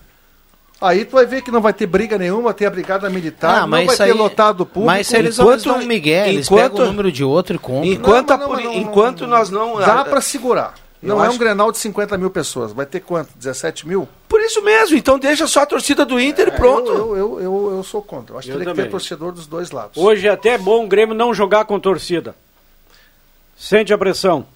Aí 0.81 1.05
tu 1.05 1.17
vai 1.17 1.27
ver 1.27 1.43
que 1.43 1.51
não 1.51 1.61
vai 1.61 1.73
ter 1.73 1.87
briga 1.87 2.17
nenhuma, 2.17 2.55
ter 2.55 2.67
a 2.67 2.71
brigada 2.71 3.11
militar, 3.11 3.63
Ah, 3.63 3.67
não 3.67 3.71
vai 3.85 3.97
ter 3.97 4.03
aí- 4.05 4.13
lotado 4.13 4.61
o 4.61 4.67
público. 4.67 4.87
Mas 4.87 5.09
se 5.09 5.17
eles 5.17 5.37
Enquanto- 5.37 5.73
um 5.73 5.85
Miguel, 5.85 6.27
eles 6.29 6.47
enquanto- 6.47 6.71
pegam 6.71 6.85
o 6.85 6.87
número 6.87 7.11
de 7.11 7.25
outro 7.25 7.57
e 7.57 7.59
compram. 7.59 7.85
Enquanto, 7.93 8.31
Não, 8.37 8.49
não, 8.55 8.73
enquanto 8.75 9.27
nós 9.27 9.51
não. 9.51 9.81
Dá 9.81 10.05
para 10.05 10.21
segurar. 10.21 10.75
Eu 11.03 11.09
Não 11.11 11.23
é 11.23 11.27
acho- 11.27 11.37
um 11.37 11.39
Grenal 11.39 11.71
de 11.73 11.79
50 11.79 12.17
mil 12.19 12.31
pessoas. 12.31 12.73
Vai 12.73 12.85
ter 12.87 13.01
quanto? 13.01 13.31
17 13.37 13.87
mil? 13.87 14.09
Por 14.29 14.41
isso 14.41 14.63
mesmo, 14.63 14.97
então 14.97 15.19
deixa 15.19 15.47
só 15.47 15.61
a 15.63 15.67
torcida 15.67 16.05
do 16.05 16.19
Inter 16.21 16.49
e 16.49 16.51
pronto. 16.51 16.91
Eu, 16.91 17.17
eu, 17.17 17.41
eu, 17.41 17.73
eu 17.77 17.83
sou 17.85 18.03
contra. 18.03 18.35
Eu 18.35 18.39
acho 18.39 18.47
que 18.49 18.53
Eu 18.53 18.59
teria 18.59 18.73
que 18.73 18.77
também. 18.77 18.85
ter 18.87 18.91
torcedor 18.91 19.33
dos 19.33 19.47
dois 19.47 19.71
lados. 19.71 19.97
Hoje 19.97 20.27
é 20.27 20.31
até 20.31 20.59
bom 20.59 20.85
o 20.85 20.89
Grêmio 20.89 21.15
não 21.15 21.33
jogar 21.33 21.65
com 21.65 21.79
torcida. 21.81 22.35
Sente 23.57 23.93
a 23.93 23.99
pressão. 23.99 24.47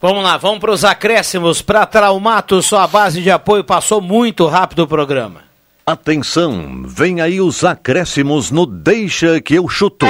Vamos 0.00 0.22
lá, 0.22 0.36
vamos 0.36 0.58
para 0.58 0.70
os 0.72 0.84
acréscimos. 0.84 1.62
Para 1.62 1.86
Traumato, 1.86 2.60
sua 2.62 2.86
base 2.86 3.22
de 3.22 3.30
apoio 3.30 3.64
passou 3.64 4.00
muito 4.02 4.46
rápido 4.46 4.80
o 4.80 4.86
programa. 4.88 5.42
Atenção, 5.86 6.82
vem 6.86 7.20
aí 7.20 7.40
os 7.40 7.62
acréscimos 7.64 8.50
no 8.50 8.66
Deixa 8.66 9.40
que 9.40 9.54
eu 9.54 9.68
chuto. 9.68 10.06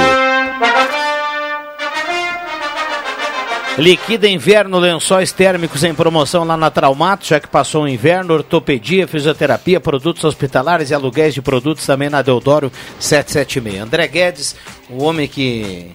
Liquida 3.77 4.25
Inverno 4.25 4.79
Lençóis 4.79 5.33
Térmicos 5.33 5.83
em 5.83 5.93
promoção 5.93 6.45
lá 6.45 6.55
na 6.55 6.71
Traumato, 6.71 7.25
já 7.25 7.41
que 7.41 7.47
passou 7.47 7.83
o 7.83 7.87
inverno, 7.87 8.33
ortopedia, 8.33 9.05
fisioterapia, 9.05 9.81
produtos 9.81 10.23
hospitalares 10.23 10.91
e 10.91 10.93
aluguéis 10.93 11.33
de 11.33 11.41
produtos 11.41 11.85
também 11.85 12.09
na 12.09 12.21
Deodoro 12.21 12.71
776. 12.99 13.83
André 13.83 14.07
Guedes, 14.07 14.55
o 14.89 15.03
homem 15.03 15.27
que, 15.27 15.91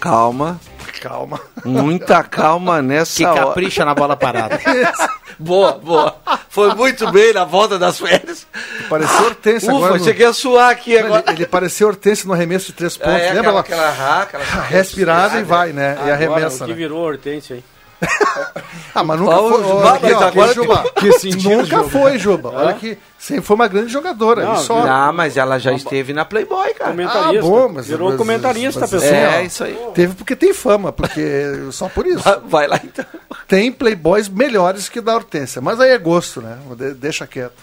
Calma, 0.00 0.60
Calma. 1.00 1.40
muita 1.64 2.22
calma 2.24 2.80
nessa 2.82 3.16
que 3.16 3.24
hora. 3.24 3.40
capricha 3.46 3.84
na 3.84 3.94
bola 3.94 4.16
parada. 4.16 4.58
Boa, 5.40 5.72
boa. 5.78 6.16
Foi 6.48 6.74
muito 6.74 7.12
bem 7.12 7.32
na 7.32 7.44
volta 7.44 7.78
das 7.78 8.00
férias. 8.00 8.44
Pareceu 8.90 9.26
Hortência 9.26 9.68
Ufa, 9.72 9.76
agora. 9.86 9.98
no- 10.00 10.04
cheguei 10.04 10.26
a 10.26 10.32
suar 10.32 10.70
aqui 10.72 10.98
Não, 10.98 11.06
agora. 11.06 11.22
Ele, 11.28 11.36
ele 11.36 11.46
pareceu 11.46 11.86
Hortência 11.86 12.26
no 12.26 12.32
arremesso 12.32 12.66
de 12.66 12.72
três 12.72 12.96
pontos. 12.96 13.12
É, 13.22 13.32
Lembra 13.34 13.38
aquela, 13.40 13.52
lá? 13.52 13.60
aquela, 13.60 13.90
rá, 13.90 14.22
aquela 14.22 14.44
Respirada 14.64 15.38
e 15.38 15.44
vai, 15.44 15.72
né? 15.72 15.94
e 15.94 16.10
Agora, 16.10 16.14
arremessa, 16.14 16.64
o 16.64 16.66
que 16.66 16.72
né? 16.72 16.76
virou 16.78 16.98
hortência 17.04 17.54
aí. 17.54 17.64
Ah, 18.94 19.04
mas 19.04 19.20
nunca 19.20 19.36
Ó, 19.36 19.48
foi. 19.48 19.62
Juba, 19.62 19.74
olha 19.92 20.00
mas 20.02 20.22
agora 20.22 20.54
Juba. 20.54 20.82
que- 20.82 20.92
que 21.00 21.12
sentido, 21.20 21.50
nunca 21.50 21.64
Juba? 21.66 21.88
foi, 21.88 22.18
Juba. 22.18 22.48
Olha 22.50 22.70
Hã? 22.70 22.74
que 22.74 22.98
sempre 23.16 23.42
foi 23.42 23.54
uma 23.54 23.68
grande 23.68 23.92
jogadora. 23.92 24.44
Não, 24.44 24.56
só. 24.56 24.84
não, 24.84 25.12
mas 25.12 25.36
ela 25.36 25.58
já 25.58 25.72
esteve 25.72 26.12
na 26.12 26.24
Playboy, 26.24 26.74
cara. 26.74 26.94
Ah, 27.08 27.32
bom, 27.40 27.68
mas, 27.68 27.86
Virou 27.86 28.08
mas- 28.08 28.18
comentarista, 28.18 28.80
mas, 28.80 28.90
pessoal. 28.90 29.12
É, 29.12 29.44
isso 29.44 29.62
aí. 29.62 29.78
Teve 29.94 30.14
porque 30.14 30.34
tem 30.34 30.52
fama, 30.52 30.92
porque 30.92 31.22
só 31.70 31.88
por 31.88 32.06
isso. 32.06 32.24
Vai 32.46 32.66
lá 32.66 32.80
então. 32.82 33.04
Tem 33.46 33.70
playboys 33.70 34.28
melhores 34.28 34.88
que 34.88 35.00
da 35.00 35.14
Hortência, 35.14 35.60
mas 35.60 35.78
aí 35.78 35.90
é 35.90 35.98
gosto, 35.98 36.40
né? 36.42 36.58
De- 36.76 36.94
deixa 36.94 37.24
quieto. 37.26 37.54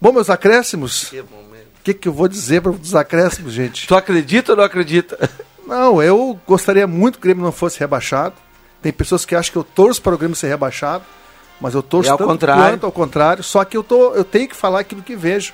Bom, 0.00 0.12
meus 0.12 0.28
acréscimos. 0.28 1.12
O 1.12 1.24
que, 1.84 1.94
que 1.94 2.08
eu 2.08 2.12
vou 2.12 2.26
dizer 2.26 2.62
para 2.62 2.72
os 2.72 2.94
acréscimos, 2.96 3.52
gente? 3.52 3.86
Tu 3.86 3.94
acredita 3.94 4.52
ou 4.52 4.56
não 4.58 4.64
acredita? 4.64 5.30
Não, 5.66 6.02
eu 6.02 6.38
gostaria 6.46 6.86
muito 6.86 7.14
que 7.18 7.20
o 7.20 7.28
Grêmio 7.28 7.44
não 7.44 7.52
fosse 7.52 7.78
rebaixado. 7.78 8.34
Tem 8.86 8.92
pessoas 8.92 9.24
que 9.24 9.34
acham 9.34 9.50
que 9.50 9.58
eu 9.58 9.64
torço 9.64 10.00
para 10.00 10.14
o 10.14 10.16
Grêmio 10.18 10.36
ser 10.36 10.46
rebaixado, 10.46 11.02
mas 11.60 11.74
eu 11.74 11.82
torço 11.82 12.08
É 12.08 12.12
ao 12.12 12.16
tanto 12.18 12.28
contrário. 12.28 12.62
quanto 12.74 12.86
ao 12.86 12.92
contrário. 12.92 13.42
Só 13.42 13.64
que 13.64 13.76
eu, 13.76 13.82
tô, 13.82 14.14
eu 14.14 14.22
tenho 14.22 14.48
que 14.48 14.54
falar 14.54 14.78
aquilo 14.78 15.02
que 15.02 15.16
vejo. 15.16 15.52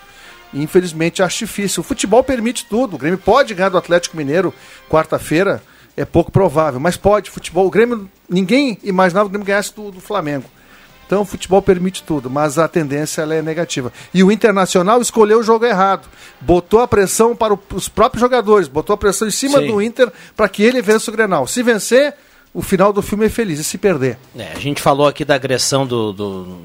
E, 0.53 0.63
infelizmente 0.63 1.23
acho 1.23 1.39
difícil. 1.39 1.81
O 1.81 1.83
futebol 1.83 2.23
permite 2.23 2.67
tudo. 2.67 2.97
O 2.97 2.99
Grêmio 2.99 3.17
pode 3.19 3.55
ganhar 3.55 3.71
do 3.71 3.79
Atlético 3.79 4.19
Mineiro 4.19 4.53
quarta-feira, 4.91 5.63
é 5.97 6.05
pouco 6.05 6.31
provável, 6.31 6.79
mas 6.79 6.99
pode. 6.99 7.31
Futebol, 7.31 7.67
o 7.67 7.71
Grêmio, 7.71 8.07
ninguém 8.29 8.79
imaginava 8.83 9.25
que 9.25 9.29
o 9.31 9.33
Grêmio 9.33 9.47
ganhasse 9.47 9.75
do, 9.75 9.91
do 9.91 9.99
Flamengo. 10.03 10.45
Então 11.07 11.23
o 11.23 11.25
futebol 11.25 11.63
permite 11.63 12.03
tudo, 12.03 12.29
mas 12.29 12.59
a 12.59 12.69
tendência 12.69 13.23
é 13.23 13.41
negativa. 13.41 13.91
E 14.13 14.23
o 14.23 14.31
Internacional 14.31 15.01
escolheu 15.01 15.39
o 15.41 15.43
jogo 15.43 15.65
errado. 15.65 16.07
Botou 16.39 16.81
a 16.81 16.87
pressão 16.89 17.35
para 17.35 17.55
o- 17.55 17.61
os 17.73 17.89
próprios 17.89 18.21
jogadores, 18.21 18.69
botou 18.69 18.93
a 18.93 18.97
pressão 18.99 19.27
em 19.27 19.31
cima 19.31 19.59
Sim. 19.59 19.69
do 19.69 19.81
Inter 19.81 20.13
para 20.37 20.51
que 20.51 20.63
ele 20.63 20.83
vença 20.83 21.11
o 21.11 21.15
Grenal. 21.15 21.47
Se 21.47 21.63
vencer, 21.63 22.15
o 22.55 22.63
final 22.63 22.93
do 22.93 23.03
filme 23.03 23.27
é 23.27 23.29
feliz. 23.29 23.59
E 23.59 23.65
se 23.65 23.79
perder? 23.79 24.19
É, 24.37 24.53
a 24.55 24.59
gente 24.59 24.81
falou 24.81 25.07
aqui 25.07 25.25
da 25.25 25.35
agressão 25.35 25.87
do, 25.87 26.13
do- 26.13 26.59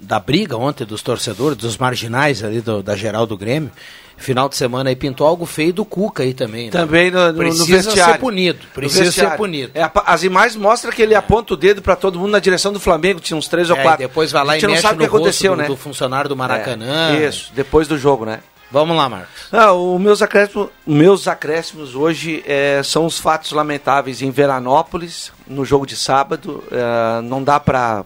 da 0.00 0.18
briga 0.18 0.56
ontem 0.56 0.84
dos 0.84 1.02
torcedores, 1.02 1.56
dos 1.56 1.76
marginais 1.78 2.42
ali 2.42 2.60
do- 2.60 2.82
da 2.82 2.96
geral 2.96 3.26
do 3.26 3.36
Grêmio. 3.36 3.70
Final 4.16 4.50
de 4.50 4.56
semana 4.56 4.90
aí 4.90 4.96
pintou 4.96 5.26
algo 5.26 5.46
feio 5.46 5.72
do 5.72 5.82
Cuca 5.82 6.22
aí 6.22 6.34
também. 6.34 6.66
né? 6.66 6.70
Também 6.72 7.10
no, 7.10 7.18
no, 7.28 7.32
no 7.32 7.38
Precisa 7.38 7.76
vestiário. 7.84 8.12
ser 8.14 8.18
punido. 8.20 8.58
No 8.66 8.68
Precisa 8.74 9.10
ser 9.12 9.30
punido. 9.36 9.70
É, 9.74 9.90
as 10.04 10.22
imagens 10.24 10.56
mostram 10.56 10.92
que 10.92 11.00
ele 11.00 11.14
aponta 11.14 11.54
o 11.54 11.56
dedo 11.56 11.80
pra 11.80 11.96
todo 11.96 12.18
mundo 12.18 12.32
na 12.32 12.38
direção 12.38 12.70
do 12.70 12.78
Flamengo, 12.78 13.18
tinha 13.18 13.34
uns 13.34 13.48
três 13.48 13.70
ou 13.70 13.76
É, 13.76 13.80
e 13.80 13.82
quatro. 13.82 13.98
depois 14.06 14.30
vai 14.30 14.44
lá 14.44 14.52
a 14.52 14.56
e 14.58 14.60
gente 14.60 14.68
não 14.70 14.76
sabe 14.76 14.96
o 14.96 14.98
que 14.98 15.04
no 15.06 15.10
rosto 15.12 15.22
aconteceu, 15.24 15.52
do- 15.52 15.58
né? 15.62 15.66
do 15.68 15.76
funcionário 15.76 16.28
do 16.28 16.36
Maracanã. 16.36 17.16
É, 17.16 17.26
isso, 17.28 17.50
depois 17.54 17.88
do 17.88 17.96
jogo, 17.96 18.26
né? 18.26 18.40
Vamos 18.70 18.96
lá, 18.96 19.08
Marcos. 19.08 19.48
Ah, 19.50 19.72
os 19.72 20.00
meus 20.00 20.22
acréscimos, 20.22 20.68
meus 20.86 21.26
acréscimos 21.26 21.96
hoje 21.96 22.44
é, 22.46 22.80
são 22.84 23.04
os 23.04 23.18
fatos 23.18 23.50
lamentáveis 23.50 24.22
em 24.22 24.30
Veranópolis, 24.30 25.32
no 25.46 25.64
jogo 25.64 25.84
de 25.84 25.96
sábado. 25.96 26.62
É, 26.70 27.20
não 27.22 27.42
dá 27.42 27.58
para 27.58 28.04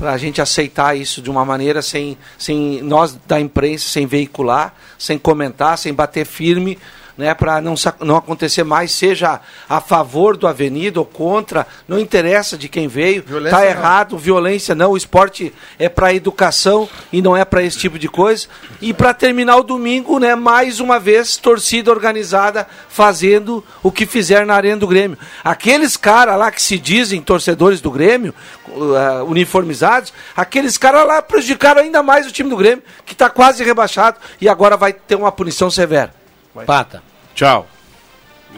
a 0.00 0.18
gente 0.18 0.42
aceitar 0.42 0.94
isso 0.94 1.22
de 1.22 1.30
uma 1.30 1.46
maneira 1.46 1.80
sem, 1.80 2.18
sem 2.36 2.82
nós 2.82 3.18
da 3.26 3.40
imprensa, 3.40 3.88
sem 3.88 4.06
veicular, 4.06 4.74
sem 4.98 5.18
comentar, 5.18 5.78
sem 5.78 5.94
bater 5.94 6.26
firme. 6.26 6.78
Né, 7.16 7.32
para 7.34 7.62
não, 7.62 7.74
não 8.00 8.16
acontecer 8.16 8.62
mais, 8.62 8.92
seja 8.92 9.40
a 9.66 9.80
favor 9.80 10.36
do 10.36 10.46
Avenida 10.46 11.00
ou 11.00 11.06
contra, 11.06 11.66
não 11.88 11.98
interessa 11.98 12.58
de 12.58 12.68
quem 12.68 12.88
veio, 12.88 13.22
Violência 13.22 13.56
tá 13.56 13.64
não. 13.64 13.70
errado, 13.70 14.18
violência 14.18 14.74
não, 14.74 14.90
o 14.90 14.96
esporte 14.98 15.50
é 15.78 15.88
para 15.88 16.12
educação 16.12 16.86
e 17.10 17.22
não 17.22 17.34
é 17.34 17.42
para 17.42 17.62
esse 17.62 17.78
tipo 17.78 17.98
de 17.98 18.06
coisa. 18.06 18.48
E 18.82 18.92
para 18.92 19.14
terminar 19.14 19.56
o 19.56 19.62
domingo, 19.62 20.18
né, 20.18 20.34
mais 20.34 20.78
uma 20.78 21.00
vez, 21.00 21.38
torcida 21.38 21.90
organizada 21.90 22.66
fazendo 22.88 23.64
o 23.82 23.90
que 23.90 24.04
fizer 24.04 24.44
na 24.44 24.54
Arena 24.54 24.76
do 24.76 24.86
Grêmio. 24.86 25.16
Aqueles 25.42 25.96
caras 25.96 26.38
lá 26.38 26.50
que 26.50 26.60
se 26.60 26.78
dizem 26.78 27.22
torcedores 27.22 27.80
do 27.80 27.90
Grêmio, 27.90 28.34
uh, 28.68 29.24
uniformizados, 29.26 30.12
aqueles 30.36 30.76
caras 30.76 31.06
lá 31.06 31.22
prejudicaram 31.22 31.80
ainda 31.80 32.02
mais 32.02 32.26
o 32.26 32.32
time 32.32 32.50
do 32.50 32.56
Grêmio, 32.56 32.82
que 33.04 33.12
está 33.12 33.30
quase 33.30 33.64
rebaixado 33.64 34.18
e 34.40 34.48
agora 34.48 34.76
vai 34.76 34.92
ter 34.92 35.14
uma 35.14 35.32
punição 35.32 35.70
severa. 35.70 36.25
Pata. 36.64 37.02
Tchau. 37.34 37.66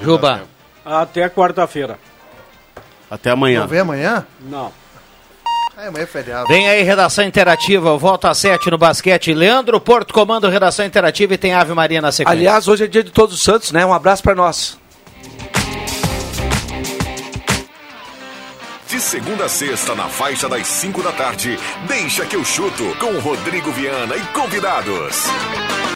Juba. 0.01 0.43
Até 0.85 1.29
quarta-feira. 1.29 1.99
Até 3.11 3.31
amanhã. 3.31 3.61
Não 3.61 3.69
vem 3.69 3.81
amanhã? 3.81 4.27
Não. 4.41 4.73
É, 5.77 5.87
amanhã 5.87 6.03
é 6.03 6.07
feriado. 6.07 6.49
Vem 6.49 6.69
aí, 6.69 6.83
redação 6.83 7.25
interativa. 7.25 7.97
Volta 7.97 8.31
às 8.31 8.39
sete 8.39 8.71
no 8.71 8.77
basquete. 8.77 9.33
Leandro 9.33 9.81
Porto 9.81 10.13
comando 10.13 10.49
redação 10.49 10.85
interativa 10.85 11.35
e 11.35 11.39
tem 11.39 11.55
Ave 11.55 11.73
Maria 11.73 12.01
na 12.01 12.13
sequência. 12.13 12.37
Aliás, 12.37 12.69
hoje 12.69 12.85
é 12.85 12.87
dia 12.87 13.05
de 13.05 13.11
Todos 13.11 13.37
os 13.37 13.43
Santos, 13.43 13.73
né? 13.73 13.87
Um 13.87 13.95
abraço 13.95 14.23
para 14.23 14.35
nós. 14.35 14.79
De 18.89 19.01
segunda 19.01 19.45
a 19.45 19.49
sexta, 19.49 19.95
na 19.95 20.09
faixa 20.09 20.49
das 20.49 20.67
5 20.67 21.03
da 21.03 21.13
tarde, 21.13 21.59
deixa 21.87 22.25
que 22.25 22.35
eu 22.35 22.45
chuto 22.45 22.85
com 22.99 23.19
Rodrigo 23.21 23.71
Viana 23.71 24.17
e 24.17 24.21
convidados. 24.33 25.27